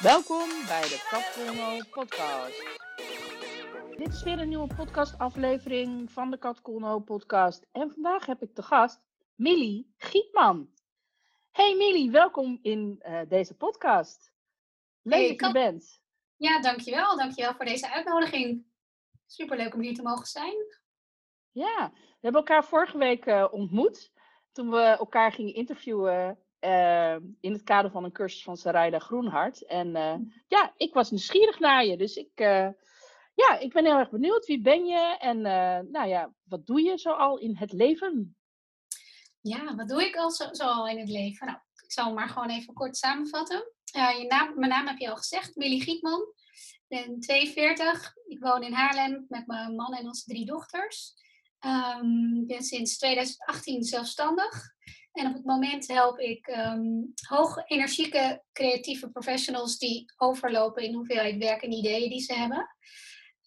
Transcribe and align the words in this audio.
Welkom 0.00 0.48
bij 0.66 0.82
de 0.82 1.06
Kat 1.10 1.90
podcast. 1.90 2.78
Dit 3.96 4.08
is 4.08 4.22
weer 4.22 4.38
een 4.38 4.48
nieuwe 4.48 4.74
podcastaflevering 4.74 6.12
van 6.12 6.30
de 6.30 6.38
Kat 6.38 6.62
podcast. 7.04 7.66
En 7.72 7.90
vandaag 7.90 8.26
heb 8.26 8.42
ik 8.42 8.54
te 8.54 8.62
gast 8.62 9.00
Millie 9.34 9.94
Gietman. 9.96 10.70
Hey 11.50 11.76
Millie, 11.76 12.10
welkom 12.10 12.58
in 12.62 13.02
uh, 13.02 13.20
deze 13.28 13.56
podcast. 13.56 14.32
Leuk 15.02 15.38
dat 15.38 15.48
je 15.48 15.54
bent. 15.54 16.02
Ja, 16.36 16.60
dankjewel. 16.60 17.16
Dankjewel 17.16 17.54
voor 17.54 17.64
deze 17.64 17.90
uitnodiging. 17.90 18.66
Superleuk 19.26 19.74
om 19.74 19.80
hier 19.80 19.94
te 19.94 20.02
mogen 20.02 20.26
zijn. 20.26 20.56
Ja, 21.50 21.90
we 21.94 22.18
hebben 22.20 22.40
elkaar 22.40 22.64
vorige 22.64 22.98
week 22.98 23.26
uh, 23.26 23.46
ontmoet. 23.50 24.12
Toen 24.52 24.70
we 24.70 24.80
elkaar 24.80 25.32
gingen 25.32 25.54
interviewen 25.54 26.38
uh, 26.60 27.16
in 27.40 27.52
het 27.52 27.62
kader 27.62 27.90
van 27.90 28.04
een 28.04 28.12
cursus 28.12 28.42
van 28.42 28.56
Sarayda 28.56 28.98
Groenhart. 28.98 29.66
En 29.66 29.88
uh, 29.88 30.14
ja, 30.48 30.72
ik 30.76 30.94
was 30.94 31.10
nieuwsgierig 31.10 31.58
naar 31.58 31.84
je. 31.84 31.96
Dus 31.96 32.16
ik, 32.16 32.30
uh, 32.34 32.68
ja, 33.34 33.58
ik 33.58 33.72
ben 33.72 33.84
heel 33.84 33.98
erg 33.98 34.10
benieuwd. 34.10 34.46
Wie 34.46 34.60
ben 34.60 34.84
je? 34.84 35.16
En 35.18 35.40
nou 35.90 36.06
ja, 36.06 36.32
wat 36.42 36.66
doe 36.66 36.82
je 36.82 36.98
zoal 36.98 37.38
in 37.38 37.56
het 37.56 37.72
leven? 37.72 38.36
Ja, 39.40 39.74
wat 39.74 39.88
doe 39.88 40.04
ik 40.04 40.16
al 40.16 40.30
zo, 40.30 40.48
zoal 40.50 40.88
in 40.88 40.98
het 40.98 41.08
leven? 41.08 41.46
Nou, 41.46 41.58
ik 41.82 41.92
zal 41.92 42.12
maar 42.12 42.28
gewoon 42.28 42.50
even 42.50 42.74
kort 42.74 42.96
samenvatten. 42.96 43.72
je 43.92 44.24
naam, 44.28 44.58
mijn 44.58 44.70
naam 44.70 44.86
heb 44.86 44.98
je 44.98 45.10
al 45.10 45.16
gezegd, 45.16 45.56
Millie 45.56 45.82
Gietman. 45.82 46.20
Ik 46.88 47.06
ben 47.06 47.20
42. 47.20 48.14
Ik 48.26 48.40
woon 48.40 48.62
in 48.62 48.72
Haarlem 48.72 49.26
met 49.28 49.46
mijn 49.46 49.74
man 49.74 49.94
en 49.94 50.06
onze 50.06 50.24
drie 50.24 50.44
dochters. 50.44 51.14
Um, 51.66 52.36
ik 52.40 52.46
ben 52.46 52.62
sinds 52.62 52.98
2018 52.98 53.82
zelfstandig. 53.82 54.72
En 55.20 55.26
op 55.26 55.34
het 55.34 55.44
moment 55.44 55.88
help 55.88 56.18
ik 56.18 56.46
um, 56.46 57.12
hoog 57.28 57.56
energieke 57.66 58.42
creatieve 58.52 59.10
professionals 59.10 59.78
die 59.78 60.12
overlopen 60.16 60.82
in 60.82 60.94
hoeveelheid 60.94 61.36
werk 61.36 61.62
en 61.62 61.72
ideeën 61.72 62.10
die 62.10 62.20
ze 62.20 62.34
hebben. 62.34 62.76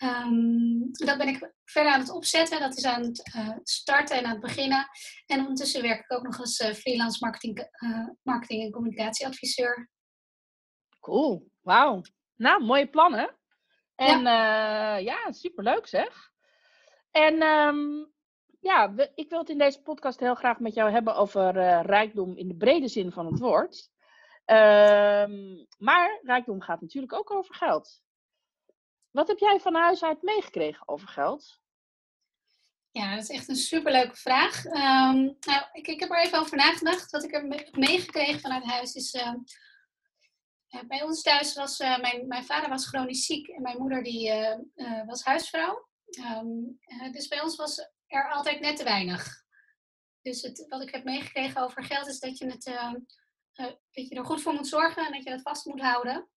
Um, 0.03 0.89
dat 0.92 1.17
ben 1.17 1.28
ik 1.28 1.53
verder 1.66 1.92
aan 1.92 2.00
het 2.00 2.11
opzetten. 2.11 2.59
Dat 2.59 2.78
is 2.78 2.86
aan 2.86 3.03
het 3.03 3.31
uh, 3.36 3.58
starten 3.64 4.17
en 4.17 4.25
aan 4.25 4.31
het 4.31 4.39
beginnen. 4.39 4.88
En 5.25 5.39
ondertussen 5.39 5.81
werk 5.81 6.00
ik 6.00 6.11
ook 6.11 6.23
nog 6.23 6.39
als 6.39 6.59
uh, 6.59 6.73
freelance 6.73 7.17
marketing, 7.25 7.67
uh, 7.83 8.08
marketing 8.22 8.64
en 8.64 8.72
communicatieadviseur. 8.72 9.89
Cool, 11.00 11.50
wauw. 11.61 12.02
Nou, 12.36 12.64
mooie 12.64 12.89
plannen. 12.89 13.38
En 13.95 14.22
ja, 14.22 14.95
ja 14.95 15.31
superleuk 15.31 15.88
zeg. 15.88 16.31
En 17.11 17.42
um, 17.42 18.12
ja, 18.64 18.94
ik 19.16 19.30
wil 19.30 19.39
het 19.39 19.50
in 19.50 19.58
deze 19.58 19.81
podcast 19.81 20.19
heel 20.19 20.36
graag 20.36 20.59
met 20.59 20.73
jou 20.73 20.92
hebben 20.92 21.16
over 21.16 21.58
uh, 21.58 21.81
rijkdom 21.81 22.38
in 22.38 22.47
de 22.47 22.56
brede 22.56 22.88
zin 22.88 23.11
van 23.11 23.25
het 23.25 23.39
woord. 23.39 23.92
Um, 24.45 25.67
maar 25.78 26.20
rijkdom 26.22 26.61
gaat 26.61 26.81
natuurlijk 26.81 27.14
ook 27.14 27.31
over 27.31 27.55
geld. 27.55 28.02
Wat 29.11 29.28
heb 29.28 29.38
jij 29.38 29.59
van 29.59 29.75
huis 29.75 30.03
uit 30.03 30.22
meegekregen 30.22 30.88
over 30.88 31.08
geld? 31.08 31.61
Ja, 32.92 33.16
dat 33.16 33.23
is 33.23 33.30
echt 33.30 33.50
een 33.50 33.55
superleuke 33.55 34.16
vraag. 34.16 34.66
Um, 34.66 35.38
nou, 35.39 35.64
ik, 35.72 35.88
ik, 35.88 36.00
heb 36.00 36.09
er 36.09 36.23
even 36.23 36.39
over 36.39 36.58
nagedacht. 36.58 37.11
Wat 37.11 37.23
ik 37.23 37.31
heb 37.31 37.75
meegekregen 37.75 38.39
vanuit 38.39 38.64
huis 38.64 38.94
is... 38.94 39.14
Uh, 39.14 39.33
bij 40.88 41.03
ons 41.03 41.22
thuis 41.22 41.55
was 41.55 41.80
uh, 41.80 42.00
mijn, 42.00 42.27
mijn 42.27 42.45
vader 42.45 42.70
was 42.70 42.88
chronisch 42.88 43.25
ziek 43.25 43.48
en 43.48 43.61
mijn 43.61 43.77
moeder 43.77 44.03
die, 44.03 44.31
was 45.05 45.23
huisvrouw. 45.23 45.88
Dus 47.11 47.27
bij 47.27 47.42
ons 47.42 47.55
was 47.55 47.92
er 48.14 48.31
altijd 48.31 48.59
net 48.59 48.78
te 48.78 48.83
weinig. 48.83 49.44
Dus 50.22 50.42
het, 50.42 50.66
wat 50.67 50.81
ik 50.81 50.89
heb 50.89 51.03
meegekregen 51.03 51.61
over 51.61 51.83
geld 51.83 52.08
is 52.08 52.20
dat 52.20 52.38
je, 52.38 52.45
het, 52.45 52.66
uh, 52.66 52.94
uh, 53.55 53.66
dat 53.92 54.08
je 54.08 54.16
er 54.16 54.25
goed 54.25 54.42
voor 54.42 54.53
moet 54.53 54.67
zorgen 54.67 55.05
en 55.05 55.11
dat 55.11 55.23
je 55.23 55.31
het 55.31 55.42
vast 55.42 55.66
moet 55.66 55.81
houden. 55.81 56.30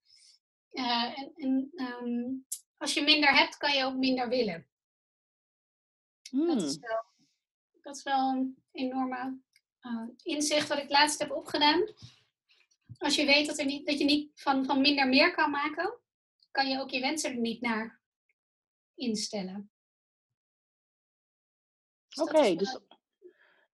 Uh, 0.73 1.19
en, 1.19 1.33
en 1.35 1.73
um, 1.75 2.47
als 2.77 2.95
je 2.95 3.03
minder 3.03 3.35
hebt, 3.35 3.57
kan 3.57 3.77
je 3.77 3.85
ook 3.85 3.97
minder 3.97 4.29
willen. 4.29 4.69
Dat, 6.31 6.63
is 6.63 6.77
hmm. 6.77 6.81
wel, 6.81 7.05
dat 7.83 7.97
is 7.97 8.03
wel 8.03 8.31
een 8.31 8.63
enorme 8.73 9.39
inzicht 10.23 10.69
wat 10.69 10.79
ik 10.79 10.91
laatst 10.91 11.19
heb 11.19 11.31
opgedaan. 11.31 11.95
Als 12.99 13.15
je 13.15 13.25
weet 13.25 13.47
dat, 13.47 13.59
er 13.59 13.65
niet, 13.65 13.87
dat 13.87 13.99
je 13.99 14.05
niet 14.05 14.41
van, 14.41 14.65
van 14.65 14.81
minder 14.81 15.09
meer 15.09 15.35
kan 15.35 15.51
maken, 15.51 15.99
kan 16.51 16.69
je 16.69 16.81
ook 16.81 16.91
je 16.91 17.01
wensen 17.01 17.31
er 17.31 17.37
niet 17.37 17.61
naar 17.61 18.01
instellen. 18.95 19.71
Dus 22.17 22.29
Oké, 22.29 22.55
dus. 22.55 22.79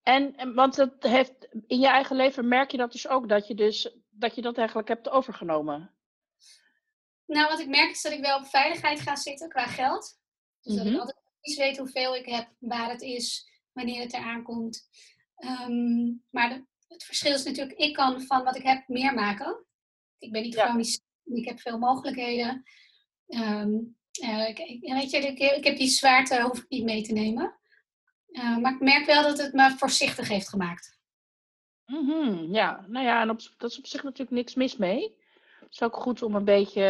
En, 0.02 0.54
want 0.54 0.76
het 0.76 1.02
heeft, 1.02 1.48
in 1.66 1.80
je 1.80 1.86
eigen 1.86 2.16
leven 2.16 2.48
merk 2.48 2.70
je 2.70 2.76
dat 2.76 2.92
dus 2.92 3.08
ook, 3.08 3.28
dat 3.28 3.46
je, 3.46 3.54
dus, 3.54 3.96
dat, 4.10 4.34
je 4.34 4.42
dat 4.42 4.58
eigenlijk 4.58 4.88
hebt 4.88 5.08
overgenomen? 5.08 5.94
Nou, 7.26 7.48
wat 7.48 7.60
ik 7.60 7.68
merk 7.68 7.90
is 7.90 8.02
dat 8.02 8.12
ik 8.12 8.20
wel 8.20 8.38
op 8.38 8.46
veiligheid 8.46 9.00
ga 9.00 9.16
zitten 9.16 9.48
qua 9.48 9.66
geld. 9.66 10.18
Dus 10.60 10.74
dat 10.74 10.84
ik 10.84 10.90
mhm. 10.90 11.00
altijd 11.00 11.20
precies 11.40 11.58
weet 11.58 11.78
hoeveel 11.78 12.14
ik 12.14 12.26
heb, 12.26 12.48
waar 12.58 12.90
het 12.90 13.02
is, 13.02 13.48
wanneer 13.72 14.00
het 14.00 14.12
eraan 14.12 14.42
komt. 14.42 14.88
Um, 15.36 16.24
maar 16.30 16.48
de, 16.48 16.64
het 16.88 17.04
verschil 17.04 17.34
is 17.34 17.44
natuurlijk, 17.44 17.78
ik 17.78 17.94
kan 17.94 18.22
van 18.22 18.44
wat 18.44 18.56
ik 18.56 18.62
heb 18.62 18.88
meer 18.88 19.14
maken. 19.14 19.66
Ik 20.18 20.32
ben 20.32 20.42
niet 20.42 20.54
ja. 20.54 20.64
chronisch, 20.64 21.00
ik 21.24 21.44
heb 21.44 21.60
veel 21.60 21.78
mogelijkheden. 21.78 22.62
Um, 23.26 23.96
uh, 24.22 24.48
ik, 24.48 24.56
weet 24.80 25.10
je, 25.10 25.18
ik, 25.18 25.38
ik, 25.38 25.64
heb 25.64 25.76
die 25.76 25.88
zwaarte 25.88 26.42
hoef 26.42 26.58
ik 26.58 26.68
niet 26.68 26.84
mee 26.84 27.02
te 27.02 27.12
nemen. 27.12 27.60
Uh, 28.32 28.56
maar 28.56 28.72
ik 28.72 28.80
merk 28.80 29.06
wel 29.06 29.22
dat 29.22 29.38
het 29.38 29.52
me 29.52 29.74
voorzichtig 29.76 30.28
heeft 30.28 30.48
gemaakt. 30.48 31.00
Mm 31.86 32.08
-hmm, 32.08 32.54
ja, 32.54 32.84
nou 32.88 33.06
ja, 33.06 33.20
en 33.20 33.30
op, 33.30 33.40
dat 33.56 33.70
is 33.70 33.78
op 33.78 33.86
zich 33.86 34.02
natuurlijk 34.02 34.36
niks 34.36 34.54
mis 34.54 34.76
mee. 34.76 35.16
Het 35.60 35.72
is 35.72 35.82
ook 35.82 35.96
goed 35.96 36.22
om 36.22 36.34
een 36.34 36.44
beetje. 36.44 36.82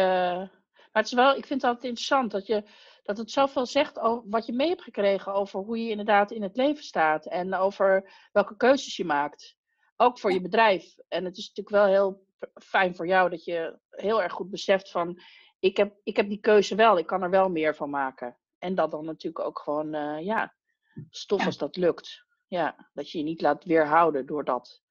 Maar 0.91 1.03
het 1.03 1.05
is 1.05 1.13
wel, 1.13 1.35
ik 1.35 1.45
vind 1.45 1.61
het 1.61 1.69
altijd 1.69 1.83
interessant 1.83 2.31
dat, 2.31 2.47
je, 2.47 2.63
dat 3.03 3.17
het 3.17 3.31
zoveel 3.31 3.65
zegt 3.65 3.99
over 3.99 4.29
wat 4.29 4.45
je 4.45 4.53
mee 4.53 4.67
hebt 4.67 4.81
gekregen 4.81 5.33
over 5.33 5.59
hoe 5.59 5.83
je 5.83 5.89
inderdaad 5.89 6.31
in 6.31 6.41
het 6.41 6.55
leven 6.55 6.83
staat 6.83 7.25
en 7.25 7.53
over 7.53 8.11
welke 8.31 8.57
keuzes 8.57 8.95
je 8.95 9.05
maakt. 9.05 9.55
Ook 9.95 10.19
voor 10.19 10.31
je 10.31 10.41
bedrijf. 10.41 10.95
En 11.07 11.25
het 11.25 11.37
is 11.37 11.47
natuurlijk 11.47 11.75
wel 11.75 11.85
heel 11.85 12.25
fijn 12.53 12.95
voor 12.95 13.07
jou 13.07 13.29
dat 13.29 13.43
je 13.43 13.79
heel 13.89 14.21
erg 14.21 14.33
goed 14.33 14.49
beseft 14.49 14.91
van 14.91 15.21
ik 15.59 15.77
heb, 15.77 15.95
ik 16.03 16.15
heb 16.15 16.29
die 16.29 16.39
keuze 16.39 16.75
wel, 16.75 16.97
ik 16.97 17.05
kan 17.05 17.21
er 17.21 17.29
wel 17.29 17.49
meer 17.49 17.75
van 17.75 17.89
maken. 17.89 18.37
En 18.57 18.75
dat 18.75 18.91
dan 18.91 19.05
natuurlijk 19.05 19.45
ook 19.45 19.59
gewoon, 19.59 19.95
uh, 19.95 20.25
ja, 20.25 20.55
stof 21.09 21.45
als 21.45 21.57
dat 21.57 21.75
lukt. 21.75 22.25
Ja, 22.47 22.89
dat 22.93 23.11
je 23.11 23.17
je 23.17 23.23
niet 23.23 23.41
laat 23.41 23.63
weerhouden 23.63 24.25
door 24.25 24.43
dat. 24.43 24.81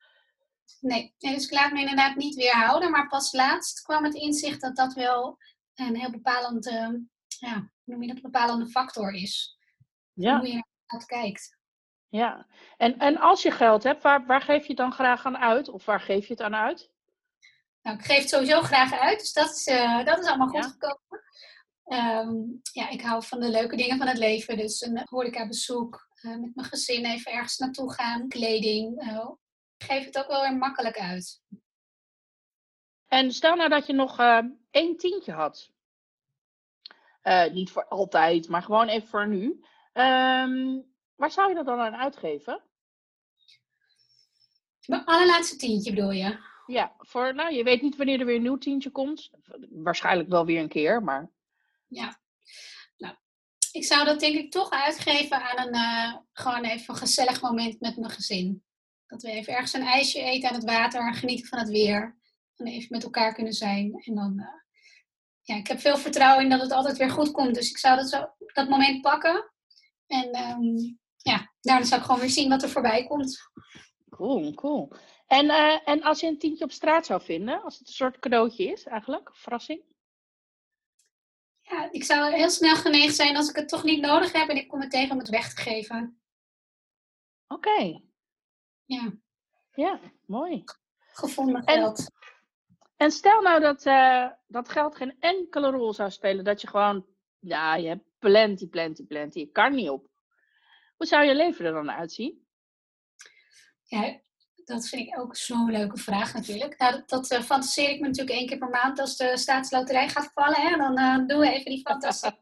Nee, 0.81 1.15
dus 1.19 1.45
ik 1.45 1.51
laat 1.51 1.73
me 1.73 1.81
inderdaad 1.81 2.17
niet 2.17 2.35
weerhouden. 2.35 2.91
Maar 2.91 3.09
pas 3.09 3.33
laatst 3.33 3.83
kwam 3.83 4.05
het 4.05 4.15
inzicht 4.15 4.61
dat 4.61 4.77
dat 4.77 4.93
wel 4.93 5.39
een 5.75 5.97
heel 5.97 6.11
bepalende, 6.11 7.05
ja, 7.27 7.55
hoe 7.55 7.71
noem 7.85 8.03
je 8.03 8.13
dat, 8.13 8.23
bepalende 8.23 8.67
factor 8.67 9.13
is. 9.15 9.59
Ja. 10.13 10.39
Hoe 10.39 10.49
je 10.49 10.65
naar 10.87 11.07
kijkt. 11.07 11.57
Ja, 12.09 12.47
en, 12.77 12.99
en 12.99 13.17
als 13.17 13.43
je 13.43 13.51
geld 13.51 13.83
hebt, 13.83 14.03
waar, 14.03 14.27
waar 14.27 14.41
geef 14.43 14.63
je 14.63 14.69
het 14.69 14.77
dan 14.77 14.93
graag 14.93 15.25
aan 15.25 15.39
uit? 15.39 15.69
Of 15.69 15.85
waar 15.85 16.01
geef 16.01 16.27
je 16.27 16.33
het 16.33 16.43
aan 16.43 16.55
uit? 16.55 16.91
Nou, 17.83 17.97
ik 17.99 18.05
geef 18.05 18.19
het 18.19 18.29
sowieso 18.29 18.61
graag 18.61 18.93
uit, 18.93 19.19
dus 19.19 19.33
dat 19.33 19.51
is, 19.51 19.67
uh, 19.67 20.05
dat 20.05 20.19
is 20.19 20.27
allemaal 20.27 20.49
goed 20.49 20.67
gekomen. 20.67 21.23
Um, 21.87 22.61
ja, 22.73 22.89
ik 22.89 23.03
hou 23.03 23.25
van 23.25 23.41
de 23.41 23.49
leuke 23.49 23.77
dingen 23.77 23.99
van 23.99 24.07
het 24.07 24.19
leven. 24.19 24.57
Dus 24.57 24.81
een 24.81 25.03
horecabezoek, 25.05 26.09
uh, 26.23 26.37
met 26.37 26.55
mijn 26.55 26.69
gezin 26.69 27.05
even 27.05 27.33
ergens 27.33 27.59
naartoe 27.59 27.93
gaan, 27.93 28.29
kleding. 28.29 29.03
Uh, 29.03 29.31
ik 29.77 29.87
geef 29.87 30.05
het 30.05 30.19
ook 30.19 30.27
wel 30.27 30.41
weer 30.41 30.57
makkelijk 30.57 30.99
uit. 30.99 31.43
En 33.07 33.33
stel 33.33 33.57
nou 33.57 33.69
dat 33.69 33.87
je 33.87 33.93
nog 33.93 34.21
uh, 34.21 34.39
één 34.71 34.97
tientje 34.97 35.33
had. 35.33 35.71
niet 37.53 37.71
voor 37.71 37.89
altijd, 37.89 38.49
maar 38.49 38.63
gewoon 38.63 38.89
even 38.89 39.09
voor 39.09 39.29
nu. 39.29 39.65
Um, 39.93 40.93
waar 41.15 41.31
zou 41.31 41.49
je 41.49 41.55
dat 41.55 41.67
dan 41.67 41.81
aan 41.81 41.97
uitgeven? 41.97 42.63
Mijn 44.87 45.05
allerlaatste 45.05 45.57
tientje 45.57 45.95
bedoel 45.95 46.11
je? 46.11 46.39
Ja, 46.67 46.95
voor, 46.99 47.35
nou, 47.35 47.55
je 47.55 47.65
weet 47.65 47.83
niet 47.83 47.97
wanneer 47.97 48.21
er 48.21 48.27
weer 48.27 48.37
een 48.37 48.43
nieuw 48.43 48.59
tientje 48.59 48.91
komt. 48.91 49.31
Waarschijnlijk 49.71 50.29
wel 50.29 50.47
weer 50.47 50.61
een 50.61 50.69
keer, 50.69 51.03
maar 51.03 51.31
ja. 51.93 52.21
Nou, 52.97 53.15
ik 53.73 53.85
zou 53.85 54.05
dat 54.05 54.21
denk 54.21 54.35
ik 54.35 54.51
toch 54.51 54.71
uitgeven 54.71 55.43
aan 55.43 55.67
een 55.67 55.75
uh, 55.75 56.17
gewoon 56.33 56.65
even 56.65 56.95
een 56.95 57.01
gezellig 57.01 57.41
moment 57.41 57.81
met 57.81 57.97
mijn 57.97 58.11
gezin. 58.11 58.65
Dat 59.07 59.23
we 59.23 59.31
even 59.31 59.53
ergens 59.53 59.73
een 59.73 59.87
ijsje 59.87 60.23
eten 60.23 60.49
aan 60.49 60.55
het 60.55 60.65
water, 60.65 61.15
genieten 61.15 61.47
van 61.47 61.59
het 61.59 61.69
weer. 61.69 62.21
En 62.57 62.67
even 62.67 62.89
met 62.91 63.03
elkaar 63.03 63.35
kunnen 63.35 63.53
zijn. 63.53 64.03
En 64.05 64.15
dan, 64.15 64.33
uh, 64.37 64.47
ja, 65.43 65.57
ik 65.57 65.67
heb 65.67 65.81
veel 65.81 65.97
vertrouwen 65.97 66.45
in 66.45 66.51
dat 66.51 66.61
het 66.61 66.73
altijd 66.73 66.97
weer 66.97 67.11
goed 67.11 67.31
komt. 67.31 67.55
Dus 67.55 67.71
ik 67.71 67.79
zou 67.79 67.97
dat, 67.97 68.09
zo, 68.09 68.27
dat 68.53 68.69
moment 68.69 69.01
pakken. 69.01 69.51
En 70.07 70.51
um, 70.51 70.99
ja, 71.17 71.53
daarna 71.61 71.85
zou 71.85 72.01
ik 72.01 72.07
gewoon 72.07 72.21
weer 72.21 72.31
zien 72.31 72.49
wat 72.49 72.63
er 72.63 72.69
voorbij 72.69 73.07
komt. 73.07 73.51
Cool, 74.11 74.55
cool. 74.55 74.93
En, 75.27 75.45
uh, 75.45 75.89
en 75.89 76.03
als 76.03 76.21
je 76.21 76.27
een 76.27 76.39
tientje 76.39 76.65
op 76.65 76.73
straat 76.73 77.07
zou 77.07 77.23
vinden, 77.23 77.63
als 77.63 77.79
het 77.79 77.89
een 77.89 77.95
soort 77.95 78.19
cadeautje 78.19 78.73
is 78.73 78.85
eigenlijk, 78.85 79.31
verrassing? 79.33 79.83
Ja, 81.73 81.89
ik 81.91 82.05
zou 82.05 82.35
heel 82.35 82.51
snel 82.51 82.77
geneigd 82.77 83.15
zijn 83.15 83.37
als 83.37 83.49
ik 83.49 83.57
het 83.57 83.69
toch 83.69 83.85
niet 83.85 84.01
nodig 84.01 84.33
heb 84.33 84.49
en 84.49 84.57
ik 84.57 84.69
kom 84.69 84.81
het 84.81 84.91
tegen 84.91 85.11
om 85.11 85.19
het 85.19 85.29
weg 85.29 85.55
te 85.55 85.61
geven. 85.61 86.21
Oké. 87.47 88.01
Ja. 88.85 89.13
Ja, 89.75 90.01
mooi. 90.27 90.65
Gevonden 91.13 91.63
geld. 91.65 92.11
En 92.97 93.11
stel 93.11 93.43
nou 93.43 93.61
dat 93.61 93.87
uh, 93.87 94.31
dat 94.47 94.69
geld 94.69 94.97
geen 94.97 95.17
enkele 95.21 95.71
rol 95.71 95.93
zou 95.93 96.11
spelen. 96.11 96.45
Dat 96.45 96.61
je 96.61 96.67
gewoon, 96.67 97.07
ja, 97.39 97.75
je 97.75 97.89
hebt 97.89 98.05
plenty, 98.19 98.69
plenty, 98.69 99.07
plenty. 99.07 99.39
Je 99.39 99.51
kan 99.51 99.75
niet 99.75 99.89
op. 99.89 100.07
Hoe 100.97 101.07
zou 101.07 101.25
je 101.25 101.35
leven 101.35 101.65
er 101.65 101.73
dan 101.73 101.91
uitzien? 101.91 102.47
Ja, 103.83 104.21
dat 104.65 104.89
vind 104.89 105.07
ik 105.07 105.19
ook 105.19 105.37
zo'n 105.37 105.71
leuke 105.71 105.97
vraag 105.97 106.35
natuurlijk. 106.35 106.79
Nou, 106.79 106.93
dat, 106.93 107.09
dat 107.09 107.31
uh, 107.31 107.41
fantaseer 107.41 107.89
ik 107.89 108.01
me 108.01 108.07
natuurlijk 108.07 108.37
één 108.37 108.47
keer 108.47 108.59
per 108.59 108.69
maand 108.69 108.99
als 108.99 109.17
de 109.17 109.37
staatsloterij 109.37 110.09
gaat 110.09 110.31
vallen. 110.35 110.61
Hè? 110.61 110.77
Dan 110.77 110.99
uh, 110.99 111.27
doen 111.27 111.41
we 111.41 111.51
even 111.51 111.71
die 111.71 111.81
fantasie. 111.81 112.39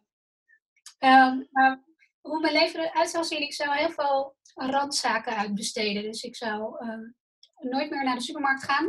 um, 0.99 1.49
maar 1.51 1.85
hoe 2.21 2.41
mijn 2.41 2.53
leven 2.53 2.81
eruit 2.81 3.11
zou 3.11 3.25
zien, 3.25 3.43
ik 3.43 3.55
zou 3.55 3.77
heel 3.77 3.91
veel 3.91 4.37
randzaken 4.55 5.37
uitbesteden. 5.37 6.03
Dus 6.03 6.23
ik 6.23 6.37
zou 6.37 6.85
uh, 6.85 7.71
nooit 7.71 7.91
meer 7.91 8.05
naar 8.05 8.17
de 8.17 8.23
supermarkt 8.23 8.63
gaan. 8.63 8.87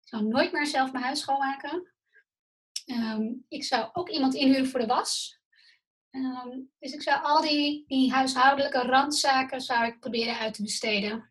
Ik 0.00 0.08
zou 0.08 0.24
nooit 0.24 0.52
meer 0.52 0.66
zelf 0.66 0.92
mijn 0.92 1.04
huis 1.04 1.20
schoonmaken. 1.20 1.92
Um, 2.86 3.44
ik 3.48 3.64
zou 3.64 3.88
ook 3.92 4.08
iemand 4.08 4.34
inhuren 4.34 4.68
voor 4.68 4.80
de 4.80 4.86
was. 4.86 5.36
Dus 6.78 6.92
ik 6.92 7.02
zou 7.02 7.22
al 7.22 7.40
die, 7.40 7.84
die 7.86 8.12
huishoudelijke 8.12 8.78
randzaken 8.78 9.60
zou 9.60 9.86
ik 9.86 10.00
proberen 10.00 10.38
uit 10.38 10.54
te 10.54 10.62
besteden. 10.62 11.30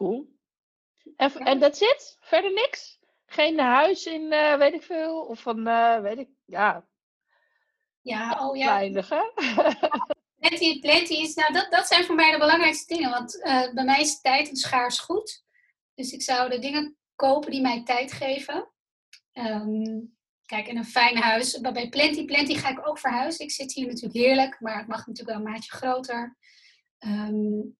Cool. 0.00 0.26
En, 1.16 1.32
en 1.32 1.58
that's 1.58 1.80
it? 1.80 2.16
Verder 2.20 2.52
niks? 2.52 2.98
Geen 3.26 3.58
huis 3.58 4.06
in, 4.06 4.32
uh, 4.32 4.56
weet 4.56 4.74
ik 4.74 4.82
veel, 4.82 5.20
of 5.20 5.40
van, 5.40 5.68
uh, 5.68 6.00
weet 6.00 6.18
ik, 6.18 6.28
ja. 6.44 6.88
Ja, 8.00 8.48
oh 8.48 8.56
ja. 8.56 8.66
Weinig, 8.66 9.08
hè? 9.08 9.22
Plenty, 10.40 10.80
plenty 10.80 11.12
is, 11.12 11.34
nou 11.34 11.52
dat, 11.52 11.70
dat 11.70 11.86
zijn 11.86 12.04
voor 12.04 12.14
mij 12.14 12.30
de 12.30 12.38
belangrijkste 12.38 12.94
dingen, 12.94 13.10
want 13.10 13.34
uh, 13.36 13.72
bij 13.72 13.84
mij 13.84 14.00
is 14.00 14.20
tijd 14.20 14.48
een 14.48 14.56
schaars 14.56 14.98
goed. 14.98 15.44
Dus 15.94 16.12
ik 16.12 16.22
zou 16.22 16.50
de 16.50 16.58
dingen 16.58 16.96
kopen 17.14 17.50
die 17.50 17.60
mij 17.60 17.82
tijd 17.84 18.12
geven. 18.12 18.70
Um, 19.32 20.16
kijk, 20.46 20.66
in 20.66 20.76
een 20.76 20.84
fijn 20.84 21.16
huis. 21.16 21.60
Bij 21.60 21.88
Plenty, 21.88 22.24
Plenty 22.24 22.54
ga 22.54 22.68
ik 22.68 22.88
ook 22.88 22.98
verhuizen. 22.98 23.44
Ik 23.44 23.50
zit 23.50 23.72
hier 23.72 23.86
natuurlijk 23.86 24.14
heerlijk, 24.14 24.60
maar 24.60 24.78
het 24.78 24.86
mag 24.86 25.06
natuurlijk 25.06 25.36
wel 25.36 25.46
een 25.46 25.52
maatje 25.52 25.70
groter. 25.70 26.36
Um, 26.98 27.78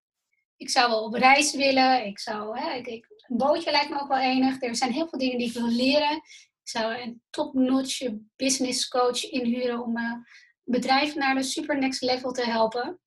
ik 0.60 0.70
zou 0.70 0.90
wel 0.90 1.04
op 1.04 1.14
reis 1.14 1.54
willen. 1.54 2.06
Ik 2.06 2.18
zou, 2.18 2.58
hè, 2.58 2.72
ik, 2.72 2.86
ik, 2.86 3.06
een 3.08 3.36
bootje 3.36 3.70
lijkt 3.70 3.90
me 3.90 4.00
ook 4.00 4.08
wel 4.08 4.18
enig. 4.18 4.62
Er 4.62 4.76
zijn 4.76 4.92
heel 4.92 5.08
veel 5.08 5.18
dingen 5.18 5.38
die 5.38 5.46
ik 5.46 5.52
wil 5.52 5.68
leren. 5.68 6.16
Ik 6.62 6.68
zou 6.68 6.94
een 6.94 7.22
top-notch 7.30 8.08
business 8.36 8.88
coach 8.88 9.22
inhuren 9.22 9.82
om 9.82 9.98
uh, 9.98 10.14
bedrijf 10.62 11.14
naar 11.14 11.34
de 11.34 11.42
super 11.42 11.78
next 11.78 12.02
level 12.02 12.32
te 12.32 12.44
helpen. 12.44 13.00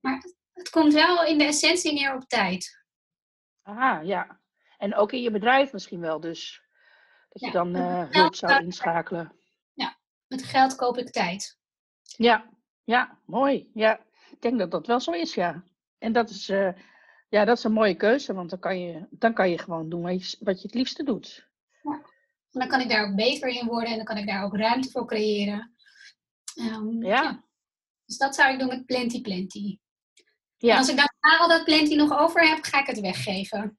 Maar 0.00 0.24
het 0.52 0.70
komt 0.70 0.92
wel 0.92 1.24
in 1.24 1.38
de 1.38 1.44
essentie 1.44 1.92
neer 1.92 2.14
op 2.14 2.24
tijd. 2.28 2.84
Ah, 3.62 4.04
ja. 4.04 4.40
En 4.78 4.94
ook 4.94 5.12
in 5.12 5.22
je 5.22 5.30
bedrijf 5.30 5.72
misschien 5.72 6.00
wel 6.00 6.20
dus. 6.20 6.62
Dat 7.28 7.42
je 7.42 7.50
dan 7.50 7.76
uh, 7.76 8.10
hulp 8.10 8.34
zou 8.34 8.64
inschakelen. 8.64 9.36
Ja, 9.72 9.98
met 10.26 10.42
geld 10.42 10.74
koop 10.74 10.98
ik 10.98 11.10
tijd. 11.10 11.58
Ja, 12.02 12.50
ja, 12.84 13.18
mooi. 13.26 13.70
Ja, 13.74 14.00
ik 14.30 14.40
denk 14.40 14.58
dat 14.58 14.70
dat 14.70 14.86
wel 14.86 15.00
zo 15.00 15.10
is, 15.10 15.34
ja. 15.34 15.64
En 16.00 16.12
dat 16.12 16.30
is, 16.30 16.48
uh, 16.48 16.72
ja, 17.28 17.44
dat 17.44 17.56
is 17.56 17.64
een 17.64 17.72
mooie 17.72 17.94
keuze, 17.94 18.34
want 18.34 18.50
dan 18.50 18.58
kan 18.58 18.80
je, 18.80 19.06
dan 19.10 19.34
kan 19.34 19.50
je 19.50 19.58
gewoon 19.58 19.88
doen 19.88 20.02
wat 20.02 20.30
je, 20.30 20.36
wat 20.40 20.60
je 20.60 20.66
het 20.66 20.76
liefste 20.76 21.02
doet. 21.02 21.48
Ja. 21.82 21.92
En 22.52 22.60
dan 22.60 22.68
kan 22.68 22.80
ik 22.80 22.88
daar 22.88 23.08
ook 23.08 23.14
beter 23.14 23.48
in 23.48 23.66
worden 23.66 23.90
en 23.90 23.96
dan 23.96 24.04
kan 24.04 24.16
ik 24.16 24.26
daar 24.26 24.44
ook 24.44 24.56
ruimte 24.56 24.90
voor 24.90 25.06
creëren. 25.06 25.74
Um, 26.56 27.02
ja. 27.02 27.22
ja. 27.22 27.44
Dus 28.04 28.16
dat 28.16 28.34
zou 28.34 28.52
ik 28.52 28.58
doen 28.58 28.68
met 28.68 28.86
Plenty 28.86 29.20
Plenty. 29.20 29.78
Ja. 30.56 30.72
En 30.72 30.78
als 30.78 30.88
ik 30.88 30.96
dan 30.96 31.08
al 31.38 31.48
dat 31.48 31.64
Plenty 31.64 31.94
nog 31.94 32.18
over 32.18 32.48
heb, 32.48 32.64
ga 32.64 32.80
ik 32.80 32.86
het 32.86 33.00
weggeven. 33.00 33.78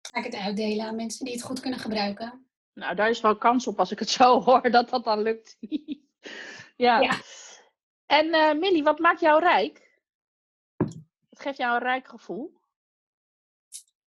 Ga 0.00 0.18
ik 0.18 0.24
het 0.24 0.34
uitdelen 0.36 0.86
aan 0.86 0.96
mensen 0.96 1.24
die 1.24 1.34
het 1.34 1.42
goed 1.42 1.60
kunnen 1.60 1.78
gebruiken. 1.78 2.46
Nou, 2.74 2.94
daar 2.94 3.10
is 3.10 3.20
wel 3.20 3.36
kans 3.36 3.66
op 3.66 3.78
als 3.78 3.90
ik 3.90 3.98
het 3.98 4.10
zo 4.18 4.42
hoor, 4.42 4.70
dat 4.70 4.90
dat 4.90 5.04
dan 5.04 5.22
lukt. 5.22 5.56
ja. 6.86 7.00
ja. 7.00 7.20
En 8.06 8.26
uh, 8.26 8.52
Millie, 8.52 8.82
wat 8.82 8.98
maakt 8.98 9.20
jou 9.20 9.40
rijk? 9.40 9.85
Wat 11.36 11.44
geeft 11.44 11.58
jou 11.58 11.74
een 11.74 11.82
rijk 11.82 12.08
gevoel? 12.08 12.60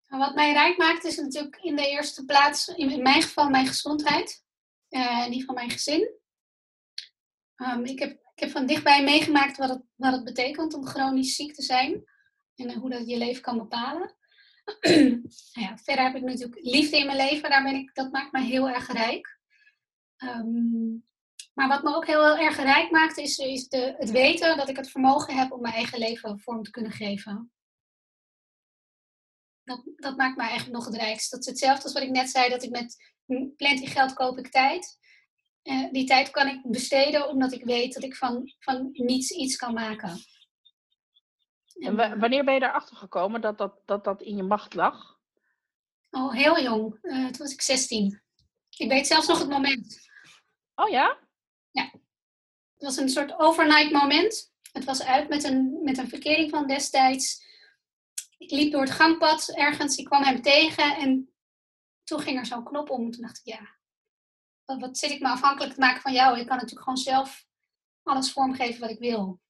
Nou, 0.06 0.22
wat 0.22 0.34
mij 0.34 0.52
rijk 0.52 0.76
maakt 0.76 1.04
is 1.04 1.16
natuurlijk 1.16 1.56
in 1.56 1.76
de 1.76 1.88
eerste 1.88 2.25
plaats, 2.25 2.69
in 2.69 3.02
mijn 3.02 3.22
geval, 3.22 3.48
mijn 3.48 3.66
gezondheid. 3.66 4.44
En 4.88 5.30
die 5.30 5.44
van 5.44 5.54
mijn 5.54 5.70
gezin. 5.70 6.10
Um, 7.56 7.84
ik, 7.84 7.98
heb, 7.98 8.10
ik 8.10 8.40
heb 8.40 8.50
van 8.50 8.66
dichtbij 8.66 9.04
meegemaakt 9.04 9.56
wat 9.56 9.69
het, 9.69 9.82
wat 9.94 10.12
het 10.12 10.25
betekent 10.25 10.75
om 10.75 10.86
chronisch 10.86 11.34
ziek 11.34 11.54
te 11.54 11.62
zijn. 11.62 12.04
En 12.54 12.75
hoe 12.75 12.90
dat 12.90 13.08
je 13.08 13.19
leven 13.19 13.42
kan 13.42 13.58
bepalen. 13.58 14.16
nou 14.80 15.22
ja, 15.52 15.76
verder 15.76 16.04
heb 16.04 16.14
ik 16.14 16.22
natuurlijk 16.22 16.60
liefde 16.62 16.98
in 16.98 17.06
mijn 17.06 17.28
leven. 17.28 17.50
Daar 17.50 17.62
ben 17.62 17.75
ik, 17.75 17.94
dat 17.94 18.12
maakt 18.12 18.32
me 18.32 18.40
heel 18.40 18.69
erg 18.69 18.92
rijk. 18.92 19.38
Um, 20.19 21.07
maar 21.58 21.69
wat 21.69 21.82
me 21.82 21.94
ook 21.94 22.06
heel, 22.06 22.37
erg 22.37 22.56
rijk 22.56 22.90
maakt, 22.90 23.16
is, 23.16 23.38
is 23.38 23.69
de, 23.69 23.94
het 23.99 24.10
weten 24.10 24.56
dat 24.56 24.69
ik 24.69 24.76
het 24.76 24.90
vermogen 24.90 25.37
heb 25.37 25.52
om 25.52 25.60
mijn 25.60 25.75
eigen 25.75 25.99
leven 25.99 26.40
vorm 26.40 26.62
te 26.62 26.70
kunnen 26.70 26.93
geven. 26.93 27.52
Dat, 29.64 29.82
dat 29.96 30.16
maakt 30.16 30.37
mij 30.37 30.49
eigenlijk 30.49 30.76
nog 30.78 30.87
het 30.87 30.96
rijkst. 30.96 31.31
Dat 31.31 31.40
is 31.40 31.46
hetzelfde 31.46 31.82
als 31.82 31.93
wat 31.93 32.02
ik 32.02 32.10
net 32.10 32.31
zei, 32.31 32.49
dat 32.49 32.62
ik 32.62 32.70
met 32.70 32.96
plenty 33.56 33.87
geld 33.87 34.12
koop 34.12 34.38
ik 34.38 34.50
tijd. 34.50 34.99
Uh, 35.62 35.90
die 35.93 36.06
tijd 36.06 36.31
kan 36.31 36.46
ik 36.49 36.70
besteden 36.70 37.28
omdat 37.28 37.52
ik 37.52 37.64
weet 37.64 37.94
dat 37.94 38.02
ik 38.02 38.16
van, 38.16 38.52
van 38.58 38.88
niets 38.93 39.31
iets 39.31 39.56
kan 39.56 39.75
maken. 39.75 40.19
En 41.78 41.99
eh, 41.99 42.20
wanneer 42.20 42.44
ben 42.44 42.54
je 42.54 42.62
erachter 42.62 42.96
gekomen 42.96 43.40
dat 43.40 43.58
dat, 43.58 43.81
dat 43.84 44.04
dat 44.04 44.22
in 44.22 44.37
je 44.37 44.43
macht 44.43 44.75
lag? 44.75 45.19
Oh, 46.11 46.32
heel 46.32 46.61
jong. 46.61 46.99
Uh, 47.02 47.26
toen 47.26 47.38
was 47.38 47.52
ik 47.52 47.62
16. 47.62 48.22
Ik 48.76 48.90
weet 48.90 49.06
zelfs 49.06 49.26
nog 49.26 49.38
het 49.38 49.49
moment. 49.49 49.99
Oh 50.75 50.88
ja? 50.88 51.26
Het 51.84 52.82
was 52.82 52.96
een 52.96 53.08
soort 53.08 53.38
overnight 53.38 53.92
moment. 53.92 54.52
Het 54.72 54.84
was 54.84 55.02
uit 55.02 55.28
met 55.28 55.44
een, 55.44 55.80
met 55.82 55.98
een 55.98 56.08
verkering 56.08 56.50
van 56.50 56.66
destijds. 56.66 57.46
Ik 58.38 58.50
liep 58.50 58.72
door 58.72 58.80
het 58.80 58.90
gangpad 58.90 59.48
ergens, 59.48 59.96
ik 59.96 60.04
kwam 60.04 60.22
hem 60.22 60.42
tegen 60.42 60.96
en 60.96 61.32
toen 62.04 62.20
ging 62.20 62.38
er 62.38 62.46
zo'n 62.46 62.64
knop 62.64 62.90
om. 62.90 63.10
Toen 63.10 63.22
dacht 63.22 63.38
ik, 63.38 63.44
ja, 63.44 63.76
wat, 64.64 64.98
zit 64.98 65.10
ik 65.10 65.20
me 65.20 65.28
afhankelijk 65.28 65.75
te 65.75 65.80
maken 65.80 66.00
van 66.00 66.12
jou? 66.12 66.38
Ik 66.38 66.46
kan 66.46 66.56
natuurlijk 66.56 66.82
gewoon 66.82 66.98
zelf 66.98 67.46
alles 68.02 68.32
vormgeven 68.32 68.80
wat 68.80 68.90
ik 68.90 68.98
wil. 68.98 69.40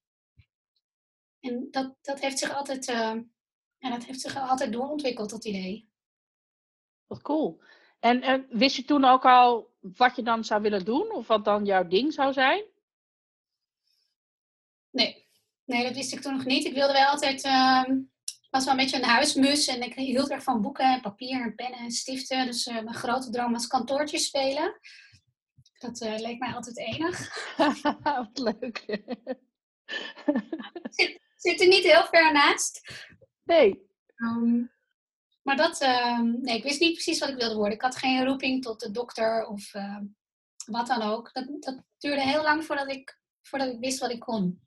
En 1.40 1.68
dat, 1.70 1.96
dat 2.02 2.20
heeft 2.20 2.38
zich 2.38 2.54
altijd, 2.54 2.88
uh, 2.88 3.14
dat 3.78 4.04
heeft 4.04 4.20
zich 4.20 4.36
altijd 4.36 4.72
doorontwikkeld, 4.72 5.30
dat 5.30 5.44
idee. 5.44 5.90
Wat 7.06 7.22
cool. 7.22 7.62
En, 8.00 8.22
en 8.22 8.46
wist 8.50 8.76
je 8.76 8.84
toen 8.84 9.04
ook 9.04 9.24
al 9.24 9.67
wat 9.80 10.16
je 10.16 10.22
dan 10.22 10.44
zou 10.44 10.62
willen 10.62 10.84
doen? 10.84 11.12
Of 11.12 11.26
wat 11.26 11.44
dan 11.44 11.64
jouw 11.64 11.86
ding 11.86 12.12
zou 12.12 12.32
zijn? 12.32 12.64
Nee. 14.90 15.26
Nee, 15.64 15.82
dat 15.84 15.94
wist 15.94 16.12
ik 16.12 16.20
toen 16.20 16.36
nog 16.36 16.44
niet. 16.44 16.64
Ik 16.64 16.74
wilde 16.74 16.92
wel 16.92 17.06
altijd... 17.06 17.44
Uh, 17.44 17.84
was 18.50 18.64
wel 18.64 18.74
een 18.74 18.80
beetje 18.80 18.96
een 18.96 19.04
huismus 19.04 19.66
en 19.66 19.82
ik 19.82 19.94
hield 19.94 20.30
erg 20.30 20.42
van 20.42 20.62
boeken, 20.62 21.00
papier 21.00 21.42
en 21.42 21.54
pennen 21.54 21.78
en 21.78 21.90
stiften. 21.90 22.46
Dus 22.46 22.66
uh, 22.66 22.74
mijn 22.74 22.94
grote 22.94 23.30
droom 23.30 23.52
was 23.52 23.66
kantoortjes 23.66 24.24
spelen. 24.24 24.80
Dat 25.78 26.00
uh, 26.00 26.18
leek 26.18 26.38
mij 26.38 26.54
altijd 26.54 26.78
enig. 26.78 27.46
Wat 28.02 28.38
leuk. 28.38 28.84
zit, 30.90 31.20
zit 31.36 31.60
er 31.60 31.68
niet 31.68 31.84
heel 31.84 32.04
ver 32.04 32.32
naast. 32.32 32.80
Nee. 33.44 33.86
Um, 34.16 34.70
maar 35.48 35.56
dat, 35.56 35.82
uh, 35.82 36.20
nee, 36.20 36.56
ik 36.56 36.62
wist 36.62 36.80
niet 36.80 36.92
precies 36.92 37.18
wat 37.18 37.28
ik 37.28 37.36
wilde 37.36 37.54
worden. 37.54 37.74
Ik 37.74 37.82
had 37.82 37.96
geen 37.96 38.24
roeping 38.24 38.62
tot 38.62 38.80
de 38.80 38.90
dokter 38.90 39.46
of 39.46 39.74
uh, 39.74 39.96
wat 40.66 40.86
dan 40.86 41.02
ook. 41.02 41.32
Dat, 41.32 41.46
dat, 41.60 41.82
duurde 41.98 42.22
heel 42.22 42.42
lang 42.42 42.64
voordat 42.64 42.90
ik, 42.90 43.18
voordat 43.42 43.68
ik 43.68 43.80
wist 43.80 43.98
wat 43.98 44.10
ik 44.10 44.20
kon. 44.20 44.60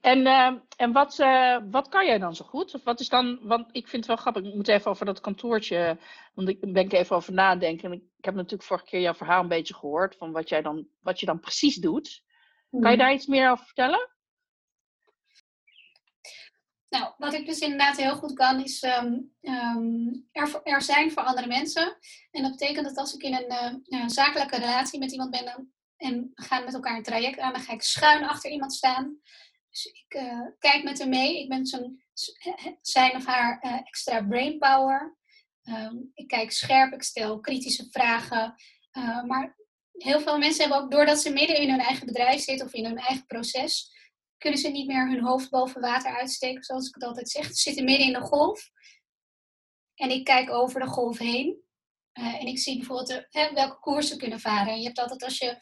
En, 0.00 0.18
uh, 0.18 0.52
en 0.76 0.92
wat, 0.92 1.18
eh, 1.18 1.56
wat 1.70 1.88
kan 1.88 2.06
jij 2.06 2.18
dan 2.18 2.36
zo 2.36 2.44
goed? 2.44 2.74
Of 2.74 2.84
wat 2.84 3.00
is 3.00 3.08
dan, 3.08 3.38
want 3.42 3.68
ik 3.72 3.88
vind 3.88 4.06
het 4.06 4.06
wel 4.06 4.16
grappig, 4.16 4.44
ik 4.44 4.54
moet 4.54 4.68
even 4.68 4.90
over 4.90 5.06
dat 5.06 5.20
kantoortje, 5.20 5.98
want 6.34 6.48
ik 6.48 6.60
ben 6.60 6.84
ik 6.84 6.92
even 6.92 7.16
over 7.16 7.32
nadenken. 7.32 7.92
Ik, 7.92 8.02
ik 8.16 8.24
heb 8.24 8.34
natuurlijk 8.34 8.62
vorige 8.62 8.86
keer 8.86 9.00
jouw 9.00 9.14
verhaal 9.14 9.42
een 9.42 9.48
beetje 9.48 9.74
gehoord 9.74 10.16
van 10.16 10.32
wat, 10.32 10.48
jij 10.48 10.62
dan, 10.62 10.86
wat 11.00 11.20
je 11.20 11.26
dan 11.26 11.40
precies 11.40 11.76
doet. 11.76 12.22
Kan 12.70 12.80
je 12.80 12.96
mhm. 12.96 12.98
daar 12.98 13.12
iets 13.12 13.26
meer 13.26 13.50
over 13.50 13.64
vertellen? 13.64 14.08
Nou, 16.90 17.12
wat 17.18 17.34
ik 17.34 17.46
dus 17.46 17.58
inderdaad 17.58 17.96
heel 17.96 18.16
goed 18.16 18.32
kan, 18.32 18.64
is 18.64 18.82
um, 18.82 19.32
um, 19.40 20.28
er, 20.32 20.60
er, 20.62 20.82
zijn 20.82 21.12
voor 21.12 21.22
andere 21.22 21.46
mensen. 21.46 21.96
En 22.30 22.42
dat 22.42 22.50
betekent 22.50 22.86
dat 22.86 22.96
als 22.96 23.14
ik 23.14 23.22
in 23.22 23.34
een 23.34 23.84
uh, 23.86 24.04
zakelijke 24.06 24.56
relatie 24.56 24.98
met 24.98 25.12
iemand 25.12 25.30
ben 25.30 25.44
dan, 25.44 25.68
en 25.96 26.32
we 26.34 26.42
gaan 26.42 26.64
met 26.64 26.74
elkaar 26.74 26.96
een 26.96 27.02
traject 27.02 27.38
aan, 27.38 27.52
dan 27.52 27.62
ga 27.62 27.72
ik 27.72 27.82
schuin 27.82 28.24
achter 28.24 28.50
iemand 28.50 28.72
staan. 28.72 29.20
Dus 29.70 29.84
ik 29.84 30.14
uh, 30.14 30.46
kijk 30.58 30.82
met 30.82 30.98
hem 30.98 31.08
mee. 31.08 31.42
Ik 31.42 31.48
ben 31.48 31.66
zo'n 31.66 32.02
zijn 32.80 33.16
of 33.16 33.26
haar 33.26 33.64
uh, 33.64 33.72
extra 33.74 34.22
brainpower. 34.22 35.16
Um, 35.62 36.10
ik 36.14 36.28
kijk 36.28 36.52
scherp, 36.52 36.92
ik 36.92 37.02
stel 37.02 37.40
kritische 37.40 37.86
vragen. 37.90 38.54
maar 39.26 39.56
heel 39.92 40.20
veel 40.20 40.38
mensen 40.38 40.60
hebben 40.60 40.82
ook, 40.82 40.90
doordat 40.90 41.20
ze 41.20 41.32
midden 41.32 41.56
in 41.56 41.70
hun 41.70 41.80
eigen 41.80 42.06
bedrijf 42.06 42.40
zitten 42.40 42.66
of 42.66 42.72
in 42.72 42.84
hun 42.84 42.98
eigen 42.98 43.26
proces, 43.26 43.92
kunnen 44.40 44.60
ze 44.60 44.68
niet 44.68 44.86
meer 44.86 45.08
hun 45.08 45.22
hoofd 45.22 45.50
boven 45.50 45.80
water 45.80 46.16
uitsteken, 46.16 46.64
zoals 46.64 46.88
ik 46.88 46.94
het 46.94 47.04
altijd 47.04 47.30
zeg. 47.30 47.44
Ze 47.44 47.54
zitten 47.54 47.84
midden 47.84 48.06
in 48.06 48.12
de 48.12 48.20
golf. 48.20 48.70
en 49.94 50.10
ik 50.10 50.24
kijk 50.24 50.50
over 50.50 50.80
de 50.80 50.86
golf 50.86 51.18
heen. 51.18 51.62
en 52.12 52.46
ik 52.46 52.58
zie 52.58 52.76
bijvoorbeeld 52.76 53.26
welke 53.30 53.78
koersen 53.80 54.18
kunnen 54.18 54.40
varen. 54.40 54.78
Je 54.78 54.86
hebt 54.86 54.98
altijd 54.98 55.22
als 55.22 55.38
je, 55.38 55.58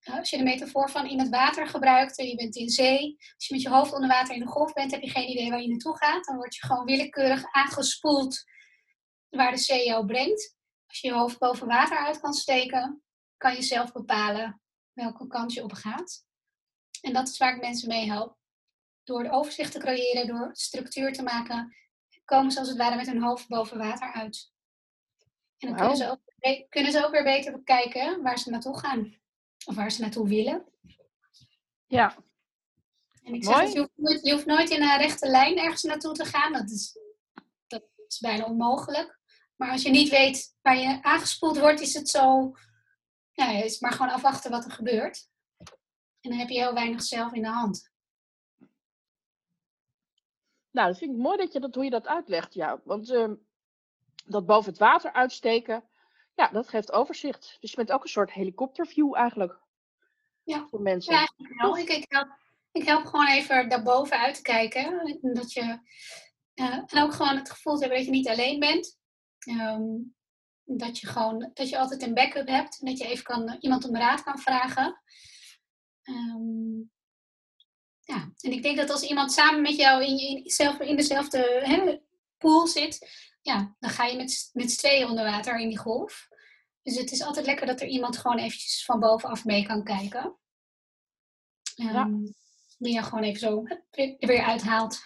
als 0.00 0.30
je 0.30 0.36
de 0.36 0.42
metafoor 0.42 0.90
van 0.90 1.06
in 1.06 1.18
het 1.18 1.28
water 1.28 1.66
gebruikt 1.66 2.18
en 2.18 2.26
je 2.26 2.34
bent 2.34 2.56
in 2.56 2.68
zee. 2.68 3.16
Als 3.34 3.46
je 3.46 3.54
met 3.54 3.62
je 3.62 3.68
hoofd 3.68 3.92
onder 3.92 4.08
water 4.08 4.34
in 4.34 4.40
de 4.40 4.46
golf 4.46 4.72
bent, 4.72 4.90
heb 4.90 5.02
je 5.02 5.10
geen 5.10 5.28
idee 5.28 5.50
waar 5.50 5.62
je 5.62 5.68
naartoe 5.68 5.96
gaat. 5.96 6.24
Dan 6.24 6.36
word 6.36 6.54
je 6.54 6.66
gewoon 6.66 6.84
willekeurig 6.84 7.44
aangespoeld 7.52 8.44
waar 9.28 9.50
de 9.50 9.58
zee 9.58 9.86
jou 9.86 10.06
brengt. 10.06 10.56
Als 10.86 11.00
je 11.00 11.08
je 11.08 11.14
hoofd 11.14 11.38
boven 11.38 11.66
water 11.66 11.98
uit 11.98 12.20
kan 12.20 12.32
steken, 12.32 13.02
kan 13.36 13.54
je 13.54 13.62
zelf 13.62 13.92
bepalen 13.92 14.60
welke 14.92 15.26
kant 15.26 15.52
je 15.52 15.62
op 15.62 15.72
gaat. 15.72 16.25
En 17.00 17.12
dat 17.12 17.28
is 17.28 17.38
waar 17.38 17.54
ik 17.54 17.60
mensen 17.60 17.88
mee 17.88 18.10
help. 18.10 18.36
Door 19.04 19.22
de 19.22 19.30
overzicht 19.30 19.72
te 19.72 19.78
creëren, 19.78 20.26
door 20.26 20.50
structuur 20.52 21.12
te 21.12 21.22
maken, 21.22 21.76
komen 22.24 22.52
ze 22.52 22.58
als 22.58 22.68
het 22.68 22.76
ware 22.76 22.96
met 22.96 23.06
hun 23.06 23.22
hoofd 23.22 23.48
boven 23.48 23.78
water 23.78 24.12
uit. 24.12 24.52
En 25.58 25.68
dan 25.68 25.76
kunnen, 25.76 25.96
ze 25.96 26.10
ook, 26.10 26.20
kunnen 26.68 26.92
ze 26.92 27.04
ook 27.04 27.10
weer 27.10 27.22
beter 27.22 27.52
bekijken 27.52 28.22
waar 28.22 28.38
ze 28.38 28.50
naartoe 28.50 28.78
gaan. 28.78 29.16
Of 29.66 29.74
waar 29.74 29.90
ze 29.90 30.00
naartoe 30.00 30.28
willen. 30.28 30.64
Ja. 31.86 32.16
En 33.22 33.34
ik 33.34 33.44
zeg, 33.44 33.72
je 33.72 33.78
hoeft, 33.78 33.90
nooit, 33.94 34.26
je 34.26 34.32
hoeft 34.32 34.46
nooit 34.46 34.70
in 34.70 34.82
een 34.82 34.98
rechte 34.98 35.28
lijn 35.28 35.58
ergens 35.58 35.82
naartoe 35.82 36.14
te 36.14 36.24
gaan. 36.24 36.52
Dat 36.52 36.70
is, 36.70 36.98
dat 37.66 37.82
is 38.08 38.18
bijna 38.18 38.44
onmogelijk. 38.44 39.18
Maar 39.56 39.70
als 39.70 39.82
je 39.82 39.90
niet 39.90 40.08
weet 40.08 40.56
waar 40.62 40.76
je 40.76 41.02
aangespoeld 41.02 41.58
wordt, 41.58 41.80
is 41.80 41.94
het 41.94 42.08
zo. 42.08 42.52
Ja, 43.32 43.50
is 43.50 43.80
maar 43.80 43.92
gewoon 43.92 44.12
afwachten 44.12 44.50
wat 44.50 44.64
er 44.64 44.70
gebeurt. 44.70 45.28
En 46.26 46.32
dan 46.32 46.40
heb 46.40 46.48
je 46.48 46.58
heel 46.58 46.74
weinig 46.74 47.02
zelf 47.02 47.32
in 47.32 47.42
de 47.42 47.48
hand. 47.48 47.90
Nou, 50.70 50.88
dat 50.88 50.98
vind 50.98 51.10
ik 51.10 51.22
mooi 51.22 51.36
dat 51.36 51.52
je 51.52 51.60
dat, 51.60 51.74
hoe 51.74 51.84
je 51.84 51.90
dat 51.90 52.06
uitlegt. 52.06 52.54
Ja, 52.54 52.80
want 52.84 53.10
uh, 53.10 53.32
dat 54.24 54.46
boven 54.46 54.70
het 54.70 54.78
water 54.78 55.12
uitsteken, 55.12 55.84
ja, 56.34 56.48
dat 56.48 56.68
geeft 56.68 56.92
overzicht. 56.92 57.56
Dus 57.60 57.70
je 57.70 57.76
bent 57.76 57.92
ook 57.92 58.02
een 58.02 58.08
soort 58.08 58.32
helikopterview 58.32 59.16
eigenlijk. 59.16 59.58
Ja, 60.42 60.66
voor 60.66 60.80
mensen. 60.80 61.14
Ja, 61.14 61.28
nou, 61.36 61.80
ik, 61.80 61.88
ik, 61.88 62.04
help, 62.08 62.38
ik 62.72 62.84
help 62.84 63.04
gewoon 63.04 63.28
even 63.28 63.68
daarboven 63.68 64.18
uit 64.18 64.34
te 64.34 64.42
kijken. 64.42 65.18
Dat 65.34 65.52
je, 65.52 65.80
uh, 66.54 66.82
en 66.86 67.02
ook 67.02 67.12
gewoon 67.12 67.36
het 67.36 67.50
gevoel 67.50 67.74
te 67.74 67.80
hebben 67.80 67.98
dat 67.98 68.06
je 68.06 68.12
niet 68.12 68.28
alleen 68.28 68.58
bent. 68.58 68.98
Um, 69.48 70.14
dat 70.64 70.98
je 70.98 71.06
gewoon 71.06 71.50
dat 71.54 71.68
je 71.68 71.78
altijd 71.78 72.02
een 72.02 72.14
backup 72.14 72.46
hebt 72.46 72.80
en 72.80 72.86
dat 72.86 72.98
je 72.98 73.06
even 73.06 73.24
kan, 73.24 73.56
iemand 73.60 73.88
om 73.88 73.96
raad 73.96 74.22
kan 74.22 74.38
vragen. 74.38 75.02
Um, 76.08 76.90
ja, 78.00 78.32
en 78.40 78.52
ik 78.52 78.62
denk 78.62 78.76
dat 78.76 78.90
als 78.90 79.02
iemand 79.02 79.32
samen 79.32 79.62
met 79.62 79.76
jou 79.76 80.04
in, 80.04 80.18
in, 80.18 80.50
zelf, 80.50 80.80
in 80.80 80.96
dezelfde 80.96 81.60
hè, 81.64 81.98
pool 82.38 82.66
zit, 82.66 83.10
ja, 83.42 83.76
dan 83.78 83.90
ga 83.90 84.04
je 84.04 84.16
met, 84.16 84.50
met 84.52 84.70
z'n 84.70 84.78
tweeën 84.78 85.08
onder 85.08 85.24
water 85.24 85.58
in 85.58 85.68
die 85.68 85.78
golf. 85.78 86.28
Dus 86.82 86.96
het 86.96 87.12
is 87.12 87.22
altijd 87.22 87.46
lekker 87.46 87.66
dat 87.66 87.80
er 87.80 87.86
iemand 87.86 88.16
gewoon 88.16 88.38
eventjes 88.38 88.84
van 88.84 89.00
bovenaf 89.00 89.44
mee 89.44 89.66
kan 89.66 89.84
kijken. 89.84 90.24
Um, 91.76 91.92
ja. 91.92 92.08
Die 92.78 92.94
je 92.94 93.02
gewoon 93.02 93.22
even 93.22 93.40
zo 93.40 93.62
er 93.90 94.16
weer 94.18 94.44
uithaalt. 94.44 95.00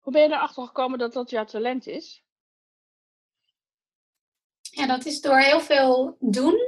Hoe 0.00 0.12
ben 0.12 0.22
je 0.22 0.28
erachter 0.28 0.66
gekomen 0.66 0.98
dat 0.98 1.12
dat 1.12 1.30
jouw 1.30 1.44
talent 1.44 1.86
is? 1.86 2.24
Ja, 4.60 4.86
dat 4.86 5.04
is 5.04 5.20
door 5.20 5.38
heel 5.38 5.60
veel 5.60 6.16
doen. 6.20 6.63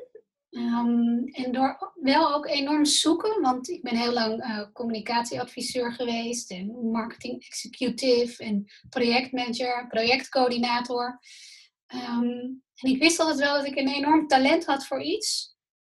Um, 0.56 1.28
en 1.28 1.52
door 1.52 1.92
wel 1.94 2.34
ook 2.34 2.46
enorm 2.46 2.84
zoeken, 2.84 3.40
want 3.40 3.68
ik 3.68 3.82
ben 3.82 3.96
heel 3.96 4.12
lang 4.12 4.44
uh, 4.44 4.66
communicatieadviseur 4.72 5.92
geweest 5.92 6.50
en 6.50 6.90
marketing 6.90 7.46
executive 7.46 8.44
en 8.44 8.64
projectmanager, 8.88 9.86
projectcoördinator. 9.88 11.20
Um, 11.94 12.62
en 12.74 12.90
ik 12.90 12.98
wist 12.98 13.20
altijd 13.20 13.38
wel 13.38 13.54
dat 13.56 13.66
ik 13.66 13.76
een 13.76 13.88
enorm 13.88 14.26
talent 14.26 14.66
had 14.66 14.86
voor 14.86 15.02
iets, 15.02 15.56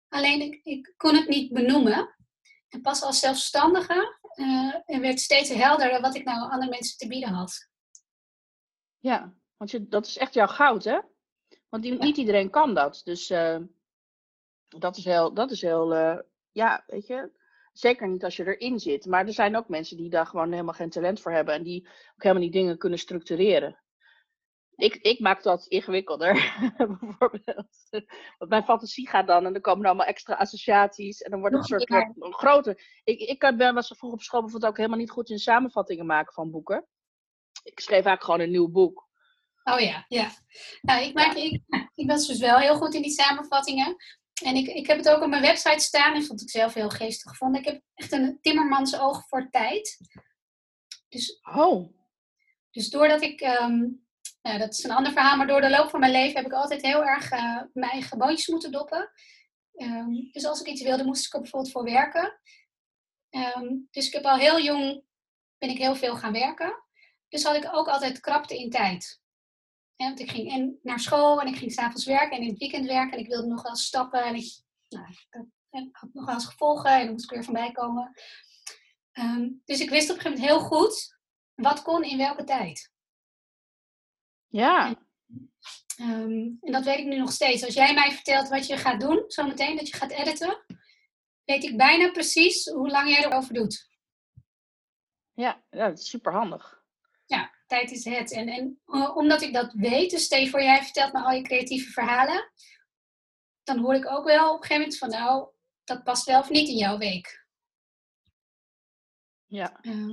alleen 0.08 0.40
ik, 0.40 0.60
ik 0.62 0.94
kon 0.96 1.14
het 1.14 1.28
niet 1.28 1.52
benoemen. 1.52 2.16
En 2.68 2.80
pas 2.80 3.02
als 3.02 3.18
zelfstandige 3.18 4.18
uh, 4.34 4.74
en 4.84 5.00
werd 5.00 5.20
steeds 5.20 5.48
helderder 5.48 6.00
wat 6.00 6.14
ik 6.14 6.24
nou 6.24 6.50
andere 6.50 6.70
mensen 6.70 6.98
te 6.98 7.08
bieden 7.08 7.30
had. 7.30 7.68
Ja, 8.98 9.34
want 9.56 9.70
je, 9.70 9.88
dat 9.88 10.06
is 10.06 10.16
echt 10.16 10.34
jouw 10.34 10.46
goud, 10.46 10.84
hè? 10.84 10.98
Want 11.68 12.00
niet 12.00 12.16
iedereen 12.16 12.50
kan 12.50 12.74
dat. 12.74 13.00
Dus 13.04 13.30
uh, 13.30 13.58
dat 14.68 14.96
is 14.96 15.04
heel, 15.04 15.34
dat 15.34 15.50
is 15.50 15.62
heel 15.62 15.94
uh, 15.94 16.18
ja, 16.52 16.84
weet 16.86 17.06
je. 17.06 17.30
Zeker 17.72 18.08
niet 18.08 18.24
als 18.24 18.36
je 18.36 18.56
erin 18.56 18.78
zit. 18.78 19.06
Maar 19.06 19.26
er 19.26 19.32
zijn 19.32 19.56
ook 19.56 19.68
mensen 19.68 19.96
die 19.96 20.10
daar 20.10 20.26
gewoon 20.26 20.50
helemaal 20.50 20.74
geen 20.74 20.90
talent 20.90 21.20
voor 21.20 21.32
hebben. 21.32 21.54
En 21.54 21.62
die 21.62 21.86
ook 21.86 22.22
helemaal 22.22 22.42
niet 22.42 22.52
dingen 22.52 22.78
kunnen 22.78 22.98
structureren. 22.98 23.78
Ik, 24.74 24.94
ik 24.94 25.20
maak 25.20 25.42
dat 25.42 25.66
ingewikkelder, 25.66 26.32
bijvoorbeeld. 27.00 27.66
Want 28.38 28.50
mijn 28.50 28.64
fantasie 28.64 29.08
gaat 29.08 29.26
dan 29.26 29.46
en 29.46 29.52
dan 29.52 29.62
komen 29.62 29.82
er 29.82 29.88
allemaal 29.88 30.06
extra 30.06 30.34
associaties. 30.34 31.20
En 31.20 31.30
dan 31.30 31.40
wordt 31.40 31.54
het 31.54 31.70
een 31.70 31.80
soort 31.80 31.88
ja. 31.88 32.30
groter. 32.30 33.00
Ik, 33.04 33.20
ik 33.20 33.56
ben 33.56 33.74
was 33.74 33.94
vroeg 33.96 34.12
op 34.12 34.22
school 34.22 34.40
bijvoorbeeld 34.40 34.70
ook 34.70 34.76
helemaal 34.76 34.98
niet 34.98 35.10
goed 35.10 35.30
in 35.30 35.38
samenvattingen 35.38 36.06
maken 36.06 36.32
van 36.32 36.50
boeken. 36.50 36.86
Ik 37.62 37.80
schreef 37.80 38.04
eigenlijk 38.04 38.24
gewoon 38.24 38.40
een 38.40 38.50
nieuw 38.50 38.68
boek. 38.68 39.08
Oh 39.64 39.80
ja, 39.80 40.04
ja. 40.08 40.30
Nou, 40.80 41.02
ik, 41.02 41.14
maak, 41.14 41.34
ik, 41.34 41.62
ik 41.94 42.06
was 42.06 42.26
dus 42.26 42.38
wel 42.38 42.58
heel 42.58 42.76
goed 42.76 42.94
in 42.94 43.02
die 43.02 43.10
samenvattingen. 43.10 43.96
En 44.44 44.54
ik, 44.54 44.66
ik 44.66 44.86
heb 44.86 44.96
het 44.96 45.08
ook 45.08 45.22
op 45.22 45.28
mijn 45.28 45.42
website 45.42 45.78
staan 45.78 46.14
en 46.14 46.24
vond 46.24 46.40
ik 46.40 46.50
zelf 46.50 46.74
heel 46.74 46.90
geestig 46.90 47.30
gevonden. 47.30 47.60
Ik 47.60 47.66
heb 47.66 47.82
echt 47.94 48.12
een 48.12 48.38
timmermans 48.40 48.98
oog 48.98 49.28
voor 49.28 49.48
tijd. 49.50 49.98
Dus, 51.08 51.40
oh. 51.42 51.94
dus 52.70 52.90
doordat 52.90 53.22
ik, 53.22 53.40
um, 53.40 54.06
nou, 54.42 54.58
dat 54.58 54.72
is 54.72 54.84
een 54.84 54.90
ander 54.90 55.12
verhaal, 55.12 55.36
maar 55.36 55.46
door 55.46 55.60
de 55.60 55.70
loop 55.70 55.90
van 55.90 56.00
mijn 56.00 56.12
leven 56.12 56.36
heb 56.36 56.46
ik 56.46 56.52
altijd 56.52 56.82
heel 56.82 57.04
erg 57.04 57.32
uh, 57.32 57.62
mijn 57.72 57.90
eigen 57.90 58.18
boontjes 58.18 58.46
moeten 58.46 58.72
doppen. 58.72 59.10
Um, 59.76 60.28
dus 60.32 60.44
als 60.44 60.60
ik 60.60 60.66
iets 60.66 60.82
wilde, 60.82 61.04
moest 61.04 61.26
ik 61.26 61.34
er 61.34 61.40
bijvoorbeeld 61.40 61.72
voor 61.72 61.84
werken. 61.84 62.40
Um, 63.30 63.88
dus 63.90 64.06
ik 64.06 64.12
heb 64.12 64.24
al 64.24 64.36
heel 64.36 64.60
jong, 64.60 65.04
ben 65.58 65.70
ik 65.70 65.78
heel 65.78 65.94
veel 65.96 66.16
gaan 66.16 66.32
werken. 66.32 66.84
Dus 67.28 67.44
had 67.44 67.56
ik 67.56 67.68
ook 67.72 67.88
altijd 67.88 68.20
krapte 68.20 68.58
in 68.58 68.70
tijd 68.70 69.20
want 70.06 70.20
ik 70.20 70.30
ging 70.30 70.50
en 70.50 70.78
naar 70.82 71.00
school 71.00 71.40
en 71.40 71.46
ik 71.46 71.56
ging 71.56 71.72
s'avonds 71.72 72.04
werken 72.04 72.36
en 72.36 72.42
in 72.42 72.48
het 72.48 72.58
weekend 72.58 72.86
werken. 72.86 73.12
En 73.12 73.24
ik 73.24 73.28
wilde 73.28 73.48
nog 73.48 73.62
wel 73.62 73.76
stappen 73.76 74.24
en 74.24 74.34
ik, 74.34 74.62
nou, 74.88 75.06
ik 75.70 75.96
had 75.96 76.12
nog 76.12 76.24
wel 76.24 76.34
eens 76.34 76.46
gevolgen 76.46 76.90
en 76.90 77.02
dan 77.04 77.12
moest 77.12 77.24
ik 77.24 77.30
weer 77.30 77.44
van 77.44 77.54
bij 77.54 77.72
komen. 77.72 78.12
Um, 79.12 79.62
dus 79.64 79.80
ik 79.80 79.90
wist 79.90 80.10
op 80.10 80.16
een 80.16 80.22
gegeven 80.22 80.42
moment 80.42 80.60
heel 80.60 80.78
goed 80.78 81.16
wat 81.54 81.82
kon 81.82 82.02
in 82.02 82.16
welke 82.16 82.44
tijd. 82.44 82.92
Ja. 84.46 84.86
En, 84.86 86.10
um, 86.10 86.58
en 86.60 86.72
dat 86.72 86.84
weet 86.84 86.98
ik 86.98 87.06
nu 87.06 87.18
nog 87.18 87.32
steeds. 87.32 87.64
Als 87.64 87.74
jij 87.74 87.94
mij 87.94 88.12
vertelt 88.12 88.48
wat 88.48 88.66
je 88.66 88.76
gaat 88.76 89.00
doen, 89.00 89.24
zometeen 89.26 89.76
dat 89.76 89.88
je 89.88 89.96
gaat 89.96 90.10
editen, 90.10 90.64
weet 91.44 91.64
ik 91.64 91.76
bijna 91.76 92.10
precies 92.10 92.64
hoe 92.64 92.90
lang 92.90 93.10
jij 93.10 93.24
erover 93.24 93.54
doet. 93.54 93.88
Ja, 95.32 95.64
ja 95.70 95.88
dat 95.88 95.98
is 95.98 96.08
super 96.08 96.32
handig 96.32 96.77
tijd 97.68 97.90
is 97.90 98.04
het. 98.04 98.32
En, 98.32 98.48
en 98.48 98.80
uh, 98.86 99.16
omdat 99.16 99.42
ik 99.42 99.52
dat 99.52 99.72
weet, 99.72 100.10
dus 100.10 100.24
stel 100.24 100.46
voor 100.46 100.62
jij 100.62 100.82
vertelt 100.82 101.12
me 101.12 101.20
al 101.20 101.32
je 101.32 101.42
creatieve 101.42 101.90
verhalen, 101.90 102.52
dan 103.62 103.78
hoor 103.78 103.94
ik 103.94 104.10
ook 104.10 104.24
wel 104.24 104.48
op 104.48 104.62
een 104.62 104.66
gegeven 104.66 104.80
moment 104.80 104.98
van 104.98 105.08
nou, 105.08 105.48
dat 105.84 106.04
past 106.04 106.24
wel 106.24 106.40
of 106.40 106.50
niet 106.50 106.68
in 106.68 106.76
jouw 106.76 106.98
week. 106.98 107.46
Ja. 109.46 109.78
Uh, 109.82 110.10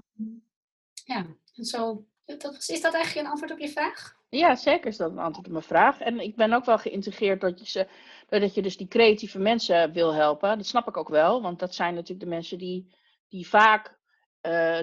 ja, 1.05 1.25
en 1.53 1.65
zo, 1.65 2.05
dat, 2.25 2.69
is 2.69 2.81
dat 2.81 2.93
eigenlijk 2.93 3.25
een 3.25 3.31
antwoord 3.31 3.51
op 3.51 3.59
je 3.59 3.69
vraag? 3.69 4.15
Ja, 4.29 4.55
zeker 4.55 4.87
is 4.87 4.97
dat 4.97 5.11
een 5.11 5.19
antwoord 5.19 5.47
op 5.47 5.51
mijn 5.51 5.63
vraag. 5.63 5.99
En 5.99 6.19
ik 6.19 6.35
ben 6.35 6.53
ook 6.53 6.65
wel 6.65 6.77
geïntegreerd 6.77 7.41
dat 7.41 7.59
je, 7.59 7.65
ze, 7.65 7.87
dat 8.27 8.53
je 8.53 8.61
dus 8.61 8.77
die 8.77 8.87
creatieve 8.87 9.39
mensen 9.39 9.91
wil 9.91 10.13
helpen. 10.13 10.57
Dat 10.57 10.67
snap 10.67 10.87
ik 10.87 10.97
ook 10.97 11.09
wel, 11.09 11.41
want 11.41 11.59
dat 11.59 11.75
zijn 11.75 11.93
natuurlijk 11.93 12.23
de 12.23 12.35
mensen 12.35 12.57
die, 12.57 12.95
die 13.27 13.47
vaak 13.47 13.94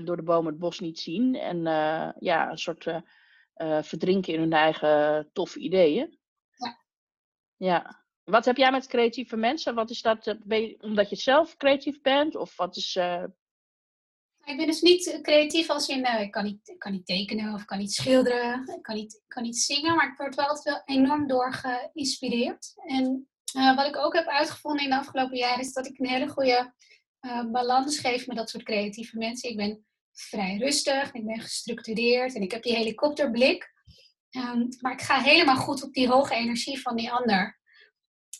door 0.05 0.17
de 0.17 0.23
bomen 0.23 0.53
het 0.53 0.61
bos 0.61 0.81
niet 0.81 0.99
zien. 0.99 1.35
En 1.35 1.57
uh, 1.57 2.09
ja, 2.19 2.51
een 2.51 2.59
soort 2.59 2.87
uh, 2.87 3.83
verdrinken 3.83 4.33
in 4.33 4.41
hun 4.41 4.53
eigen 4.53 5.31
toffe 5.33 5.59
ideeën. 5.59 6.19
Ja. 6.57 6.79
ja. 7.57 8.05
Wat 8.25 8.45
heb 8.45 8.57
jij 8.57 8.71
met 8.71 8.87
creatieve 8.87 9.37
mensen? 9.37 9.75
Wat 9.75 9.91
is 9.91 10.03
dat? 10.03 10.25
Je, 10.25 10.77
omdat 10.81 11.11
je 11.11 11.17
zelf 11.17 11.57
creatief 11.57 12.01
bent? 12.01 12.37
Of 12.37 12.57
wat 12.57 12.77
is. 12.77 12.97
Ik 14.45 14.57
ben 14.57 14.67
dus 14.67 14.81
niet 14.81 15.19
creatief 15.23 15.71
als 15.71 15.89
in, 15.89 16.21
ik, 16.21 16.31
kan 16.31 16.45
niet, 16.45 16.69
ik 16.69 16.79
kan 16.79 16.93
niet 16.93 17.07
tekenen 17.07 17.55
of 17.55 17.65
kan 17.65 17.79
niet 17.79 17.93
schilderen, 17.93 18.75
ik 18.77 18.83
kan 18.83 18.95
niet, 18.95 19.23
kan 19.29 19.43
niet 19.43 19.57
zingen, 19.57 19.95
maar 19.97 20.11
ik 20.11 20.17
word 20.17 20.35
wel 20.35 20.47
altijd 20.47 20.65
wel 20.65 20.97
enorm 20.97 21.27
door 21.27 21.53
geïnspireerd. 21.53 22.73
En 22.87 23.29
wat 23.53 23.87
ik 23.87 23.97
ook 23.97 24.15
heb 24.15 24.27
uitgevonden 24.27 24.85
in 24.85 24.91
de 24.91 24.97
afgelopen 24.97 25.37
jaren 25.37 25.61
is 25.61 25.73
dat 25.73 25.87
ik 25.87 25.99
een 25.99 26.09
hele 26.09 26.29
goede 26.29 26.73
uh, 27.27 27.51
balans 27.51 27.99
geeft 27.99 28.27
met 28.27 28.37
dat 28.37 28.51
soort 28.51 28.65
creatieve 28.65 29.19
mensen. 29.19 29.51
Ik 29.51 29.57
ben 29.57 29.87
vrij 30.13 30.57
rustig, 30.57 31.13
ik 31.13 31.27
ben 31.27 31.41
gestructureerd 31.41 32.35
en 32.35 32.43
ik 32.43 32.51
heb 32.51 32.63
die 32.63 32.77
helikopterblik. 32.77 33.73
Um, 34.31 34.69
maar 34.81 34.93
ik 34.93 35.01
ga 35.01 35.21
helemaal 35.21 35.57
goed 35.57 35.83
op 35.83 35.93
die 35.93 36.09
hoge 36.09 36.35
energie 36.35 36.81
van 36.81 36.97
die 36.97 37.13
ander. 37.13 37.61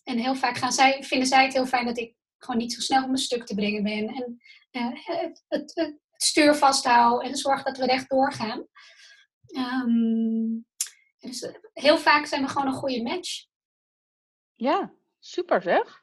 En 0.05 0.19
heel 0.19 0.35
vaak 0.35 0.57
gaan 0.57 0.73
zij, 0.73 1.03
vinden 1.03 1.29
zij 1.29 1.45
het 1.45 1.53
heel 1.53 1.67
fijn 1.67 1.87
dat 1.87 1.99
ik 1.99 2.15
gewoon 2.39 2.61
niet 2.61 2.73
zo 2.73 2.81
snel 2.81 3.01
op 3.01 3.07
mijn 3.07 3.19
stuk 3.19 3.47
te 3.47 3.55
brengen 3.55 3.83
ben. 3.83 4.09
En 4.09 4.41
uh, 4.71 5.07
het, 5.07 5.45
het, 5.49 6.01
stuur 6.17 6.55
vasthouden 6.55 7.29
en 7.29 7.37
zorg 7.37 7.63
dat 7.63 7.77
we 7.77 7.87
recht 7.87 8.09
doorgaan. 8.09 8.67
Um, 9.57 10.67
Dus 11.19 11.43
eh, 11.43 11.55
heel 11.73 11.99
vaak 11.99 12.27
zijn 12.27 12.43
we 12.43 12.49
gewoon 12.49 12.67
een 12.67 12.73
goede 12.73 13.03
match. 13.03 13.47
Ja, 14.55 14.93
super 15.19 15.63
zeg. 15.63 16.03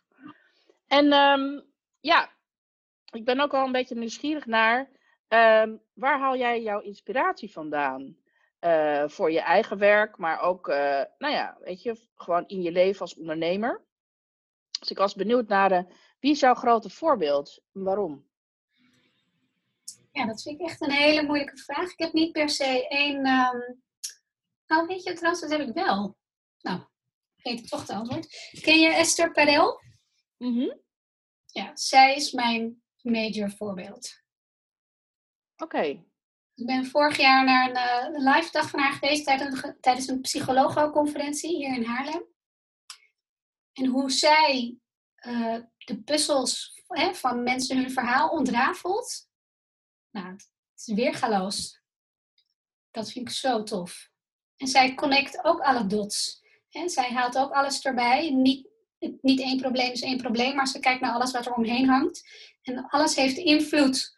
En 0.87 1.11
ehm, 1.11 1.61
ja, 1.99 2.38
ik 3.11 3.25
ben 3.25 3.39
ook 3.39 3.51
wel 3.51 3.65
een 3.65 3.71
beetje 3.71 3.95
nieuwsgierig 3.95 4.45
naar, 4.45 4.89
ehm, 5.27 5.77
waar 5.93 6.19
haal 6.19 6.37
jij 6.37 6.61
jouw 6.61 6.79
inspiratie 6.79 7.51
vandaan? 7.51 8.17
Eh, 8.59 9.07
voor 9.07 9.31
je 9.31 9.39
eigen 9.41 9.77
werk, 9.77 10.17
maar 10.17 10.39
ook, 10.39 10.67
eh, 10.67 11.03
nou 11.17 11.33
ja, 11.33 11.57
weet 11.61 11.81
je, 11.81 12.07
gewoon 12.15 12.47
in 12.47 12.61
je 12.61 12.71
leven 12.71 13.01
als 13.01 13.15
ondernemer. 13.15 13.85
Dus 14.79 14.89
ik 14.91 14.97
was 14.97 15.15
benieuwd 15.15 15.47
naar, 15.47 15.69
de, 15.69 15.85
wie 16.19 16.31
is 16.31 16.39
jouw 16.39 16.53
grote 16.53 16.89
voorbeeld 16.89 17.61
en 17.73 17.83
waarom? 17.83 18.27
Ja, 20.11 20.25
dat 20.25 20.41
vind 20.41 20.59
ik 20.59 20.67
echt 20.67 20.81
een 20.81 20.91
hele 20.91 21.23
moeilijke 21.23 21.57
vraag. 21.57 21.91
Ik 21.91 21.99
heb 21.99 22.13
niet 22.13 22.31
per 22.31 22.49
se 22.49 22.87
één. 22.87 23.25
ehm, 23.25 23.57
Nou, 24.67 24.87
weet 24.87 25.03
je, 25.03 25.13
trouwens, 25.13 25.41
dat 25.41 25.51
heb 25.51 25.67
ik 25.67 25.73
wel. 25.73 26.17
Nou, 26.61 26.79
vergeet 27.35 27.59
ik 27.59 27.67
toch 27.67 27.79
het 27.79 27.89
antwoord. 27.89 28.27
Ken 28.61 28.79
je 28.79 28.89
Esther 28.93 29.31
Perel? 29.31 29.81
Mhm. 30.37 30.77
Ja, 31.45 31.71
zij 31.75 32.15
is 32.15 32.31
mijn 32.31 32.81
major 33.01 33.51
voorbeeld. 33.51 34.21
Oké, 35.57 36.07
Ik 36.53 36.65
ben 36.65 36.85
vorig 36.85 37.17
jaar 37.17 37.45
naar 37.45 37.69
een, 37.69 37.75
eh, 37.75 38.33
live 38.33 38.51
dag 38.51 38.69
van 38.69 38.79
haar 38.79 38.93
geweest 38.93 39.23
tijdens 39.25 39.63
een, 39.63 39.77
tijdens 39.79 40.07
een 40.07 40.21
psychologo-conferentie 40.21 41.55
hier 41.55 41.75
in 41.75 41.83
Haarlem. 41.83 42.25
En 43.73 43.85
hoe 43.85 44.11
zij 44.11 44.77
eh, 45.15 45.57
de 45.77 46.01
puzzels 46.03 46.81
hè, 46.87 47.13
van 47.13 47.43
mensen 47.43 47.77
hun 47.77 47.91
verhaal 47.91 48.29
ontrafelt. 48.29 49.29
Nou, 50.09 50.27
het 50.27 50.49
is 50.75 50.93
weergaloos. 50.93 51.81
Dat 52.91 53.11
vind 53.11 53.29
ik 53.29 53.35
zo 53.35 53.63
tof. 53.63 54.09
En 54.55 54.67
zij 54.67 54.93
connect 54.93 55.43
ook 55.43 55.59
alle 55.59 55.87
dots. 55.87 56.41
Hè, 56.69 56.89
zij 56.89 57.11
haalt 57.13 57.37
ook 57.37 57.51
alles 57.51 57.81
erbij. 57.81 58.29
Niet, 58.29 58.68
niet 58.99 59.39
één 59.39 59.57
probleem 59.59 59.91
is 59.91 60.01
één 60.01 60.17
probleem, 60.17 60.55
maar 60.55 60.67
ze 60.67 60.79
kijkt 60.79 61.01
naar 61.01 61.13
alles 61.13 61.31
wat 61.31 61.45
er 61.45 61.53
omheen 61.53 61.89
hangt. 61.89 62.29
En 62.61 62.87
alles 62.87 63.15
heeft 63.15 63.37
invloed 63.37 64.17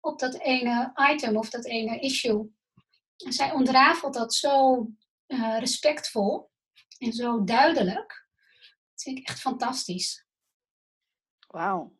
op 0.00 0.18
dat 0.18 0.34
ene 0.34 0.92
item 1.12 1.36
of 1.36 1.50
dat 1.50 1.64
ene 1.64 2.00
issue. 2.00 2.56
En 3.16 3.32
zij 3.32 3.52
ontrafelt 3.52 4.14
dat 4.14 4.34
zo 4.34 4.86
eh, 5.26 5.58
respectvol 5.58 6.50
en 6.98 7.12
zo 7.12 7.44
duidelijk. 7.44 8.26
Dat 8.92 9.02
vind 9.02 9.18
ik 9.18 9.28
echt 9.28 9.40
fantastisch. 9.40 10.26
wauw. 11.46 11.96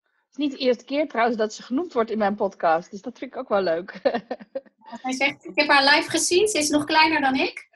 Het 0.00 0.40
is 0.40 0.48
niet 0.48 0.58
de 0.58 0.64
eerste 0.66 0.84
keer 0.84 1.08
trouwens 1.08 1.36
dat 1.36 1.54
ze 1.54 1.62
genoemd 1.62 1.92
wordt 1.92 2.10
in 2.10 2.18
mijn 2.18 2.34
podcast, 2.34 2.90
dus 2.90 3.00
dat 3.00 3.18
vind 3.18 3.32
ik 3.32 3.38
ook 3.38 3.48
wel 3.48 3.62
leuk. 3.62 4.00
Hij 5.02 5.12
zegt, 5.12 5.44
ik 5.44 5.58
heb 5.58 5.68
haar 5.68 5.94
live 5.94 6.10
gezien, 6.10 6.48
ze 6.48 6.58
is 6.58 6.68
nog 6.68 6.84
kleiner 6.84 7.20
dan 7.20 7.34
ik. 7.34 7.68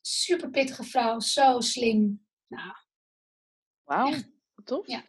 Super 0.00 0.50
pittige 0.50 0.84
vrouw, 0.84 1.20
zo 1.20 1.60
slim. 1.60 2.26
Nou, 2.46 2.72
Wauw, 3.86 4.12
tof. 4.64 4.86
Ja. 4.86 5.02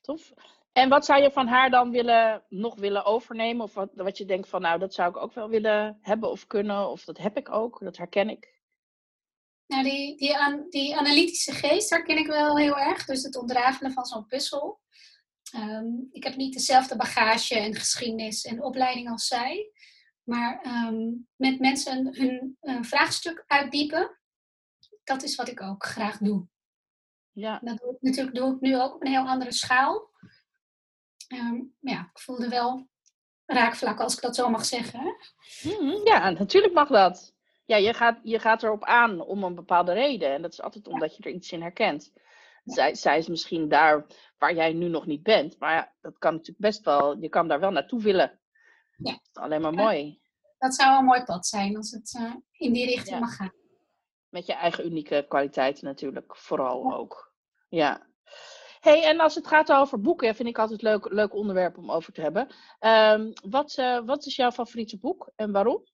Tof. 0.00 0.32
En 0.72 0.88
wat 0.88 1.04
zou 1.04 1.22
je 1.22 1.30
van 1.30 1.46
haar 1.46 1.70
dan 1.70 1.90
willen, 1.90 2.44
nog 2.48 2.74
willen 2.74 3.04
overnemen? 3.04 3.62
Of 3.64 3.74
wat, 3.74 3.90
wat 3.94 4.18
je 4.18 4.24
denkt 4.24 4.48
van, 4.48 4.60
nou, 4.60 4.78
dat 4.78 4.94
zou 4.94 5.10
ik 5.10 5.16
ook 5.16 5.32
wel 5.34 5.48
willen 5.48 5.98
hebben 6.00 6.30
of 6.30 6.46
kunnen. 6.46 6.88
Of 6.90 7.04
dat 7.04 7.18
heb 7.18 7.36
ik 7.36 7.50
ook, 7.50 7.80
dat 7.80 7.96
herken 7.96 8.28
ik. 8.28 8.58
nou 9.66 9.82
die, 9.82 10.16
die, 10.16 10.38
an- 10.38 10.66
die 10.68 10.96
analytische 10.96 11.52
geest 11.52 11.90
herken 11.90 12.16
ik 12.18 12.26
wel 12.26 12.56
heel 12.56 12.78
erg. 12.78 13.04
Dus 13.04 13.22
het 13.22 13.36
ontrafelen 13.36 13.92
van 13.92 14.04
zo'n 14.04 14.26
puzzel. 14.26 14.80
Ehm, 15.52 15.86
ik 16.10 16.24
heb 16.24 16.36
niet 16.36 16.52
dezelfde 16.52 16.96
bagage 16.96 17.58
en 17.58 17.74
geschiedenis 17.74 18.44
en 18.44 18.62
opleiding 18.62 19.10
als 19.10 19.26
zij. 19.26 19.72
Maar 20.22 20.60
ehm, 20.62 21.08
met 21.36 21.60
mensen 21.60 22.16
hun 22.16 22.56
eh, 22.60 22.82
vraagstuk 22.82 23.44
uitdiepen, 23.46 24.18
dat 25.04 25.22
is 25.22 25.34
wat 25.36 25.48
ik 25.48 25.62
ook 25.62 25.84
graag 25.84 26.18
doe. 26.18 26.46
Ja, 27.40 27.60
Dat 27.62 27.78
doe 27.78 27.94
ik, 27.94 28.00
natuurlijk 28.00 28.36
doe 28.36 28.54
ik 28.54 28.60
nu 28.60 28.80
ook 28.80 28.94
op 28.94 29.00
een 29.04 29.10
heel 29.12 29.26
andere 29.26 29.52
schaal. 29.52 30.10
Maar 31.28 31.62
ja, 31.80 32.00
ik 32.12 32.20
voelde 32.20 32.48
wel 32.48 32.88
raakvlakken, 33.46 34.04
als 34.04 34.14
ik 34.14 34.20
dat 34.22 34.34
zo 34.36 34.48
mag 34.48 34.64
zeggen. 34.64 35.16
Mhm, 35.62 36.06
ja 36.06 36.30
natuurlijk 36.30 36.74
mag 36.74 36.88
dat. 36.88 37.34
Ja, 37.64 37.76
je 37.76 37.94
gaat, 37.94 38.18
je 38.22 38.38
gaat 38.38 38.62
erop 38.62 38.84
aan 38.84 39.20
om 39.20 39.42
een 39.44 39.54
bepaalde 39.54 39.92
reden. 39.92 40.30
En 40.32 40.42
dat 40.42 40.52
is 40.52 40.62
altijd 40.62 40.86
omdat 40.88 41.16
je 41.16 41.22
er 41.22 41.30
iets 41.30 41.52
in 41.52 41.62
herkent. 41.62 42.12
Zij, 42.64 42.94
zij 42.94 43.18
is 43.18 43.28
misschien 43.28 43.68
daar 43.68 44.06
waar 44.38 44.54
jij 44.54 44.72
nu 44.72 44.88
nog 44.88 45.06
niet 45.06 45.22
bent. 45.22 45.58
Maar 45.58 45.74
ja, 45.74 45.92
dat 46.00 46.18
kan 46.18 46.32
natuurlijk 46.32 46.60
best 46.60 46.84
wel. 46.84 47.18
Je 47.20 47.28
kan 47.28 47.48
daar 47.48 47.60
wel 47.60 47.70
naartoe 47.70 48.02
willen. 48.02 48.40
Ja. 48.96 49.12
Dat 49.12 49.20
is 49.34 49.42
alleen 49.42 49.60
maar 49.60 49.72
mooi. 49.74 50.20
Dat 50.58 50.74
zou 50.74 50.98
een 50.98 51.04
mooi 51.04 51.22
pad 51.24 51.46
zijn 51.46 51.76
als 51.76 51.90
het 51.90 52.14
eh, 52.18 52.34
in 52.52 52.72
die 52.72 52.86
richting 52.86 53.14
Ja. 53.14 53.18
mag 53.18 53.36
gaan. 53.36 53.52
Met 54.28 54.46
je 54.46 54.52
eigen 54.52 54.86
unieke 54.86 55.24
kwaliteiten 55.28 55.84
natuurlijk, 55.84 56.36
vooral 56.36 56.94
ook. 56.94 57.29
Ja. 57.70 58.08
hey, 58.80 59.04
en 59.04 59.20
als 59.20 59.34
het 59.34 59.46
gaat 59.46 59.72
over 59.72 60.00
boeken, 60.00 60.34
vind 60.34 60.48
ik 60.48 60.58
altijd 60.58 60.82
leuk, 60.82 61.12
leuk 61.12 61.34
onderwerp 61.34 61.78
om 61.78 61.90
over 61.90 62.12
te 62.12 62.20
hebben. 62.20 62.48
Ehm, 62.78 63.32
wat, 63.42 63.74
eh, 63.76 64.00
wat 64.04 64.26
is 64.26 64.36
jouw 64.36 64.50
favoriete 64.50 64.98
boek 64.98 65.30
en 65.36 65.52
waarom? 65.52 65.84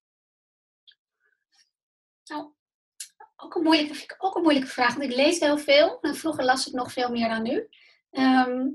Nou, 2.24 2.52
ook 3.36 3.54
een 3.54 3.62
moeilijke, 3.62 3.94
vind 3.94 4.10
ik 4.10 4.24
ook 4.24 4.34
een 4.34 4.42
moeilijke 4.42 4.68
vraag, 4.68 4.94
want 4.94 5.10
ik 5.10 5.16
lees 5.16 5.40
heel 5.40 5.58
veel. 5.58 6.00
En 6.00 6.14
vroeger 6.14 6.44
las 6.44 6.66
ik 6.66 6.72
nog 6.72 6.92
veel 6.92 7.10
meer 7.10 7.28
dan 7.28 7.42
nu. 7.42 7.68
Ehm, 8.10 8.68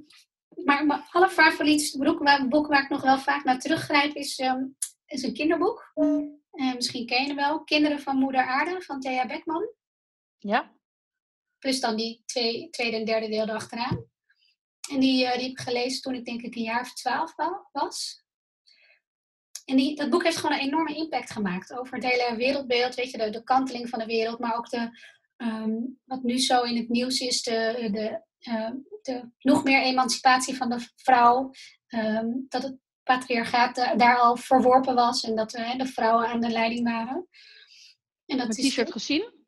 maar 0.63 0.85
mijn 0.85 1.03
allerfavorietste 1.11 1.97
boek 1.97 2.19
waar, 2.23 2.47
boek 2.47 2.67
waar 2.67 2.83
ik 2.83 2.89
nog 2.89 3.01
wel 3.01 3.17
vaak 3.17 3.43
naar 3.43 3.59
teruggrijp 3.59 4.15
is, 4.15 4.39
ehm, 4.39 4.63
is 5.05 5.23
een 5.23 5.33
kinderboek. 5.33 5.91
Eh, 6.51 6.73
misschien 6.73 7.05
ken 7.05 7.21
je 7.21 7.27
hem 7.27 7.35
wel. 7.35 7.63
Kinderen 7.63 7.99
van 7.99 8.17
Moeder 8.17 8.45
Aarde 8.45 8.81
van 8.81 8.99
Thea 8.99 9.25
Beckman. 9.27 9.69
Ja? 10.37 10.71
Plus 11.61 11.79
dan 11.79 11.95
die 11.95 12.21
twee, 12.25 12.69
tweede 12.69 12.97
en 12.97 13.05
derde 13.05 13.29
deel 13.29 13.47
erachteraan. 13.47 14.05
En 14.91 14.99
die, 14.99 15.25
eh, 15.25 15.33
die 15.33 15.41
heb 15.41 15.51
ik 15.51 15.59
gelezen 15.59 16.01
toen 16.01 16.13
ik 16.15 16.25
denk 16.25 16.41
ik 16.41 16.55
een 16.55 16.61
jaar 16.63 16.81
of 16.81 16.93
twaalf 16.93 17.35
wa- 17.35 17.67
was. 17.71 18.23
En 19.65 19.75
die, 19.77 19.95
dat 19.95 20.09
boek 20.09 20.23
heeft 20.23 20.37
gewoon 20.37 20.57
een 20.57 20.65
enorme 20.65 20.95
impact 20.95 21.31
gemaakt 21.31 21.73
over 21.73 21.93
het 21.95 22.03
hele 22.03 22.35
wereldbeeld, 22.35 22.95
weet 22.95 23.11
je, 23.11 23.17
de, 23.17 23.29
de 23.29 23.43
kanteling 23.43 23.89
van 23.89 23.99
de 23.99 24.05
wereld, 24.05 24.39
maar 24.39 24.55
ook 24.57 24.69
de, 24.69 24.89
ehm, 25.37 25.71
wat 26.05 26.23
nu 26.23 26.37
zo 26.39 26.61
in 26.61 26.77
het 26.77 26.89
nieuws 26.89 27.19
is, 27.19 27.41
de, 27.43 27.89
de, 27.91 28.21
ehm, 28.39 28.75
de 29.01 29.29
nog 29.39 29.63
meer 29.63 29.81
emancipatie 29.81 30.55
van 30.55 30.69
de 30.69 30.87
vrouw. 30.95 31.51
ehm, 31.87 32.27
dat 32.47 32.63
het 32.63 32.77
patriarchaat 33.03 33.75
da- 33.75 33.95
daar 33.95 34.17
al 34.17 34.35
verworpen 34.37 34.95
was 34.95 35.23
en 35.23 35.35
dat 35.35 35.53
eh, 35.53 35.77
de 35.77 35.85
vrouwen 35.85 36.27
aan 36.27 36.39
de 36.41 36.49
leiding 36.49 36.83
waren. 36.83 37.27
En 38.25 38.37
dat 38.37 38.57
is 38.57 38.69
t-shirt 38.69 38.91
gezien? 38.91 39.40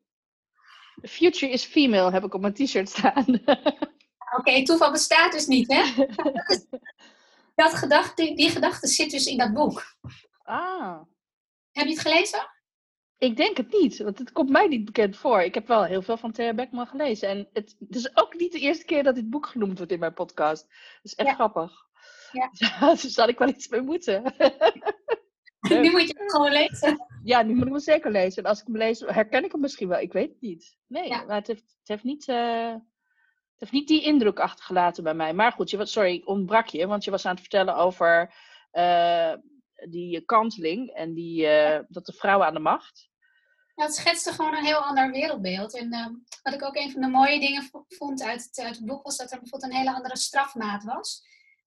The 1.00 1.08
future 1.08 1.52
is 1.52 1.64
female 1.64 2.10
heb 2.10 2.24
ik 2.24 2.34
op 2.34 2.40
mijn 2.40 2.54
t-shirt 2.54 2.88
staan. 2.88 3.24
Oké, 4.38 4.62
toeval 4.64 4.90
bestaat 4.90 5.32
dus 5.32 5.46
niet, 5.46 5.72
hè? 5.72 5.82
Dat 7.54 7.74
gedachte, 7.74 8.32
die, 8.34 8.50
gedachte 8.50 8.86
zit 8.86 9.10
dus 9.10 9.26
in 9.26 9.38
dat 9.38 9.52
boek. 9.52 9.96
ah. 10.42 11.00
Heb 11.72 11.86
je 11.86 11.92
het 11.92 12.00
gelezen? 12.00 12.48
Ik 13.18 13.36
denk 13.36 13.56
het 13.56 13.72
niet, 13.72 13.98
want 13.98 14.18
het 14.18 14.32
komt 14.32 14.48
mij 14.50 14.66
niet 14.66 14.84
bekend 14.84 15.16
voor. 15.16 15.42
Ik 15.42 15.54
heb 15.54 15.66
wel 15.68 15.84
heel 15.84 16.02
veel 16.02 16.16
van 16.16 16.32
Thea 16.32 16.54
Beckman 16.54 16.86
gelezen. 16.86 17.28
En 17.28 17.48
het, 17.52 17.76
het 17.78 17.96
is 17.96 18.16
ook 18.16 18.34
niet 18.34 18.52
de 18.52 18.58
eerste 18.58 18.84
keer 18.84 19.02
dat 19.02 19.14
dit 19.14 19.30
boek 19.30 19.46
genoemd 19.46 19.76
wordt 19.76 19.92
in 19.92 19.98
mijn 19.98 20.14
podcast. 20.14 20.62
Dat 20.68 21.00
is 21.02 21.14
echt 21.14 21.28
Ja. 21.28 21.34
grappig. 21.34 21.72
Ja. 22.32 22.50
dus 23.00 23.14
daar 23.14 23.24
had 23.24 23.28
ik 23.34 23.38
wel 23.38 23.48
iets 23.48 23.68
mee 23.68 23.80
moeten. 23.80 24.22
Nu 25.68 25.90
moet 25.90 26.00
je 26.08 26.14
het 26.18 26.30
gewoon 26.32 26.52
lezen. 26.52 27.06
ja, 27.24 27.42
nu 27.42 27.54
moet 27.54 27.66
ik 27.66 27.72
hem 27.72 27.80
zeker 27.80 28.10
lezen. 28.10 28.42
En 28.42 28.48
als 28.48 28.60
ik 28.60 28.66
hem 28.66 28.76
lees, 28.76 29.00
herken 29.00 29.44
ik 29.44 29.52
hem 29.52 29.60
misschien 29.60 29.88
wel. 29.88 29.98
Ik 30.00 30.12
weet 30.12 30.28
het 30.28 30.40
niet. 30.40 30.76
Nee, 30.86 31.08
Ja. 31.08 31.22
maar 31.24 31.36
het 31.36 31.46
heeft, 31.46 31.62
het, 31.78 31.88
heeft 31.88 32.04
niet, 32.04 32.28
eh, 32.28 32.72
het 32.72 33.58
heeft 33.58 33.72
niet 33.72 33.88
die 33.88 34.02
indruk 34.02 34.38
achtergelaten 34.38 35.04
bij 35.04 35.14
mij. 35.14 35.32
Maar 35.32 35.52
goed, 35.52 35.70
je, 35.70 35.86
sorry, 35.86 36.14
ik 36.14 36.28
ontbrak 36.28 36.66
je. 36.66 36.86
Want 36.86 37.04
je 37.04 37.10
was 37.10 37.24
aan 37.26 37.30
het 37.32 37.40
vertellen 37.40 37.76
over 37.76 38.34
eh, 38.70 39.32
die 39.88 40.20
kanteling. 40.20 40.90
En 40.90 41.14
die, 41.14 41.46
eh, 41.46 41.80
dat 41.88 42.06
de 42.06 42.12
vrouwen 42.12 42.46
aan 42.46 42.54
de 42.54 42.60
macht. 42.60 43.08
Ja, 43.74 43.84
het 43.84 43.94
schetste 43.94 44.32
gewoon 44.32 44.54
een 44.56 44.64
heel 44.64 44.84
ander 44.84 45.10
wereldbeeld. 45.10 45.76
En 45.76 45.88
wat 46.42 46.54
ik 46.54 46.62
ook 46.64 46.76
een 46.76 46.90
van 46.90 47.00
de 47.00 47.08
mooie 47.08 47.40
dingen 47.40 47.62
vo- 47.62 47.84
vond 47.88 48.22
uit 48.22 48.42
het, 48.44 48.58
uit 48.64 48.76
het 48.76 48.84
boek, 48.86 49.02
was 49.02 49.16
dat 49.16 49.32
er 49.32 49.38
bijvoorbeeld 49.40 49.72
een 49.72 49.78
hele 49.78 49.94
andere 49.94 50.16
strafmaat 50.16 50.84
was. 50.84 51.22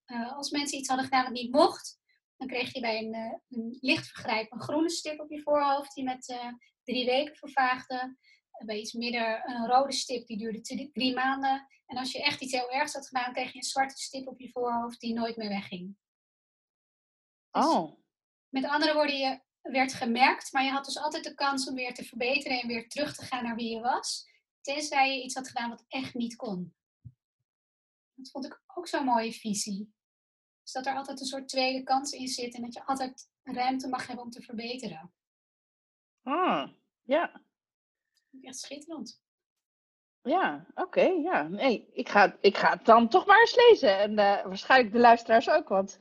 Eh, 0.06 0.38
als 0.38 0.50
mensen 0.52 0.78
iets 0.78 0.88
hadden 0.88 1.06
gedaan 1.06 1.24
wat 1.24 1.34
niet 1.34 1.52
mocht, 1.52 2.00
dan 2.38 2.48
kreeg 2.48 2.74
je 2.74 2.80
bij 2.80 2.98
een, 3.04 3.14
eh, 3.14 3.34
een 3.50 3.78
licht 3.82 4.08
vergrijp 4.08 4.52
een 4.52 4.62
groene 4.62 4.90
stip 4.90 5.20
op 5.20 5.32
je 5.32 5.42
voorhoofd 5.42 5.94
die 5.94 6.04
met 6.04 6.30
eh, 6.30 6.48
drie 6.84 7.06
weken 7.06 7.36
vervaagde. 7.36 8.18
Bij 8.66 8.80
iets 8.80 8.94
midden 8.94 9.50
een 9.50 9.68
rode 9.68 9.94
stip 9.94 10.28
die 10.28 10.38
duurde 10.38 10.62
drie, 10.62 10.92
drie 10.92 11.14
maanden. 11.14 11.68
En 11.86 11.98
als 11.98 12.12
je 12.12 12.24
echt 12.24 12.42
iets 12.42 12.54
heel 12.54 12.72
ergs 12.72 12.94
had 12.94 13.08
gedaan, 13.08 13.34
kreeg 13.34 13.52
je 13.52 13.58
een 13.58 13.64
zwarte 13.64 13.98
stip 13.98 14.28
op 14.28 14.40
je 14.40 14.50
voorhoofd 14.50 15.00
die 15.00 15.14
nooit 15.14 15.38
meer 15.38 15.50
wegging. 15.50 15.96
Dus 17.52 17.66
Oh, 17.66 18.00
met 18.50 18.66
andere 18.66 18.94
woorden, 18.94 19.18
je 19.18 19.42
werd 19.62 19.94
gemerkt, 19.94 20.52
maar 20.52 20.64
je 20.64 20.72
had 20.72 20.86
dus 20.86 20.98
altijd 20.98 21.24
de 21.24 21.34
kans 21.34 21.68
om 21.68 21.76
weer 21.76 21.94
te 21.94 22.04
verbeteren 22.04 22.62
en 22.62 22.68
weer 22.68 22.90
terug 22.90 23.16
te 23.16 23.26
gaan 23.26 23.44
naar 23.44 23.56
wie 23.56 23.76
je 23.76 23.80
was. 23.80 24.30
Tenzij 24.62 25.16
je 25.16 25.24
iets 25.24 25.36
had 25.36 25.48
gedaan 25.48 25.70
wat 25.70 25.86
echt 25.88 26.14
niet 26.14 26.36
kon. 26.36 26.76
Dat 28.14 28.30
vond 28.32 28.46
ik 28.46 28.62
ook 28.68 28.88
zo'n 28.88 29.06
mooie 29.06 29.34
visie. 29.34 29.94
Dus 30.68 30.76
dat 30.76 30.86
er 30.86 30.96
altijd 30.96 31.20
een 31.20 31.26
soort 31.26 31.50
tweede 31.50 31.84
kans 31.84 32.12
in 32.12 32.28
zit 32.28 32.56
en 32.56 32.62
dat 32.62 32.74
je 32.74 32.86
altijd 32.86 33.30
ruimte 33.44 33.88
mag 33.88 34.08
hebben 34.08 34.26
om 34.26 34.32
te 34.32 34.42
verbeteren. 34.42 35.14
ah. 36.24 36.70
Ja. 37.04 37.42
Echt 38.42 38.58
schitterend. 38.58 39.22
Ja, 40.22 40.66
oké. 40.74 41.02
ja. 41.02 41.44
Nee, 41.44 41.90
ik 41.94 42.10
ga, 42.10 42.38
ik 42.42 42.58
ga 42.58 42.70
het 42.70 42.86
dan 42.86 43.10
toch 43.10 43.26
maar 43.26 43.40
eens 43.40 43.56
lezen. 43.56 44.00
En 44.00 44.12
uh, 44.12 44.46
waarschijnlijk 44.46 44.94
de 44.94 45.00
luisteraars 45.00 45.50
ook, 45.50 45.68
want 45.68 45.98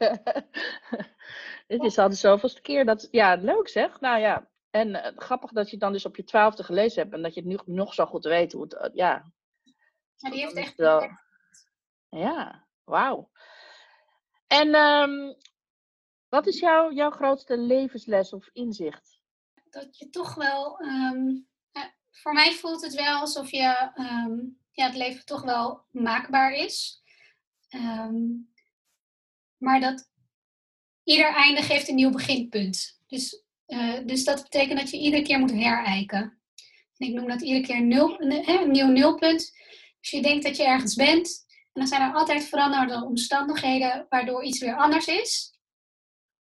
dit 1.69 1.83
is 1.83 1.99
al 1.99 2.09
de 2.09 2.15
zoveelste 2.15 2.61
keer. 2.61 2.85
Dat, 2.85 3.09
ja, 3.11 3.35
leuk 3.35 3.69
zeg. 3.69 4.01
Nou 4.01 4.21
ja, 4.21 4.51
en 4.71 4.89
uh, 4.89 5.07
grappig 5.17 5.53
dat 5.53 5.65
je 5.65 5.71
het 5.71 5.81
dan 5.81 5.93
dus 5.93 6.07
op 6.07 6.17
je 6.17 6.25
twaalfde 6.25 6.65
gelezen 6.65 7.03
hebt 7.03 7.15
en 7.15 7.23
dat 7.23 7.35
je 7.35 7.41
het 7.41 7.49
nu 7.49 7.75
nog 7.75 7.95
zo 7.95 8.07
goed 8.07 8.25
weet 8.25 8.53
hoe 8.53 8.63
het, 8.63 8.73
uh, 8.73 8.95
ja. 8.95 9.33
Ja, 10.17 10.31
die 10.31 10.41
heeft 10.41 10.57
echt 10.57 10.77
wel... 10.77 11.11
Ja, 12.09 12.67
wauw. 12.85 13.31
En 14.47 14.75
um, 14.75 15.37
wat 16.29 16.47
is 16.47 16.59
jouw, 16.59 16.93
jouw 16.93 17.11
grootste 17.11 17.59
levensles 17.59 18.33
of 18.33 18.49
inzicht? 18.53 19.21
Dat 19.71 19.99
je 19.99 20.11
toch 20.11 20.35
wel 20.35 20.81
um, 20.81 21.49
voor 22.11 22.33
mij 22.33 22.53
voelt 22.53 22.83
het 22.83 22.95
wel 22.95 23.21
alsof 23.21 23.51
je, 23.51 23.91
um, 23.95 24.59
ja, 24.73 24.87
het 24.87 24.97
leven 24.97 25.25
toch 25.25 25.43
wel 25.43 25.85
maakbaar 25.91 26.53
is. 26.53 27.03
Maar 29.57 29.81
dat 29.81 30.11
ieder 31.05 31.35
einde 31.35 31.63
geeft 31.63 31.89
een 31.89 31.95
nieuw 31.95 32.11
beginpunt. 32.11 33.01
Dus, 33.07 33.43
uh, 33.67 34.07
dus 34.07 34.25
dat 34.25 34.43
betekent 34.43 34.79
dat 34.81 34.91
je 34.91 34.99
iedere 34.99 35.23
keer 35.23 35.39
moet 35.39 35.51
herijken. 35.51 36.41
En 36.97 37.09
ik 37.09 37.15
noem 37.15 37.29
dat 37.29 37.43
iedere 37.43 37.67
keer 37.67 37.83
nul, 37.83 38.21
een 38.21 38.71
nieuw 38.71 38.87
nulpunt. 38.89 39.53
Dus 40.01 40.11
je 40.11 40.23
denkt 40.23 40.45
dat 40.45 40.57
je 40.57 40.65
ergens 40.65 40.95
bent. 40.95 41.46
En 41.77 41.83
dan 41.83 41.91
zijn 41.91 42.03
er 42.03 42.15
altijd 42.15 42.45
veranderde 42.45 43.05
omstandigheden 43.05 44.07
waardoor 44.09 44.45
iets 44.45 44.61
weer 44.61 44.77
anders 44.77 45.07
is. 45.07 45.59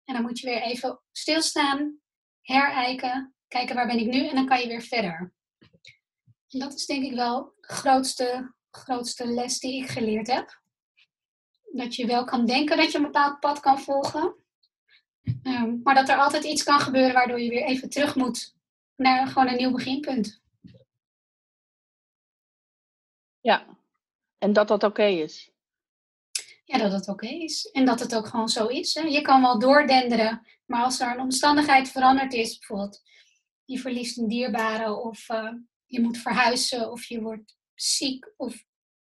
En 0.04 0.14
dan 0.14 0.22
moet 0.24 0.40
je 0.40 0.48
weer 0.48 0.62
even 0.62 1.02
stilstaan, 1.12 2.00
herijken, 2.42 3.36
kijken 3.48 3.76
waar 3.76 3.88
ben 3.88 4.00
ik 4.00 4.08
nu 4.08 4.28
en 4.28 4.36
dan 4.36 4.46
kan 4.46 4.60
je 4.60 4.68
weer 4.68 4.82
verder. 4.82 5.34
Dat 6.48 6.74
is 6.74 6.86
denk 6.86 7.04
ik 7.04 7.14
wel 7.14 7.54
de 7.60 7.74
grootste, 7.74 8.54
grootste 8.72 9.28
les 9.28 9.60
die 9.60 9.84
ik 9.84 9.90
geleerd 9.90 10.28
heb. 10.28 10.62
Dat 11.74 11.96
je 11.96 12.06
wel 12.06 12.24
kan 12.24 12.46
denken 12.46 12.78
dat 12.78 12.92
je 12.92 12.98
een 12.98 13.04
bepaald 13.04 13.40
pad 13.40 13.60
kan 13.60 13.80
volgen. 13.80 14.36
Um, 15.44 15.80
maar 15.84 15.96
dat 15.96 16.10
er 16.10 16.18
altijd 16.18 16.44
iets 16.44 16.64
kan 16.64 16.80
gebeuren 16.80 17.14
waardoor 17.14 17.42
je 17.42 17.50
weer 17.50 17.66
even 17.66 17.90
terug 17.90 18.16
moet 18.16 18.56
naar 18.96 19.28
gewoon 19.28 19.48
een 19.48 19.58
nieuw 19.58 19.72
beginpunt. 19.72 20.42
Ja, 23.40 23.77
en 24.38 24.54
dat 24.54 24.68
dat 24.68 24.84
oké 24.84 25.06
is. 25.06 25.52
Ja, 26.64 26.78
dat 26.78 26.92
het 26.92 27.08
oké 27.08 27.28
is. 27.28 27.66
En 27.72 27.86
dat 27.86 28.00
het 28.00 28.16
ook 28.16 28.28
gewoon 28.28 28.50
zo 28.50 28.68
is. 28.68 28.94
Hè. 28.94 29.02
Je 29.02 29.22
kan 29.22 29.42
wel 29.42 29.60
doordenderen, 29.60 30.48
maar 30.66 30.84
als 30.84 31.00
er 31.00 31.12
een 31.12 31.20
omstandigheid 31.20 31.90
veranderd 31.90 32.34
is, 32.34 32.58
bijvoorbeeld 32.58 33.02
je 33.66 33.80
verliest 33.80 34.18
een 34.18 34.28
dierbare 34.28 34.96
of 34.96 35.30
uh, 35.30 35.54
je 35.86 36.02
moet 36.02 36.18
verhuizen 36.18 36.92
of 36.92 37.06
je 37.06 37.22
wordt 37.22 37.58
ziek 37.74 38.34
of 38.38 38.66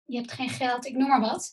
je 0.05 0.17
hebt 0.17 0.31
geen 0.31 0.49
geld, 0.49 0.85
ik 0.85 0.95
noem 0.95 1.07
maar 1.07 1.19
wat. 1.19 1.51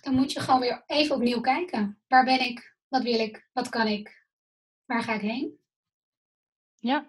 Dan 0.00 0.14
moet 0.14 0.32
je 0.32 0.40
gewoon 0.40 0.60
weer 0.60 0.82
even 0.86 1.16
opnieuw 1.16 1.40
kijken. 1.40 2.02
Waar 2.08 2.24
ben 2.24 2.40
ik? 2.40 2.76
Wat 2.88 3.02
wil 3.02 3.18
ik? 3.18 3.48
Wat 3.52 3.68
kan 3.68 3.86
ik? 3.86 4.26
Waar 4.84 5.02
ga 5.02 5.14
ik 5.14 5.20
heen? 5.20 5.60
Ja, 6.76 7.06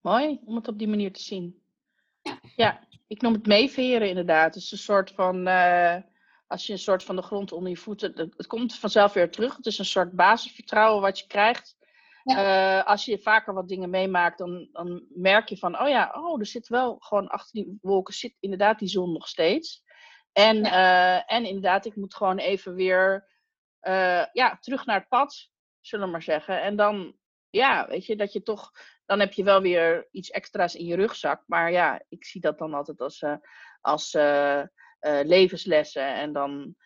mooi 0.00 0.40
om 0.44 0.54
het 0.54 0.68
op 0.68 0.78
die 0.78 0.88
manier 0.88 1.12
te 1.12 1.22
zien. 1.22 1.62
Ja, 2.22 2.40
ja 2.56 2.86
ik 3.14 3.22
noem 3.22 3.32
het 3.32 3.46
meeveren 3.46 4.08
inderdaad. 4.08 4.54
Het 4.54 4.62
is 4.62 4.72
een 4.72 4.78
soort 4.78 5.10
van, 5.10 5.48
uh, 5.48 5.96
als 6.46 6.66
je 6.66 6.72
een 6.72 6.78
soort 6.78 7.02
van 7.02 7.16
de 7.16 7.22
grond 7.22 7.52
onder 7.52 7.70
je 7.70 7.76
voeten, 7.76 8.12
het, 8.14 8.34
het 8.36 8.46
komt 8.46 8.78
vanzelf 8.78 9.12
weer 9.12 9.30
terug. 9.30 9.56
Het 9.56 9.66
is 9.66 9.78
een 9.78 9.84
soort 9.84 10.12
basisvertrouwen 10.12 11.02
wat 11.02 11.18
je 11.18 11.26
krijgt. 11.26 11.76
Ja. 12.22 12.78
Uh, 12.80 12.86
als 12.86 13.04
je 13.04 13.18
vaker 13.18 13.54
wat 13.54 13.68
dingen 13.68 13.90
meemaakt, 13.90 14.38
dan, 14.38 14.68
dan 14.72 15.04
merk 15.08 15.48
je 15.48 15.56
van, 15.56 15.80
oh 15.80 15.88
ja, 15.88 16.12
oh, 16.16 16.40
er 16.40 16.46
zit 16.46 16.68
wel 16.68 16.96
gewoon 16.98 17.28
achter 17.28 17.52
die 17.52 17.78
wolken 17.82 18.14
zit 18.14 18.36
inderdaad 18.40 18.78
die 18.78 18.88
zon 18.88 19.12
nog 19.12 19.28
steeds. 19.28 19.82
En, 20.32 20.56
ja. 20.56 21.16
uh, 21.16 21.36
en 21.36 21.44
inderdaad, 21.44 21.86
ik 21.86 21.96
moet 21.96 22.14
gewoon 22.14 22.38
even 22.38 22.74
weer 22.74 23.28
ja, 24.32 24.58
terug 24.60 24.86
naar 24.86 24.98
het 24.98 25.08
pad, 25.08 25.50
zullen 25.80 26.06
we 26.06 26.12
maar 26.12 26.22
zeggen. 26.22 26.62
En 26.62 26.76
dan, 26.76 27.16
ja, 27.50 27.86
weet 27.88 28.06
je, 28.06 28.16
dat 28.16 28.32
je 28.32 28.42
toch, 28.42 28.70
dan 29.06 29.20
heb 29.20 29.32
je 29.32 29.44
wel 29.44 29.60
weer 29.60 30.08
iets 30.10 30.30
extra's 30.30 30.74
in 30.74 30.86
je 30.86 30.96
rugzak. 30.96 31.42
Maar 31.46 31.72
ja, 31.72 32.02
ik 32.08 32.24
zie 32.24 32.40
dat 32.40 32.58
dan 32.58 32.74
altijd 32.74 33.00
als, 33.00 33.24
als 33.80 34.12
levenslessen. 35.22 36.14
En 36.14 36.32
dan 36.32 36.76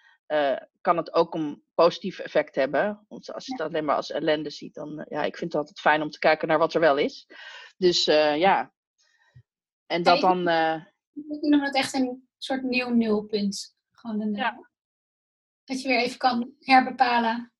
kan 0.80 0.96
het 0.96 1.12
ook 1.12 1.34
een 1.34 1.62
positief 1.74 2.18
effect 2.18 2.54
hebben. 2.54 3.04
Want 3.08 3.32
als 3.32 3.46
je 3.46 3.52
het 3.52 3.60
alleen 3.60 3.84
maar 3.84 3.96
als 3.96 4.10
ellende 4.10 4.50
ziet, 4.50 4.74
dan 4.74 5.06
ja, 5.08 5.22
ik 5.22 5.36
vind 5.36 5.52
het 5.52 5.60
altijd 5.60 5.80
fijn 5.80 6.02
om 6.02 6.10
te 6.10 6.18
kijken 6.18 6.48
naar 6.48 6.58
wat 6.58 6.74
er 6.74 6.80
wel 6.80 6.96
is. 6.96 7.26
Dus 7.76 8.04
ja. 8.04 8.72
En 9.86 10.02
dat 10.02 10.20
dan. 10.20 10.48
Ik 11.14 11.40
noem 11.40 11.62
het 11.62 11.74
echt 11.74 11.94
een 11.94 12.28
soort 12.38 12.62
nieuw 12.62 12.88
nulpunt. 12.88 13.76
Gewoon 13.90 14.20
een, 14.20 14.34
ja. 14.34 14.68
Dat 15.64 15.82
je 15.82 15.88
weer 15.88 16.00
even 16.00 16.18
kan 16.18 16.54
herbepalen 16.58 17.52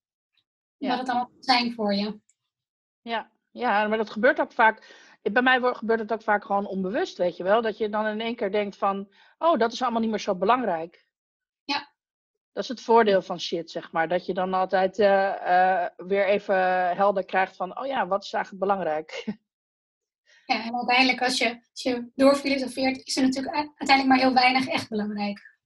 ja. 0.77 0.88
wat 0.88 0.99
het 0.99 1.09
allemaal 1.09 1.33
zijn 1.38 1.75
voor 1.75 1.94
je. 1.94 2.21
Ja. 3.01 3.33
Ja, 3.59 3.88
maar 3.88 3.99
dat 3.99 4.11
gebeurt 4.11 4.40
ook 4.40 4.53
vaak. 4.53 5.07
Bij 5.23 5.42
mij 5.42 5.61
gebeurt 5.61 6.01
het 6.01 6.12
ook 6.12 6.23
vaak 6.23 6.44
gewoon 6.44 6.66
onbewust, 6.66 7.18
weet 7.18 7.37
je 7.37 7.42
wel. 7.42 7.62
Dat 7.62 7.79
je 7.79 7.88
dan 7.88 8.07
in 8.07 8.21
één 8.21 8.37
keer 8.37 8.53
denkt 8.53 8.77
van, 8.77 9.09
oh, 9.38 9.59
dat 9.59 9.73
is 9.73 9.83
allemaal 9.83 10.01
niet 10.01 10.11
meer 10.11 10.21
zo 10.21 10.35
belangrijk. 10.35 11.07
Ja. 11.64 11.92
Dat 12.53 12.62
is 12.62 12.68
het 12.68 12.81
voordeel 12.81 13.23
van 13.23 13.40
shit, 13.40 13.71
zeg 13.71 13.92
maar. 13.92 14.09
Dat 14.09 14.27
je 14.27 14.35
dan 14.35 14.55
altijd 14.55 14.99
uh, 14.99 15.35
uh, 15.47 15.87
weer 15.97 16.27
even 16.27 16.57
helder 16.97 17.25
krijgt 17.25 17.57
van, 17.57 17.79
oh 17.79 17.87
ja, 17.87 18.07
wat 18.07 18.25
is 18.25 18.33
eigenlijk 18.33 18.64
belangrijk? 18.64 19.25
Ja, 20.47 20.64
en 20.64 20.75
uiteindelijk 20.75 21.23
als 21.23 21.38
je, 21.38 21.49
als 21.49 21.83
je 21.83 22.11
doorfilosofeert, 22.14 23.07
is 23.07 23.16
er 23.16 23.23
natuurlijk 23.23 23.55
uiteindelijk 23.55 24.07
maar 24.07 24.18
heel 24.18 24.35
weinig 24.35 24.66
echt 24.66 24.88
belangrijk. 24.88 25.59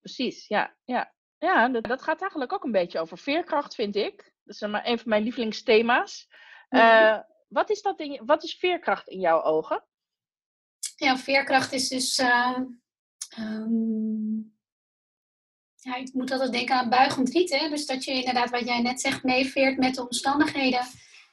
Precies, 0.00 0.46
ja. 0.46 0.76
Ja, 0.84 1.14
ja 1.38 1.68
dat, 1.68 1.84
dat 1.84 2.02
gaat 2.02 2.20
eigenlijk 2.20 2.52
ook 2.52 2.64
een 2.64 2.72
beetje 2.72 2.98
over 2.98 3.18
veerkracht, 3.18 3.74
vind 3.74 3.96
ik. 3.96 4.32
Dat 4.44 4.54
is 4.54 4.60
maar 4.60 4.86
een 4.86 4.98
van 4.98 5.08
mijn 5.08 5.22
lievelingsthema's. 5.22 6.28
-hmm. 6.68 7.14
uh, 7.14 7.18
wat, 7.48 7.70
is 7.70 7.82
dat 7.82 8.00
in, 8.00 8.22
wat 8.26 8.44
is 8.44 8.54
veerkracht 8.54 9.08
in 9.08 9.20
jouw 9.20 9.42
ogen? 9.42 9.84
Ja, 10.96 11.16
veerkracht 11.16 11.72
is 11.72 11.88
dus... 11.88 12.18
Um, 13.38 14.54
ja, 15.76 15.94
ik 15.94 16.12
moet 16.12 16.30
altijd 16.30 16.52
denken 16.52 16.74
aan 16.74 16.88
buigend 16.88 17.28
riet. 17.28 17.50
Hè? 17.50 17.68
Dus 17.68 17.86
dat 17.86 18.04
je 18.04 18.12
inderdaad, 18.12 18.50
wat 18.50 18.66
jij 18.66 18.80
net 18.80 19.00
zegt, 19.00 19.22
meeveert 19.22 19.78
met 19.78 19.94
de 19.94 20.02
omstandigheden. 20.02 20.80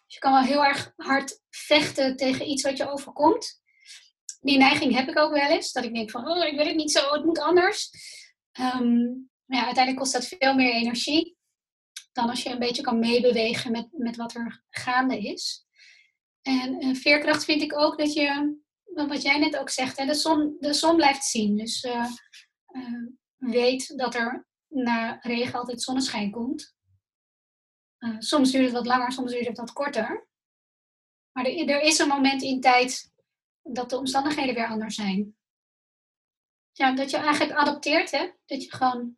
Dus 0.06 0.14
je 0.14 0.20
kan 0.20 0.32
wel 0.32 0.42
heel 0.42 0.66
erg 0.66 0.94
hard 0.96 1.42
vechten 1.50 2.16
tegen 2.16 2.50
iets 2.50 2.64
wat 2.64 2.78
je 2.78 2.92
overkomt. 2.92 3.62
Die 4.42 4.58
neiging 4.58 4.94
heb 4.94 5.08
ik 5.08 5.18
ook 5.18 5.32
wel 5.32 5.50
eens. 5.50 5.72
Dat 5.72 5.84
ik 5.84 5.94
denk 5.94 6.12
van, 6.12 6.28
oh, 6.28 6.46
ik 6.46 6.56
wil 6.56 6.66
het 6.66 6.76
niet 6.76 6.92
zo, 6.92 7.14
het 7.14 7.26
moet 7.26 7.40
anders. 7.40 7.90
Um, 8.60 9.30
ja, 9.46 9.66
uiteindelijk 9.66 9.98
kost 9.98 10.14
dat 10.14 10.28
veel 10.28 10.54
meer 10.54 10.74
energie. 10.74 11.38
Dan 12.14 12.30
als 12.30 12.44
je 12.44 12.50
een 12.50 12.60
beetje 12.60 12.82
kan 12.82 13.00
meebewegen 13.00 13.72
met, 13.72 13.88
met 13.92 14.16
wat 14.16 14.36
er 14.36 14.64
gaande 14.70 15.18
is. 15.18 15.66
En 16.42 16.96
veerkracht 16.96 17.44
vind 17.46 17.62
ik 17.62 17.78
ook 17.78 17.98
dat 17.98 18.14
je, 18.14 18.58
wat 18.84 19.22
jij 19.22 19.40
net 19.40 19.58
ook 19.58 19.70
zegt, 19.70 19.98
hè, 19.98 20.06
de, 20.06 20.14
zon, 20.14 20.58
de 20.60 20.74
zon 20.74 20.96
blijft 20.96 21.24
zien. 21.24 21.58
Dus 21.58 21.84
uh, 21.84 22.10
uh, 22.72 23.08
weet 23.38 23.98
dat 23.98 24.16
er 24.16 24.48
na 24.68 25.20
regen 25.22 25.60
altijd 25.60 25.82
zonneschijn 25.82 26.32
komt. 26.32 26.76
Uh, 28.00 28.16
soms 28.20 28.52
duurt 28.52 28.64
het 28.64 28.74
wat 28.74 28.86
langer, 28.86 29.12
soms 29.12 29.32
duurt 29.32 29.48
het 29.48 29.58
wat 29.58 29.74
korter. 29.74 30.28
Maar 31.32 31.46
er, 31.46 31.70
er, 31.70 31.82
is 31.82 32.00
een 32.00 32.08
moment 32.08 32.42
in 32.42 32.62
tijd 32.62 33.12
dat 33.62 33.90
de 33.90 33.98
omstandigheden 33.98 34.56
weer 34.56 34.68
anders 34.68 34.96
zijn. 34.96 35.36
Ja, 36.72 36.92
dat 36.92 37.10
je 37.10 37.18
eigenlijk 37.18 37.52
adopteert, 37.52 38.12
hè? 38.12 38.32
Dat 38.46 38.64
je 38.64 38.72
gewoon 38.72 39.18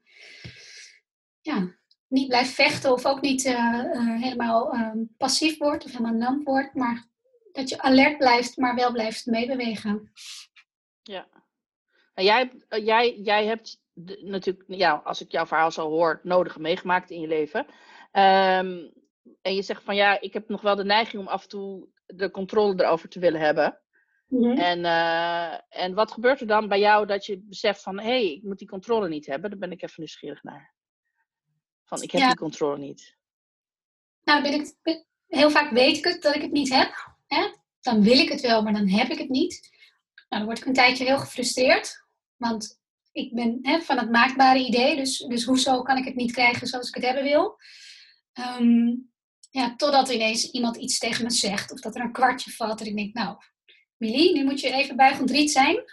ja, 1.42 1.75
niet 2.08 2.28
blijft 2.28 2.54
vechten 2.54 2.92
of 2.92 3.06
ook 3.06 3.22
niet 3.22 3.46
uh, 3.46 3.54
uh, 3.54 4.22
helemaal 4.22 4.74
um, 4.74 5.14
passief 5.18 5.58
wordt 5.58 5.86
of 5.86 5.92
helemaal 5.92 6.14
nam 6.14 6.44
wordt, 6.44 6.74
maar 6.74 7.08
dat 7.52 7.70
je 7.70 7.82
alert 7.82 8.18
blijft, 8.18 8.58
maar 8.58 8.76
wel 8.76 8.92
blijft 8.92 9.26
meebewegen. 9.26 10.12
Ja. 11.04 11.28
Nou, 12.16 12.28
jij, 12.28 12.52
jij, 12.84 13.18
jij 13.18 13.46
hebt 13.46 13.82
de, 13.94 14.22
natuurlijk, 14.24 14.66
ja, 14.68 15.02
als 15.04 15.22
ik 15.22 15.32
jouw 15.32 15.46
verhaal 15.46 15.72
zo 15.72 15.90
hoor, 15.90 16.20
nodige 16.24 16.60
meegemaakt 16.60 17.10
in 17.10 17.22
je 17.22 17.28
leven. 17.28 17.60
Um, 18.12 18.94
en 19.42 19.56
je 19.56 19.62
zegt 19.62 19.84
van 19.84 19.96
ja, 19.96 20.22
ik 20.22 20.34
heb 20.34 20.50
nog 20.50 20.62
wel 20.62 20.76
de 20.76 20.84
neiging 20.84 21.22
om 21.22 21.28
af 21.28 21.44
en 21.44 21.50
toe 21.50 21.88
de 22.06 22.32
controle 22.32 22.84
erover 22.84 23.10
te 23.10 23.20
willen 23.20 23.42
hebben. 23.42 23.80
Mhm. 24.28 24.58
En, 24.58 24.80
uh, 24.80 25.82
en 25.84 25.94
wat 25.94 26.12
gebeurt 26.12 26.42
er 26.42 26.48
dan 26.48 26.68
bij 26.68 26.80
jou 26.80 27.06
dat 27.06 27.26
je 27.26 27.40
beseft 27.40 27.82
van 27.82 28.00
hé, 28.00 28.06
hey, 28.06 28.32
ik 28.32 28.44
moet 28.44 28.58
die 28.58 28.68
controle 28.68 29.08
niet 29.08 29.26
hebben? 29.26 29.50
Daar 29.50 29.60
ben 29.60 29.72
ik 29.72 29.82
even 29.82 29.96
nieuwsgierig 29.98 30.44
naar. 30.44 30.75
Van 31.86 32.02
ik 32.02 32.12
heb 32.12 32.22
Ja. 32.22 32.28
die 32.28 32.38
controle 32.38 32.78
niet. 32.78 33.16
Nou, 34.24 34.42
ben 34.42 34.54
ik, 34.54 34.76
ben- 34.82 35.06
heel 35.28 35.52
vaak 35.52 35.72
weet 35.72 35.98
ik 35.98 36.04
het 36.04 36.22
dat 36.22 36.36
ik 36.36 36.42
het 36.42 36.52
niet 36.52 36.70
heb. 36.74 37.16
Hè? 37.28 37.48
Dan 37.82 38.04
wil 38.04 38.20
ik 38.20 38.30
het 38.30 38.42
wel, 38.42 38.62
maar 38.64 38.74
dan 38.74 38.90
heb 38.90 39.10
ik 39.10 39.18
het 39.18 39.30
niet. 39.30 39.70
Nou, 40.16 40.26
dan 40.30 40.46
word 40.46 40.58
ik 40.58 40.66
een 40.66 40.74
tijdje 40.74 41.06
heel 41.06 41.20
gefrustreerd. 41.20 42.04
Want 42.36 42.80
ik 43.12 43.34
ben 43.34 43.60
hè, 43.62 43.82
van 43.82 43.98
het 43.98 44.10
maakbare 44.12 44.60
idee. 44.60 44.96
Dus, 44.96 45.18
dus 45.18 45.44
hoezo 45.44 45.82
kan 45.82 45.98
ik 45.98 46.06
het 46.06 46.16
niet 46.16 46.32
krijgen 46.32 46.68
zoals 46.68 46.88
ik 46.88 46.96
het 46.96 47.04
hebben 47.04 47.24
wil? 47.24 47.58
Ehm, 48.34 48.96
ja, 49.50 49.76
totdat 49.76 50.10
ineens 50.10 50.52
iemand 50.52 50.76
iets 50.76 50.98
tegen 51.00 51.24
me 51.24 51.32
zegt. 51.32 51.72
Of 51.72 51.80
dat 51.80 51.96
er 51.96 52.02
een 52.02 52.12
kwartje 52.12 52.52
valt. 52.52 52.80
En 52.82 52.86
ik 52.88 52.96
denk, 52.96 53.14
nou, 53.14 53.38
Millie, 53.98 54.34
nu 54.34 54.44
moet 54.44 54.60
je 54.60 54.72
even 54.72 54.96
buigend 54.96 55.32
riet 55.32 55.52
zijn. 55.52 55.84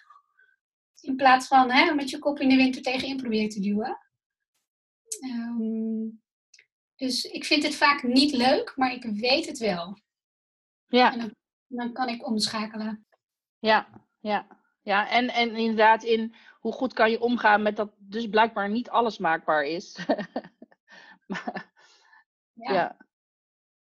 In 1.01 1.17
plaats 1.17 1.47
van 1.47 1.71
hè, 1.71 1.95
met 1.95 2.11
je 2.11 2.19
kop 2.19 2.39
in 2.41 2.49
de 2.49 2.57
winter 2.57 2.83
tegenin 2.83 3.17
proberen 3.17 3.49
te 3.49 3.61
duwen. 3.61 3.99
Ehm, 5.20 6.09
dus 6.96 7.25
ik 7.25 7.44
vind 7.44 7.62
het 7.62 7.75
vaak 7.75 8.03
niet 8.03 8.33
leuk, 8.33 8.72
maar 8.77 8.92
ik 8.92 9.03
weet 9.05 9.46
het 9.46 9.59
wel. 9.59 9.98
Ja. 10.87 11.12
En 11.12 11.18
dan, 11.18 11.35
dan 11.66 11.92
kan 11.92 12.09
ik 12.09 12.27
omschakelen. 12.27 13.07
Ja, 13.59 14.07
ja. 14.20 14.61
Ja, 14.85 15.09
en, 15.11 15.29
en 15.29 15.57
inderdaad 15.57 16.03
in 16.03 16.35
hoe 16.61 16.72
goed 16.72 16.92
kan 16.92 17.11
je 17.11 17.20
omgaan 17.20 17.62
met 17.62 17.77
dat 17.77 17.94
dus 17.98 18.27
blijkbaar 18.29 18.70
niet 18.70 18.90
alles 18.90 19.18
maakbaar 19.18 19.64
is. 19.64 19.98
maar, 21.27 21.72
Ja, 22.53 22.72
ja, 22.72 22.96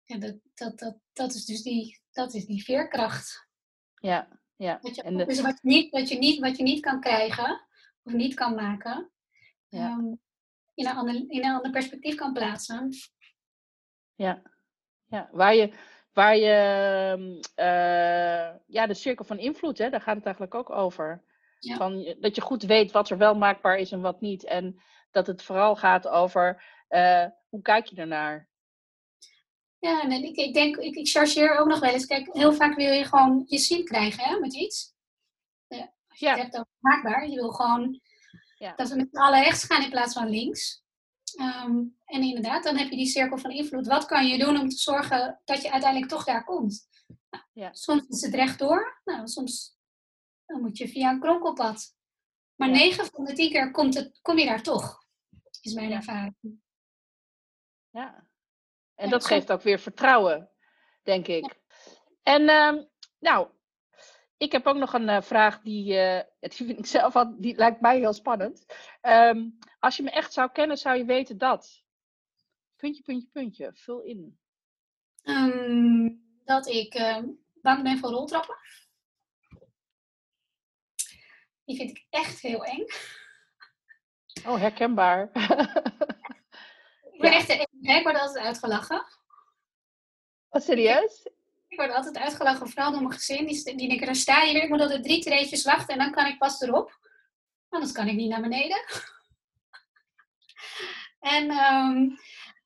ja 0.04 0.18
dat, 0.18 0.36
dat, 0.54 0.80
dat, 0.80 0.98
dat, 1.14 1.34
is 1.34 1.46
dus 1.46 1.62
die, 1.62 2.02
dat 2.12 2.34
is 2.34 2.46
die 2.46 2.64
veerkracht. 2.64 3.48
ja, 3.96 4.28
ja. 4.56 4.78
Dat 4.82 4.96
je, 4.96 5.02
En 5.04 5.18
de- 5.18 5.26
dus 5.26 5.42
wat 5.42 5.60
je, 5.62 5.68
niet, 5.70 5.92
wat, 5.92 6.10
je 6.10 6.18
niet, 6.18 6.40
wat 6.40 6.58
je 6.58 6.64
niet 6.64 6.82
kan 6.82 7.00
krijgen, 7.00 7.68
of 8.04 8.14
niet 8.14 8.34
kan 8.34 8.56
maken, 8.56 9.12
Ja. 9.68 9.90
ehm, 9.90 10.14
in, 10.80 10.88
een 10.88 10.96
ander, 10.96 11.16
in 11.16 11.44
een 11.44 11.56
ander 11.56 11.72
perspectief 11.72 12.16
kan 12.16 12.34
plaatsen. 12.34 12.90
Ja, 14.16 14.42
ja. 15.06 15.30
Waar 15.32 15.56
je, 15.56 15.74
waar 16.14 16.38
je 16.38 16.54
ehm, 16.54 17.40
eh, 17.56 18.56
ja, 18.68 18.88
de 18.88 18.94
cirkel 18.94 19.26
van 19.26 19.38
invloed, 19.38 19.78
hè, 19.78 19.90
daar 19.90 20.02
gaat 20.02 20.16
het 20.16 20.26
eigenlijk 20.26 20.56
ook 20.56 20.70
over. 20.70 21.24
Ja. 21.60 21.76
Van, 21.76 22.16
dat 22.20 22.36
je 22.36 22.42
goed 22.42 22.64
weet 22.64 22.92
wat 22.92 23.10
er 23.10 23.18
wel 23.18 23.36
maakbaar 23.36 23.78
is 23.78 23.92
en 23.92 24.02
wat 24.02 24.22
niet. 24.22 24.44
En 24.44 24.82
dat 25.12 25.28
het 25.28 25.44
vooral 25.44 25.76
gaat 25.76 26.08
over 26.08 26.64
eh, 26.88 27.26
hoe 27.50 27.62
kijk 27.62 27.86
je 27.86 27.96
ernaar. 27.96 28.50
Ja, 29.80 30.02
en 30.02 30.12
ik, 30.12 30.36
ik 30.36 30.54
denk, 30.54 30.78
ik, 30.78 30.96
ik 30.96 31.08
chargeer 31.08 31.58
ook 31.58 31.68
nog 31.68 31.80
wel 31.80 31.92
eens. 31.94 32.06
Kijk, 32.06 32.30
heel 32.34 32.54
vaak 32.54 32.76
wil 32.76 32.92
je 32.92 33.06
gewoon 33.06 33.44
je 33.46 33.58
zin 33.58 33.86
krijgen 33.86 34.24
hè, 34.24 34.40
met 34.40 34.54
iets. 34.54 34.94
Eh, 35.68 35.80
als 36.08 36.20
je 36.20 36.26
Ja. 36.26 36.32
het 36.32 36.42
hebt 36.42 36.56
over 36.56 36.72
maakbaar, 36.80 37.28
je 37.30 37.36
wil 37.36 37.52
gewoon 37.52 38.02
Ja. 38.60 38.74
dat 38.76 38.90
we 38.90 38.96
met 38.96 39.08
z'n 39.12 39.18
allen 39.18 39.44
rechts 39.44 39.64
gaan 39.64 39.84
in 39.84 39.90
plaats 39.90 40.14
van 40.14 40.30
links. 40.30 40.84
Ehm, 41.36 41.78
en 42.06 42.22
inderdaad, 42.22 42.64
dan 42.64 42.78
heb 42.78 42.90
je 42.90 42.96
die 42.96 43.06
cirkel 43.06 43.38
van 43.38 43.52
invloed. 43.52 43.88
Wat 43.88 44.06
kan 44.06 44.28
je 44.28 44.38
doen 44.38 44.60
om 44.60 44.70
te 44.70 44.76
zorgen 44.78 45.42
dat 45.46 45.62
je 45.62 45.72
uiteindelijk 45.72 46.12
toch 46.12 46.24
daar 46.24 46.44
komt? 46.44 46.88
Nou, 47.30 47.44
Ja. 47.54 47.74
Soms 47.74 48.08
is 48.08 48.22
het 48.22 48.34
rechtdoor, 48.34 49.02
nou, 49.04 49.28
soms 49.28 49.78
dan 50.46 50.62
moet 50.62 50.78
je 50.78 50.88
via 50.88 51.10
een 51.12 51.20
kronkelpad. 51.20 51.96
Maar 52.56 52.68
Ja. 52.70 52.76
9 52.76 53.06
van 53.06 53.24
de 53.26 53.34
10 53.34 53.50
keer 53.52 53.72
komt 53.72 53.94
het, 53.94 54.20
kom 54.22 54.38
je 54.38 54.46
daar 54.46 54.62
toch, 54.64 55.04
is 55.62 55.74
mijn 55.74 55.92
ervaring. 55.92 56.36
Ja. 57.90 58.28
En 58.96 59.10
dat 59.10 59.26
geeft 59.26 59.52
ook 59.52 59.62
weer 59.62 59.80
vertrouwen, 59.80 60.52
denk 61.04 61.28
ik. 61.28 61.60
En 62.24 62.50
ehm, 62.50 62.84
nou, 63.20 63.50
ik 64.40 64.52
heb 64.52 64.68
ook 64.68 64.76
nog 64.76 64.94
een 64.94 65.10
eh, 65.10 65.22
vraag 65.22 65.62
die, 65.62 65.98
eh, 65.98 66.24
die 66.58 66.66
vind 66.66 66.80
ik 66.80 66.86
zelf 66.86 67.16
al, 67.16 67.36
die 67.38 67.56
lijkt 67.56 67.82
mij 67.82 67.98
heel 67.98 68.14
spannend. 68.14 68.66
Ehm, 69.02 69.50
als 69.80 69.98
je 69.98 70.04
me 70.04 70.10
echt 70.10 70.34
zou 70.34 70.52
kennen, 70.52 70.78
zou 70.78 70.98
je 70.98 71.06
weten 71.06 71.38
dat. 71.38 71.84
Puntje, 72.76 73.04
puntje, 73.04 73.28
puntje. 73.32 73.72
Vul 73.74 74.02
in. 74.02 74.40
Ehm, 75.24 76.10
dat 76.44 76.68
ik 76.68 76.94
ehm, 76.94 77.28
bang 77.62 77.84
ben 77.84 77.98
voor 77.98 78.10
roltrappen. 78.10 78.58
Die 81.66 81.78
vind 81.78 81.90
ik 81.90 82.06
echt 82.10 82.40
heel 82.40 82.66
eng. 82.66 82.86
Oh, 84.46 84.60
herkenbaar. 84.60 85.30
Ik 87.12 87.26
ben 87.26 87.34
echt 87.34 88.04
word 88.04 88.20
altijd 88.20 88.46
uitgelachen. 88.46 89.06
Wat 90.50 90.64
serieus? 90.64 91.28
Ik 91.70 91.78
word 91.78 91.92
altijd 91.92 92.18
uitgelachen, 92.18 92.70
vooral 92.70 92.92
door 92.92 93.02
mijn 93.02 93.14
gezin. 93.14 93.46
Die, 93.46 93.76
die 93.76 93.90
denken, 93.90 94.16
sta 94.16 94.42
je 94.42 94.54
weer. 94.54 94.64
Ik 94.64 94.70
moet 94.70 94.82
altijd 94.82 95.04
drie 95.04 95.24
treetjes 95.24 95.64
wachten 95.64 95.94
en 95.94 96.00
dan 96.00 96.12
kan 96.12 96.26
ik 96.26 96.38
pas 96.38 96.62
erop. 96.62 97.00
Anders 97.70 97.92
kan 97.92 98.08
ik 98.08 98.16
niet 98.16 98.30
naar 98.30 98.42
beneden. 98.42 98.78
en 101.36 101.50
ehm, 101.50 102.10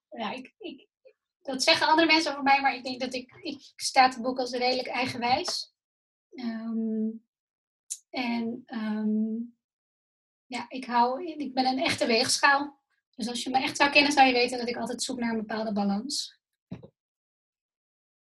ja, 0.09 0.31
ik, 0.31 0.53
ik, 0.57 0.87
dat 1.41 1.63
zeggen 1.63 1.87
andere 1.87 2.07
mensen 2.07 2.31
over 2.31 2.43
mij, 2.43 2.61
maar 2.61 2.75
ik 2.75 2.83
denk 2.83 2.99
dat 2.99 3.13
ik, 3.13 3.33
ik 3.41 3.61
sta 3.75 4.09
te 4.09 4.21
boek 4.21 4.39
als 4.39 4.51
redelijk 4.51 4.87
eigenwijs. 4.87 5.73
Ehm, 6.35 7.09
en 8.09 8.63
ehm, 8.65 9.35
ja, 10.45 10.65
ik, 10.67 10.85
hou, 10.85 11.25
ik 11.25 11.53
ben 11.53 11.65
een 11.65 11.83
echte 11.83 12.05
weegschaal. 12.05 12.81
Dus 13.15 13.27
als 13.27 13.43
je 13.43 13.49
me 13.49 13.57
echt 13.57 13.77
zou 13.77 13.91
kennen, 13.91 14.11
zou 14.11 14.27
je 14.27 14.33
weten 14.33 14.57
dat 14.57 14.67
ik 14.67 14.77
altijd 14.77 15.03
zoek 15.03 15.19
naar 15.19 15.29
een 15.29 15.45
bepaalde 15.45 15.73
balans. 15.73 16.39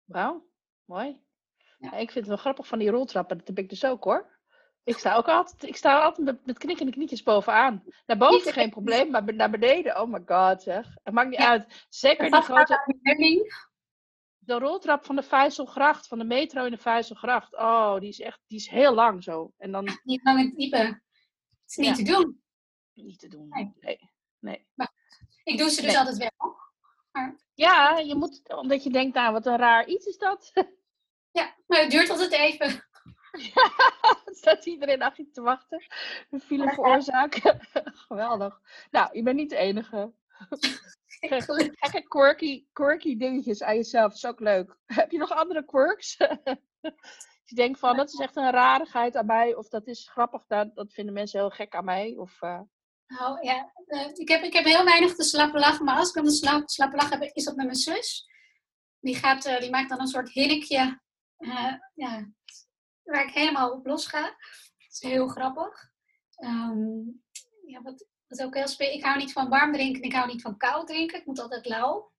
Wauw, 0.05 0.47
mooi. 0.85 1.23
Ja. 1.79 1.89
Ik 1.93 2.11
vind 2.11 2.15
het 2.15 2.27
wel 2.27 2.37
grappig 2.37 2.67
van 2.67 2.79
die 2.79 2.91
roltrappen. 2.91 3.39
Dat 3.39 3.47
heb 3.47 3.59
ik 3.59 3.69
dus 3.69 3.85
ook 3.85 4.05
hoor. 4.05 4.33
Ik 4.85 4.99
sta 4.99 5.15
ook 5.15 5.29
altijd, 5.29 5.63
ik 5.63 5.77
sta 5.77 6.03
altijd 6.03 6.27
met, 6.27 6.47
met 6.47 6.59
knikkende 6.59 6.93
knietjes 6.93 7.23
bovenaan. 7.23 7.85
Naar 8.07 8.17
boven 8.17 8.53
geen 8.53 8.71
probleem, 8.71 9.11
maar 9.11 9.35
naar 9.35 9.51
beneden, 9.51 10.01
oh 10.01 10.09
my 10.13 10.23
god 10.27 10.63
zeg. 10.63 10.87
Het 11.03 11.15
maakt 11.15 11.29
niet 11.29 11.39
Ja. 11.39 11.49
uit. 11.49 11.87
Zeker 11.89 12.31
die 12.31 12.41
grote, 12.43 12.95
de 14.39 14.59
roltrap 14.59 15.05
van 15.05 15.17
de 15.17 15.23
Vijzelgracht, 15.23 16.07
van 16.09 16.19
de 16.19 16.25
metro 16.25 16.65
in 16.65 16.71
de 16.71 16.79
Vijzelgracht. 16.79 17.55
Oh, 17.55 17.99
die 17.99 18.09
is 18.09 18.21
echt, 18.21 18.41
die 18.47 18.59
is 18.59 18.69
heel 18.69 18.95
lang 18.95 19.23
zo. 19.23 19.53
En 19.57 19.73
dan 19.73 19.89
Niet 20.03 20.21
lang 20.25 20.57
diepe. 20.57 20.77
Het 20.77 21.01
is 21.67 21.77
niet 21.77 21.87
Ja. 21.87 21.95
te 21.95 22.03
doen. 22.03 22.43
niet 22.95 23.19
te 23.19 23.29
doen. 23.29 23.49
Nee. 23.49 23.73
Nee. 23.81 24.11
nee. 24.41 24.67
Ik 25.45 25.59
doe 25.59 25.71
ze 25.71 25.83
dus 25.83 25.91
Nee. 25.91 25.99
altijd 25.99 26.17
wel. 26.17 26.57
Ja, 27.55 27.99
je 27.99 28.15
moet, 28.15 28.55
omdat 28.55 28.83
je 28.83 28.91
denkt, 28.91 29.15
nou 29.15 29.33
wat 29.33 29.47
een 29.47 29.57
raar 29.57 29.87
iets 29.87 30.07
is 30.07 30.19
dat. 30.19 30.53
Ja, 31.31 31.55
maar 31.67 31.81
het 31.81 31.91
duurt 31.91 32.11
altijd 32.11 32.33
even. 32.33 32.85
Staat 34.41 34.67
iedereen 34.67 35.03
achter 35.03 35.25
je 35.25 35.31
te 35.31 35.43
wachten? 35.43 35.85
Een 36.31 36.41
file 36.41 36.69
veroorzaken. 36.73 37.61
Geweldig. 38.09 38.61
Nou, 38.91 39.09
je 39.13 39.23
bent 39.23 39.37
niet 39.37 39.51
de 39.51 39.57
enige. 39.57 40.13
Gekke 41.07 42.03
quirky, 42.09 42.65
quirky 42.73 43.17
dingetjes 43.17 43.63
aan 43.63 43.75
jezelf 43.75 44.13
is 44.13 44.27
ook 44.27 44.41
leuk. 44.41 44.77
Heb 44.87 45.11
je 45.11 45.19
nog 45.19 45.31
andere 45.31 45.65
quirks? 45.65 46.17
je 47.45 47.55
denkt 47.55 47.79
van, 47.79 47.97
dat 47.97 48.13
is 48.13 48.21
echt 48.21 48.37
een 48.37 48.51
rarigheid 48.51 49.17
aan 49.17 49.27
mij. 49.27 49.55
Of 49.55 49.69
dat 49.69 49.87
is 49.87 50.09
grappig, 50.09 50.47
dat, 50.47 50.75
dat 50.75 50.93
vinden 50.93 51.15
mensen 51.15 51.41
heel 51.41 51.51
gek 51.51 51.75
aan 51.75 51.85
mij. 51.85 52.15
Of, 52.17 52.43
eh, 52.43 52.61
Nou 53.19 53.45
ja, 53.47 53.73
eh, 53.87 54.11
ik, 54.15 54.29
heb, 54.29 54.43
ik 54.43 54.53
heb 54.53 54.65
heel 54.65 54.85
weinig 54.85 55.15
te 55.15 55.23
slappe 55.23 55.59
lachen. 55.59 55.85
Maar 55.85 55.97
als 55.97 56.09
ik 56.09 56.15
dan 56.15 56.25
een 56.25 56.31
slap, 56.31 56.69
slappe 56.69 56.97
lach 56.97 57.11
heb, 57.11 57.23
is 57.23 57.45
dat 57.45 57.57
met 57.57 57.65
mijn 57.65 57.77
zus. 57.79 58.27
Die, 59.01 59.15
gaat, 59.17 59.45
eh, 59.45 59.61
die 59.61 59.71
maakt 59.71 59.89
dan 59.89 60.01
een 60.01 60.07
soort 60.07 60.31
hinnikje. 60.33 61.01
eh, 61.37 61.73
ja, 61.95 62.29
waar 63.03 63.25
ik 63.27 63.35
helemaal 63.35 63.71
op 63.73 63.87
los 63.87 64.07
ga. 64.07 64.23
Dat 64.23 64.91
is 64.91 65.01
heel 65.01 65.29
grappig. 65.29 65.91
Ehm, 66.35 66.99
ja, 67.67 67.83
wat, 67.83 68.07
wat 68.27 68.43
ook 68.43 68.55
heel 68.55 68.69
spe- 68.69 68.93
Ik 68.95 69.05
hou 69.05 69.17
niet 69.19 69.33
van 69.33 69.49
warm 69.49 69.73
drinken. 69.73 70.03
Ik 70.03 70.13
hou 70.13 70.27
niet 70.27 70.43
van 70.43 70.57
koud 70.57 70.87
drinken. 70.87 71.19
Ik 71.19 71.27
moet 71.27 71.41
altijd 71.41 71.67
lauw. 71.67 72.13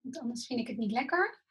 Want 0.00 0.18
anders 0.18 0.46
vind 0.46 0.60
ik 0.60 0.66
het 0.66 0.76
niet 0.76 0.92
lekker. 0.92 1.42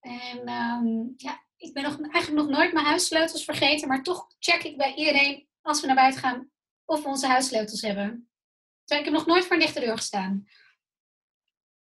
En 0.00 0.46
ehm, 0.46 0.86
ja, 1.16 1.44
ik 1.56 1.72
ben 1.74 1.82
nog, 1.82 2.00
eigenlijk 2.00 2.46
nog 2.46 2.56
nooit 2.56 2.72
mijn 2.72 2.86
huissleutels 2.86 3.44
vergeten. 3.44 3.88
Maar 3.88 4.02
toch 4.02 4.26
check 4.38 4.62
ik 4.62 4.76
bij 4.76 4.94
iedereen 4.94 5.48
als 5.62 5.80
we 5.80 5.86
naar 5.86 5.96
buiten 5.96 6.20
gaan 6.20 6.50
of 6.84 7.02
we 7.02 7.08
onze 7.08 7.26
huissleutels 7.26 7.80
hebben. 7.80 8.28
Terwijl 8.84 9.06
ik 9.06 9.12
heb 9.12 9.20
nog 9.20 9.26
nooit 9.26 9.44
voor 9.44 9.56
een 9.56 9.72
deur 9.72 9.96
gestaan. 9.96 10.48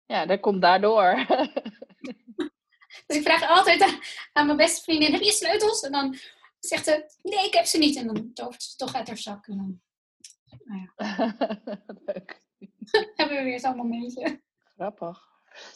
ja, 0.07 0.27
dat 0.27 0.41
komt 0.41 0.63
daardoor. 0.63 1.15
Dus 3.07 3.17
ik 3.17 3.23
vraag 3.23 3.49
altijd 3.49 3.83
aan, 3.83 3.99
aan 4.33 4.47
mijn 4.47 4.59
beste 4.59 4.83
vriendin, 4.83 5.13
heb 5.13 5.23
je 5.23 5.33
sleutels? 5.33 5.83
En 5.83 5.93
dan 5.93 6.17
zegt 6.59 6.85
ze, 6.85 7.11
nee, 7.23 7.47
ik 7.47 7.55
heb 7.55 7.65
ze 7.65 7.79
niet. 7.79 7.97
En 7.97 8.07
dan 8.07 8.33
tovert 8.33 8.63
ze 8.63 8.77
toch 8.77 8.95
uit 8.95 9.07
haar 9.07 9.19
zak. 9.19 9.47
En 9.47 9.57
dan 9.57 9.81
leuk. 12.07 12.43
hebben 13.17 13.37
we 13.37 13.43
weer 13.43 13.61
zo'n 13.61 13.77
momentje. 13.77 14.41
Grappig. 14.75 15.33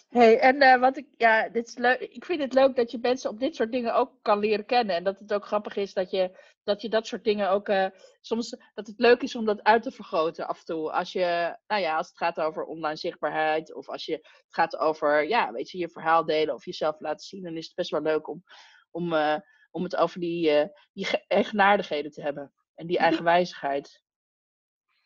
Hey, 0.08 0.38
en 0.38 0.60
eh, 0.60 0.80
wat 0.80 0.96
ik, 0.96 1.06
ja, 1.16 1.48
dit 1.48 1.68
is 1.68 1.76
leuk. 1.76 2.00
Ik 2.00 2.24
vind 2.24 2.40
het 2.40 2.52
leuk 2.52 2.76
dat 2.76 2.90
je 2.90 2.98
mensen 3.00 3.30
op 3.30 3.40
dit 3.40 3.54
soort 3.54 3.72
dingen 3.72 3.94
ook 3.94 4.12
kan 4.22 4.38
leren 4.38 4.66
kennen. 4.66 4.96
En 4.96 5.04
dat 5.04 5.18
het 5.18 5.32
ook 5.32 5.44
grappig 5.44 5.76
is 5.76 5.92
dat 5.92 6.10
je 6.10 6.38
dat, 6.68 6.82
je 6.82 6.88
dat 6.88 7.06
soort 7.06 7.24
dingen 7.24 7.50
ook, 7.50 7.68
eh, 7.68 7.86
soms, 8.20 8.50
dat 8.74 8.86
het 8.86 8.98
leuk 8.98 9.22
is 9.22 9.34
om 9.34 9.44
dat 9.44 9.62
uit 9.62 9.82
te 9.82 9.90
vergroten 9.90 10.48
af 10.48 10.58
en 10.58 10.64
toe. 10.64 10.92
Als 10.92 11.12
je, 11.12 11.56
nou 11.66 11.82
ja, 11.82 11.96
als 11.96 12.08
het 12.08 12.16
gaat 12.16 12.40
over 12.40 12.64
online 12.64 12.96
zichtbaarheid. 12.96 13.74
Of 13.74 13.88
als 13.88 14.04
je, 14.04 14.12
het 14.12 14.46
gaat 14.48 14.76
over, 14.76 15.28
ja, 15.28 15.52
weet 15.52 15.70
je, 15.70 15.78
je 15.78 15.88
verhaal 15.88 16.24
delen 16.24 16.54
of 16.54 16.64
jezelf 16.64 17.00
laten 17.00 17.26
zien. 17.26 17.42
Dan 17.42 17.56
is 17.56 17.66
het 17.66 17.74
best 17.74 17.90
wel 17.90 18.00
leuk 18.02 18.28
om, 18.28 18.42
om, 18.90 19.12
eh, 19.12 19.36
om 19.70 19.82
het 19.82 19.96
over 19.96 20.20
die, 20.20 20.50
eh, 20.50 20.68
die 20.92 21.04
ge- 21.04 21.24
eigenaardigheden 21.28 22.10
te 22.10 22.22
hebben. 22.22 22.52
En 22.74 22.86
die 22.86 22.98
eigenwijzigheid. 22.98 24.02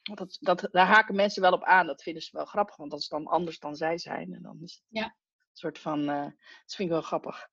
Want 0.03 0.19
dat, 0.19 0.39
dat, 0.41 0.73
daar 0.73 0.87
haken 0.87 1.15
mensen 1.15 1.43
wel 1.43 1.53
op 1.53 1.65
aan. 1.65 1.87
Dat 1.87 2.03
vinden 2.03 2.23
ze 2.23 2.37
wel 2.37 2.45
grappig, 2.45 2.77
want 2.77 2.91
dat 2.91 3.01
is 3.01 3.09
dan 3.09 3.27
anders 3.27 3.59
dan 3.59 3.77
zij 3.77 3.99
zijn. 3.99 4.35
En 4.35 4.43
dan 4.43 4.59
is 4.63 4.73
het 4.75 4.85
Ja. 4.89 5.17
Soort 5.59 5.79
van. 5.79 6.09
eh, 6.09 6.23
dat 6.25 6.75
vind 6.75 6.89
ik 6.89 6.95
wel 6.95 7.03
grappig. 7.03 7.49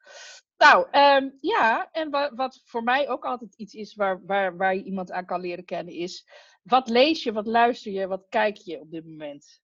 Nou, 0.58 0.88
ehm, 0.92 1.30
ja, 1.40 1.92
en 1.92 2.10
wa- 2.10 2.34
wat 2.36 2.62
voor 2.66 2.84
mij 2.84 3.10
ook 3.10 3.26
altijd 3.26 3.56
iets 3.56 3.74
is 3.74 3.96
waar, 3.96 4.26
waar, 4.26 4.58
waar 4.58 4.76
je 4.76 4.84
iemand 4.84 5.12
aan 5.12 5.26
kan 5.26 5.42
leren 5.42 5.66
kennen, 5.66 5.94
is 5.94 6.28
wat 6.64 6.90
lees 6.90 7.24
je, 7.24 7.32
wat 7.34 7.48
luister 7.48 7.92
je, 7.92 8.08
wat 8.08 8.26
kijk 8.30 8.58
je 8.58 8.80
op 8.80 8.92
dit 8.92 9.06
moment? 9.06 9.62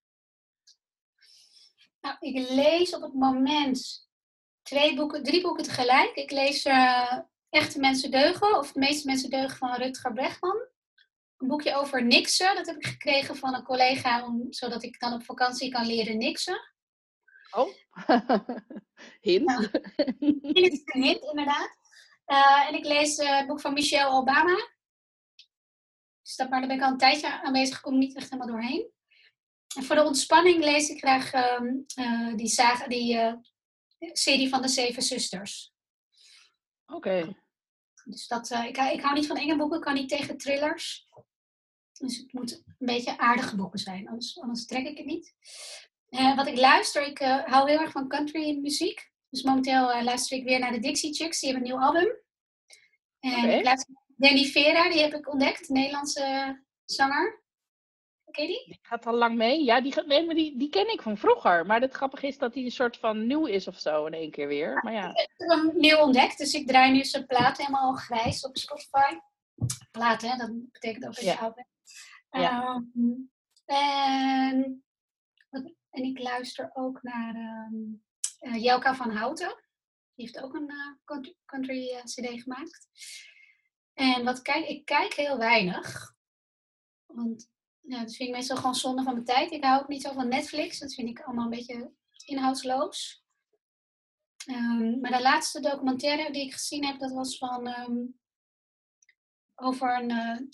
Nou, 2.00 2.16
ik 2.20 2.48
lees 2.50 2.94
op 2.94 3.02
het 3.02 3.14
moment 3.14 4.08
twee 4.62 4.94
boeken, 4.96 5.22
drie 5.22 5.42
boeken 5.42 5.64
tegelijk. 5.64 6.14
Ik 6.14 6.30
lees 6.30 6.64
uh, 6.66 7.18
Echte 7.50 7.78
Mensen 7.80 8.10
Deugen, 8.10 8.58
of 8.58 8.72
De 8.72 8.78
meeste 8.78 9.06
Mensen 9.06 9.30
Deugen 9.30 9.56
van 9.58 9.74
Rutger 9.74 10.12
Bregman. 10.12 10.66
Een 11.36 11.48
boekje 11.48 11.74
over 11.74 12.04
niksen, 12.04 12.54
dat 12.54 12.66
heb 12.66 12.76
ik 12.76 12.86
gekregen 12.86 13.36
van 13.36 13.54
een 13.54 13.62
collega, 13.64 14.24
om, 14.26 14.46
zodat 14.52 14.82
ik 14.82 15.00
dan 15.00 15.12
op 15.12 15.22
vakantie 15.24 15.70
kan 15.70 15.86
leren 15.86 16.18
niksen. 16.18 16.74
Oh, 17.50 17.74
hint. 19.20 19.50
Ja. 19.50 19.60
Dit 20.52 20.72
is 20.72 20.80
een 20.84 21.02
hint, 21.02 21.22
inderdaad. 21.22 21.78
Uh, 22.26 22.68
en 22.68 22.74
ik 22.74 22.84
lees 22.84 23.18
uh, 23.18 23.38
het 23.38 23.46
boek 23.46 23.60
van 23.60 23.72
Michelle 23.72 24.10
Obama. 24.10 24.70
Dus 26.22 26.36
dat, 26.36 26.50
maar 26.50 26.58
daar 26.58 26.68
ben 26.68 26.76
ik 26.76 26.82
al 26.82 26.90
een 26.90 26.98
tijdje 26.98 27.42
aan 27.42 27.52
bezig, 27.52 27.76
ik 27.76 27.82
kom 27.82 27.98
niet 27.98 28.16
echt 28.16 28.30
helemaal 28.30 28.52
doorheen. 28.52 28.90
En 29.76 29.84
voor 29.84 29.96
de 29.96 30.04
ontspanning 30.04 30.64
lees 30.64 30.88
ik 30.88 30.98
graag 30.98 31.58
um, 31.58 31.84
uh, 31.98 32.34
die, 32.34 32.48
saga, 32.48 32.86
die 32.86 33.18
serie 33.98 34.48
van 34.48 34.62
de 34.62 34.68
Zeven 34.68 35.02
Zusters. 35.02 35.74
Oké. 36.86 36.96
Okay. 36.96 37.36
Dus 38.04 38.26
dat, 38.26 38.50
ik, 38.50 38.76
ik 38.76 39.00
hou 39.00 39.14
niet 39.14 39.26
van 39.26 39.36
enge 39.36 39.56
boeken, 39.56 39.76
ik 39.76 39.84
kan 39.84 39.94
niet 39.94 40.08
tegen 40.08 40.36
thrillers. 40.36 41.08
Dus 41.92 42.16
het 42.16 42.32
moet 42.32 42.52
een 42.52 42.86
beetje 42.86 43.18
aardige 43.18 43.56
boeken 43.56 43.78
zijn, 43.78 44.08
anders, 44.08 44.40
anders 44.40 44.66
trek 44.66 44.86
ik 44.86 44.96
het 44.96 45.06
niet. 45.06 45.34
Uh, 46.18 46.36
wat 46.36 46.46
ik 46.46 46.58
luister, 46.58 47.06
ik 47.06 47.20
uh, 47.20 47.44
hou 47.44 47.70
heel 47.70 47.80
erg 47.80 47.90
van 47.90 48.08
country 48.08 48.58
muziek. 48.60 49.10
Dus 49.30 49.42
momenteel 49.42 49.96
uh, 49.96 50.02
luister 50.02 50.36
ik 50.36 50.44
weer 50.44 50.58
naar 50.58 50.72
de 50.72 50.78
Dixie 50.78 51.14
Chicks, 51.14 51.40
die 51.40 51.50
hebben 51.50 51.68
een 51.68 51.76
nieuw 51.76 51.86
album. 51.86 52.16
En 53.20 53.32
okay. 53.32 53.58
ik 53.58 53.64
luister 53.64 53.94
Danny 54.06 54.44
Vera, 54.44 54.88
die 54.88 55.00
heb 55.00 55.14
ik 55.14 55.32
ontdekt, 55.32 55.68
Nederlandse 55.68 56.58
zanger. 56.84 57.44
Ken 58.30 58.46
je 58.46 58.52
die? 58.52 58.64
Die 58.66 58.78
gaat 58.82 59.06
al 59.06 59.14
lang 59.14 59.36
mee. 59.36 59.64
Ja, 59.64 59.80
die, 59.80 60.04
nee, 60.04 60.26
maar 60.26 60.34
die, 60.34 60.58
die 60.58 60.68
ken 60.68 60.92
ik 60.92 61.02
van 61.02 61.18
vroeger. 61.18 61.66
Maar 61.66 61.80
het 61.80 61.94
grappige 61.94 62.26
is 62.26 62.38
dat 62.38 62.54
hij 62.54 62.64
een 62.64 62.70
soort 62.70 62.96
van 62.96 63.26
nieuw 63.26 63.46
is 63.46 63.68
of 63.68 63.78
zo 63.78 64.06
in 64.06 64.12
één 64.12 64.30
keer 64.30 64.48
weer. 64.48 64.80
Maar 64.82 64.92
ja. 64.92 65.08
Ik 65.10 65.34
heb 65.36 65.48
hem 65.48 65.70
nieuw 65.74 65.98
ontdekt, 65.98 66.38
dus 66.38 66.52
ik 66.52 66.66
draai 66.66 66.92
nu 66.92 67.04
zijn 67.04 67.26
plaat 67.26 67.58
helemaal 67.58 67.94
grijs 67.94 68.46
op 68.46 68.56
Spotify. 68.56 69.18
Plaat, 69.90 70.22
hè? 70.22 70.36
Dat 70.36 70.70
betekent 70.72 71.06
ook 71.06 71.14
dat 71.14 71.24
je 71.24 71.30
ja. 71.30 71.36
oud 71.36 71.54
bent. 71.54 71.68
Ja. 72.30 72.74
Um, 72.74 73.30
en, 73.64 74.84
en 75.96 76.04
ik 76.04 76.18
luister 76.18 76.70
ook 76.74 77.02
naar 77.02 77.34
um, 77.34 78.04
uh, 78.40 78.62
Jelka 78.62 78.94
van 78.94 79.10
Houten. 79.10 79.64
Die 80.14 80.26
heeft 80.26 80.40
ook 80.40 80.54
een 80.54 80.70
uh, 80.70 81.32
country, 81.44 81.90
uh, 81.90 82.02
CD 82.02 82.42
gemaakt. 82.42 82.88
En 83.92 84.24
wat 84.24 84.42
kijk, 84.42 84.66
ik 84.66 84.84
kijk 84.84 85.14
heel 85.14 85.38
weinig. 85.38 86.14
Want 87.06 87.50
ja, 87.80 88.00
dat 88.00 88.16
vind 88.16 88.28
ik 88.28 88.34
meestal 88.34 88.56
gewoon 88.56 88.74
zonde 88.74 89.02
van 89.02 89.12
mijn 89.12 89.24
tijd. 89.24 89.50
Ik 89.50 89.64
hou 89.64 89.82
ook 89.82 89.88
niet 89.88 90.02
zo 90.02 90.12
van 90.12 90.28
Netflix. 90.28 90.78
Dat 90.78 90.94
vind 90.94 91.08
ik 91.08 91.20
allemaal 91.20 91.44
een 91.44 91.50
beetje 91.50 91.92
inhoudsloos. 92.24 93.24
Um, 94.46 95.00
maar 95.00 95.10
de 95.10 95.22
laatste 95.22 95.60
documentaire 95.60 96.32
die 96.32 96.42
ik 96.42 96.52
gezien 96.52 96.84
heb, 96.84 96.98
dat 96.98 97.12
was 97.12 97.38
van 97.38 97.66
um, 97.66 98.20
over 99.54 100.02
een, 100.02 100.48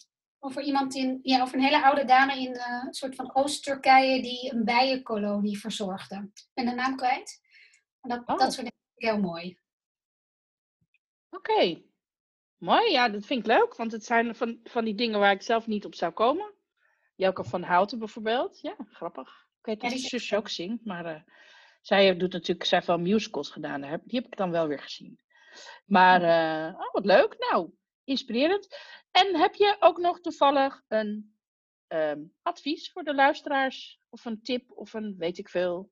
over 0.44 0.62
iemand 0.62 0.94
in, 0.94 1.18
ja, 1.22 1.42
over 1.42 1.55
een 1.55 1.64
hele 1.64 1.85
oude 1.85 2.05
dame 2.05 2.33
in 2.33 2.55
uh, 2.55 2.83
een 2.87 2.94
soort 2.94 3.14
van 3.14 3.35
Oost-Turkije 3.35 4.22
die 4.22 4.52
een 4.52 4.64
bijenkolonie 4.64 5.59
verzorgde. 5.59 6.31
Ik 6.35 6.48
ben 6.55 6.66
de 6.66 6.72
naam 6.74 6.96
kwijt. 6.96 7.40
Maar 8.00 8.16
dat, 8.16 8.28
Oh. 8.28 8.38
dat 8.38 8.52
soort 8.52 8.66
dingen 8.66 8.83
vind 8.94 9.12
heel 9.12 9.20
mooi. 9.20 9.59
Oké. 11.31 11.83
Mooi, 12.57 12.90
ja, 12.90 13.09
dat 13.09 13.26
vind 13.26 13.40
ik 13.40 13.46
leuk. 13.46 13.76
Want 13.76 13.92
het 13.92 14.05
zijn 14.05 14.35
van, 14.35 14.61
van 14.64 14.85
die 14.85 14.94
dingen 14.94 15.18
waar 15.18 15.33
ik 15.33 15.42
zelf 15.42 15.66
niet 15.66 15.85
op 15.85 15.94
zou 15.94 16.12
komen. 16.12 16.55
Jelke 17.14 17.44
van 17.44 17.62
Houten 17.62 17.98
bijvoorbeeld. 17.98 18.61
Ja, 18.61 18.76
grappig. 18.90 19.28
Ik 19.59 19.66
weet 19.66 19.83
Ja, 19.83 19.88
dat 19.88 19.96
die 19.96 20.05
ook 20.05 20.11
zus 20.11 20.35
ook 20.35 20.48
zingt. 20.48 20.85
Maar 20.85 21.05
eh, 21.05 21.22
zij 21.81 22.16
doet 22.16 22.33
natuurlijk, 22.33 22.66
zij 22.66 22.76
heeft 22.78 22.90
wel 22.90 22.98
musicals 22.98 23.50
gedaan. 23.50 23.81
Die 23.81 24.20
heb 24.20 24.26
ik 24.26 24.37
dan 24.37 24.50
wel 24.50 24.66
weer 24.66 24.78
gezien. 24.81 25.20
Maar, 25.85 26.22
eh, 26.22 26.74
oh, 26.81 26.92
wat 26.92 27.05
leuk. 27.05 27.37
Nou, 27.50 27.70
inspirerend. 28.05 28.76
En 29.12 29.37
heb 29.37 29.55
je 29.55 29.77
ook 29.81 29.98
nog 29.98 30.20
toevallig 30.20 30.83
een 30.88 31.37
ehm, 31.87 32.22
advies 32.42 32.92
voor 32.92 33.03
de 33.03 33.14
luisteraars? 33.14 34.01
Of 34.09 34.25
een 34.25 34.42
tip 34.42 34.70
of 34.70 34.92
een, 34.92 35.16
weet 35.18 35.38
ik 35.38 35.48
veel, 35.48 35.90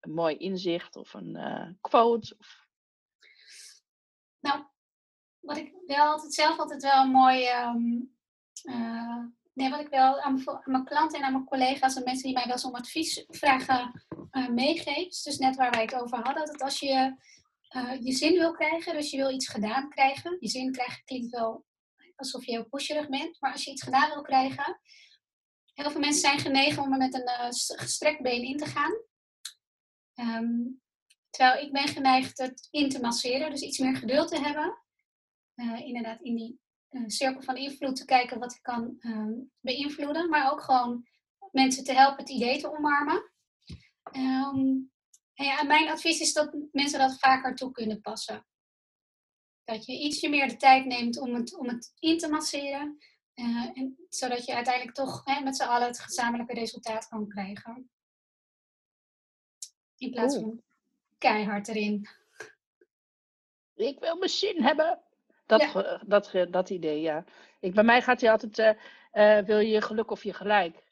een 0.00 0.12
mooi 0.12 0.36
inzicht 0.36 0.96
of 0.96 1.14
een 1.14 1.36
eh, 1.36 1.68
quote? 1.80 2.34
Of... 2.38 2.66
Nou, 4.40 4.64
wat 5.40 5.56
ik 5.56 5.74
wel 5.86 6.06
altijd 6.06 6.34
zelf 6.34 6.58
altijd 6.58 6.82
wel 6.82 7.06
mooi. 7.06 7.46
ehm, 7.46 8.00
eh, 8.62 9.24
nee, 9.52 9.70
wat 9.70 9.80
ik 9.80 9.88
wel 9.88 10.20
aan 10.20 10.42
mijn, 10.64 10.84
klanten 10.84 11.18
en 11.18 11.24
aan 11.24 11.32
mijn 11.32 11.44
collega's 11.44 11.96
en 11.96 12.04
mensen 12.04 12.24
die 12.24 12.34
mij 12.34 12.44
wel 12.44 12.52
eens 12.52 12.64
om 12.64 12.74
advies 12.74 13.24
vragen 13.28 14.04
eh, 14.30 14.48
meegeef. 14.48 15.22
Dus 15.22 15.38
net 15.38 15.56
waar 15.56 15.70
wij 15.70 15.82
het 15.82 15.94
over 15.94 16.18
hadden. 16.18 16.46
Dat 16.46 16.62
als 16.62 16.80
je 16.80 17.16
je 18.00 18.12
zin 18.12 18.32
wil 18.32 18.52
krijgen, 18.52 18.94
dus 18.94 19.10
je 19.10 19.16
wil 19.16 19.30
iets 19.30 19.48
gedaan 19.48 19.88
krijgen. 19.88 20.36
Je 20.40 20.48
zin 20.48 20.72
krijgen 20.72 21.04
klinkt 21.04 21.30
wel 21.30 21.64
alsof 22.22 22.44
je 22.44 22.50
heel 22.50 22.68
pusherig 22.68 23.08
bent. 23.08 23.40
Maar 23.40 23.52
als 23.52 23.64
je 23.64 23.70
iets 23.70 23.82
gedaan 23.82 24.08
wil 24.08 24.22
krijgen. 24.22 24.80
Heel 25.74 25.90
veel 25.90 26.00
mensen 26.00 26.20
zijn 26.20 26.38
genegen 26.38 26.82
om 26.82 26.92
er 26.92 26.98
met 26.98 27.14
een 27.14 27.26
eh, 27.26 27.46
gestrekt 27.78 28.22
been 28.22 28.42
in 28.42 28.56
te 28.56 28.66
gaan. 28.66 28.92
Ehm, 30.14 30.60
terwijl 31.30 31.66
ik 31.66 31.72
ben 31.72 31.88
geneigd 31.88 32.38
het 32.38 32.68
in 32.70 32.88
te 32.88 33.00
masseren. 33.00 33.50
Dus 33.50 33.60
iets 33.60 33.78
meer 33.78 33.96
geduld 33.96 34.28
te 34.28 34.40
hebben. 34.40 34.82
Eh, 35.54 35.80
inderdaad 35.80 36.20
in 36.20 36.36
die 36.36 36.60
eh, 36.88 37.02
cirkel 37.06 37.42
van 37.42 37.56
invloed 37.56 37.96
te 37.96 38.04
kijken 38.04 38.38
wat 38.38 38.54
ik 38.54 38.62
kan 38.62 38.96
ehm, 38.98 39.32
beïnvloeden. 39.60 40.28
Maar 40.28 40.52
ook 40.52 40.62
gewoon 40.62 41.06
mensen 41.50 41.84
te 41.84 41.92
helpen 41.92 42.18
het 42.18 42.30
idee 42.30 42.60
te 42.60 42.76
omarmen. 42.76 43.32
Ehm, 44.02 44.80
en 45.34 45.44
ja, 45.44 45.62
mijn 45.62 45.88
advies 45.88 46.20
is 46.20 46.32
dat 46.32 46.56
mensen 46.72 46.98
dat 46.98 47.18
vaker 47.18 47.54
toe 47.54 47.72
kunnen 47.72 48.00
passen. 48.00 48.46
Dat 49.64 49.86
je 49.86 49.92
ietsje 49.92 50.28
meer 50.28 50.48
de 50.48 50.56
tijd 50.56 50.84
neemt 50.86 51.18
om 51.18 51.34
het, 51.34 51.56
om 51.58 51.68
het 51.68 51.92
in 51.98 52.18
te 52.18 52.28
masseren. 52.28 52.98
eh, 53.34 53.70
en, 53.74 53.96
zodat 54.08 54.44
je 54.44 54.54
uiteindelijk 54.54 54.94
toch 54.96 55.24
hè, 55.24 55.40
met 55.40 55.56
z'n 55.56 55.62
allen 55.62 55.86
het 55.86 56.00
gezamenlijke 56.00 56.54
resultaat 56.54 57.08
kan 57.08 57.28
krijgen. 57.28 57.90
In 59.96 60.10
plaats 60.10 60.34
van 60.36 60.62
keihard 61.18 61.68
erin. 61.68 62.08
Ik 63.74 64.00
wil 64.00 64.16
mijn 64.16 64.30
zin 64.30 64.62
hebben. 64.62 65.00
Dat, 65.46 65.60
Ja. 65.60 66.02
dat, 66.06 66.32
dat 66.50 66.70
idee, 66.70 67.00
ja. 67.00 67.24
Ik, 67.60 67.74
bij 67.74 67.84
mij 67.84 68.02
gaat 68.02 68.20
hij 68.20 68.30
altijd, 68.30 68.58
eh, 68.58 69.38
eh, 69.38 69.44
wil 69.46 69.58
je 69.58 69.68
je 69.70 69.82
geluk 69.82 70.10
of 70.10 70.24
je 70.24 70.32
gelijk? 70.34 70.84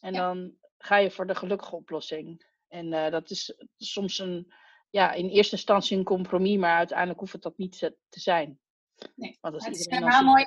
En 0.00 0.12
Ja. 0.14 0.20
dan 0.20 0.56
ga 0.78 0.96
je 0.96 1.10
voor 1.10 1.26
de 1.26 1.34
gelukkige 1.34 1.76
oplossing. 1.76 2.46
En 2.68 2.90
dat 2.90 3.30
is 3.30 3.54
soms 3.76 4.18
een, 4.18 4.52
ja, 4.90 5.12
in 5.12 5.28
eerste 5.28 5.56
instantie 5.56 5.96
een 5.96 6.04
compromis, 6.04 6.56
maar 6.56 6.76
uiteindelijk 6.76 7.20
hoeft 7.20 7.32
het 7.32 7.42
dat 7.42 7.58
niet 7.58 7.78
te 7.78 7.96
te 8.08 8.20
zijn. 8.20 8.58
Nee, 9.14 9.38
Want 9.40 9.54
als 9.54 9.64
het 9.64 9.76
is 9.76 9.86
helemaal 9.86 10.24
mooi 10.24 10.44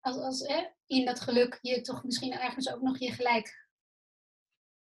als, 0.00 0.16
als 0.16 0.48
hè, 0.48 0.64
in 0.86 1.04
dat 1.04 1.20
geluk 1.20 1.58
je 1.62 1.80
toch 1.80 2.04
misschien 2.04 2.32
ergens 2.32 2.72
ook 2.72 2.80
nog 2.80 2.98
je 2.98 3.12
gelijk 3.12 3.68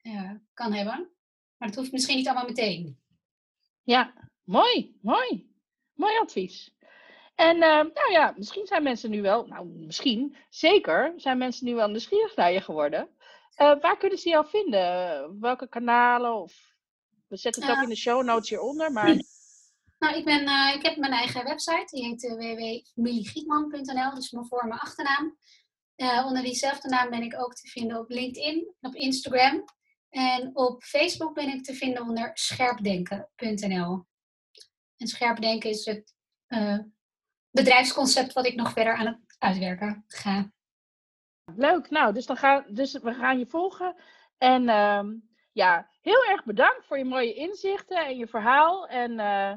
eh, 0.01 0.31
kan 0.53 0.73
hebben. 0.73 1.11
Maar 1.57 1.67
dat 1.67 1.77
hoeft 1.77 1.91
misschien 1.91 2.17
niet 2.17 2.27
allemaal 2.27 2.47
meteen. 2.47 2.99
Ja, 3.83 4.13
mooi, 4.43 4.97
mooi. 5.01 5.55
Mooi 5.93 6.17
advies. 6.17 6.75
En 7.35 7.55
eh, 7.55 7.83
nou 7.93 8.11
ja, 8.11 8.33
misschien 8.37 8.67
zijn 8.67 8.83
mensen 8.83 9.09
nu 9.09 9.21
wel, 9.21 9.47
nou 9.47 9.67
misschien, 9.67 10.35
zeker, 10.49 11.13
zijn 11.15 11.37
mensen 11.37 11.65
nu 11.65 11.75
wel 11.75 11.87
nieuwsgierig 11.87 12.35
naar 12.35 12.51
je 12.51 12.61
geworden. 12.61 13.09
Eh, 13.55 13.79
waar 13.81 13.97
kunnen 13.97 14.17
ze 14.17 14.29
jou 14.29 14.47
vinden? 14.47 15.39
Welke 15.39 15.67
kanalen? 15.67 16.33
Of... 16.33 16.76
We 17.27 17.37
zetten 17.37 17.61
het 17.61 17.71
ook 17.71 17.77
Eh, 17.77 17.83
in 17.83 17.89
de 17.89 17.95
show 17.95 18.23
notes 18.23 18.49
hieronder, 18.49 18.91
maar 18.91 19.21
Nou, 19.99 20.15
ik, 20.17 20.25
ben, 20.25 20.45
eh, 20.45 20.73
ik 20.75 20.83
heb 20.83 20.97
mijn 20.97 21.11
eigen 21.11 21.43
website. 21.43 21.87
Die 21.95 22.03
heet 22.05 22.23
uh, 22.23 22.33
www.familiegietman.nl. 22.33 24.15
Dus 24.15 24.31
mijn 24.31 24.45
voor- 24.45 24.61
en 24.61 24.67
mijn 24.67 24.79
achternaam. 24.79 25.37
Eh, 25.95 26.25
onder 26.25 26.43
diezelfde 26.43 26.89
naam 26.89 27.09
ben 27.09 27.21
ik 27.21 27.39
ook 27.41 27.53
te 27.53 27.67
vinden 27.67 27.97
op 27.99 28.09
LinkedIn, 28.09 28.75
op 28.81 28.95
Instagram. 28.95 29.63
En 30.09 30.49
op 30.53 30.83
Facebook 30.83 31.33
ben 31.33 31.47
ik 31.49 31.63
te 31.63 31.73
vinden 31.73 32.01
onder 32.03 32.31
scherpdenken.nl. 32.33 34.05
En 34.97 35.07
scherpdenken 35.07 35.69
is 35.69 35.85
het 35.85 36.15
eh, 36.47 36.79
bedrijfsconcept 37.51 38.33
wat 38.33 38.45
ik 38.45 38.55
nog 38.55 38.71
verder 38.71 38.93
aan 38.95 39.05
het 39.05 39.35
uitwerken 39.37 40.03
ga. 40.07 40.51
leuk. 41.55 41.89
Nou, 41.89 42.13
dus, 42.13 42.25
dan 42.25 42.37
gaan, 42.37 42.65
dus 42.69 42.93
we 42.93 43.13
gaan 43.13 43.39
je 43.39 43.45
volgen. 43.47 43.95
En 44.37 44.69
ehm, 44.69 45.15
ja, 45.51 45.89
heel 46.07 46.25
erg 46.29 46.43
bedankt 46.43 46.85
voor 46.85 46.97
je 46.97 47.05
mooie 47.05 47.33
inzichten 47.33 48.05
en 48.05 48.17
je 48.17 48.27
verhaal. 48.27 48.87
En 48.87 49.19
eh, 49.19 49.53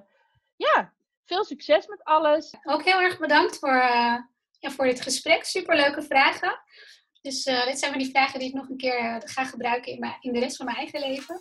ja, 0.57 0.93
veel 1.25 1.45
succes 1.45 1.87
met 1.87 2.05
alles. 2.05 2.55
Ook 2.65 2.85
heel 2.85 3.01
erg 3.01 3.19
bedankt 3.19 3.59
voor, 3.59 3.81
eh, 3.81 4.17
ja, 4.59 4.71
voor 4.71 4.85
dit 4.85 5.01
gesprek. 5.01 5.45
Superleuke 5.45 6.03
vragen. 6.03 6.61
Dus 7.23 7.45
eh, 7.45 7.67
dit 7.67 7.79
zijn 7.79 7.91
van 7.91 8.01
die 8.01 8.11
vragen 8.11 8.39
die 8.39 8.49
ik 8.49 8.55
nog 8.55 8.69
een 8.69 8.77
keer 8.77 9.23
ga 9.25 9.45
gebruiken 9.45 9.93
in, 9.93 9.99
mijn, 9.99 10.17
in 10.21 10.33
de 10.33 10.39
rest 10.39 10.57
van 10.57 10.67
mijn 10.67 10.79
eigen 10.79 11.01
leven. 11.01 11.41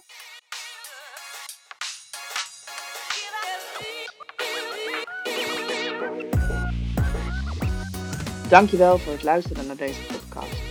Dankjewel 8.49 8.97
voor 8.97 9.13
het 9.13 9.23
luisteren 9.23 9.67
naar 9.67 9.75
deze 9.75 10.01
podcast. 10.01 10.61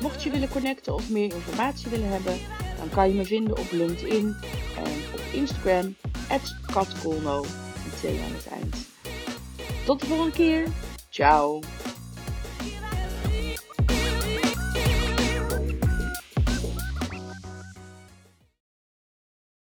Mocht 0.00 0.22
je 0.22 0.30
willen 0.30 0.48
connecten 0.48 0.94
of 0.94 1.10
meer 1.10 1.34
informatie 1.34 1.90
willen 1.90 2.08
hebben, 2.08 2.63
dan 2.78 2.88
kan 2.88 3.08
je 3.08 3.14
me 3.14 3.24
vinden 3.24 3.58
op 3.58 3.70
LinkedIn 3.70 4.36
en 4.76 4.92
op 5.12 5.20
Instagram, 5.32 5.94
katkolno, 6.72 7.40
met 7.40 8.00
aan 8.24 8.34
het 8.34 8.48
eind. 8.48 8.76
Tot 9.84 10.00
de 10.00 10.06
volgende 10.06 10.32
keer. 10.32 10.66
Ciao. 11.08 11.60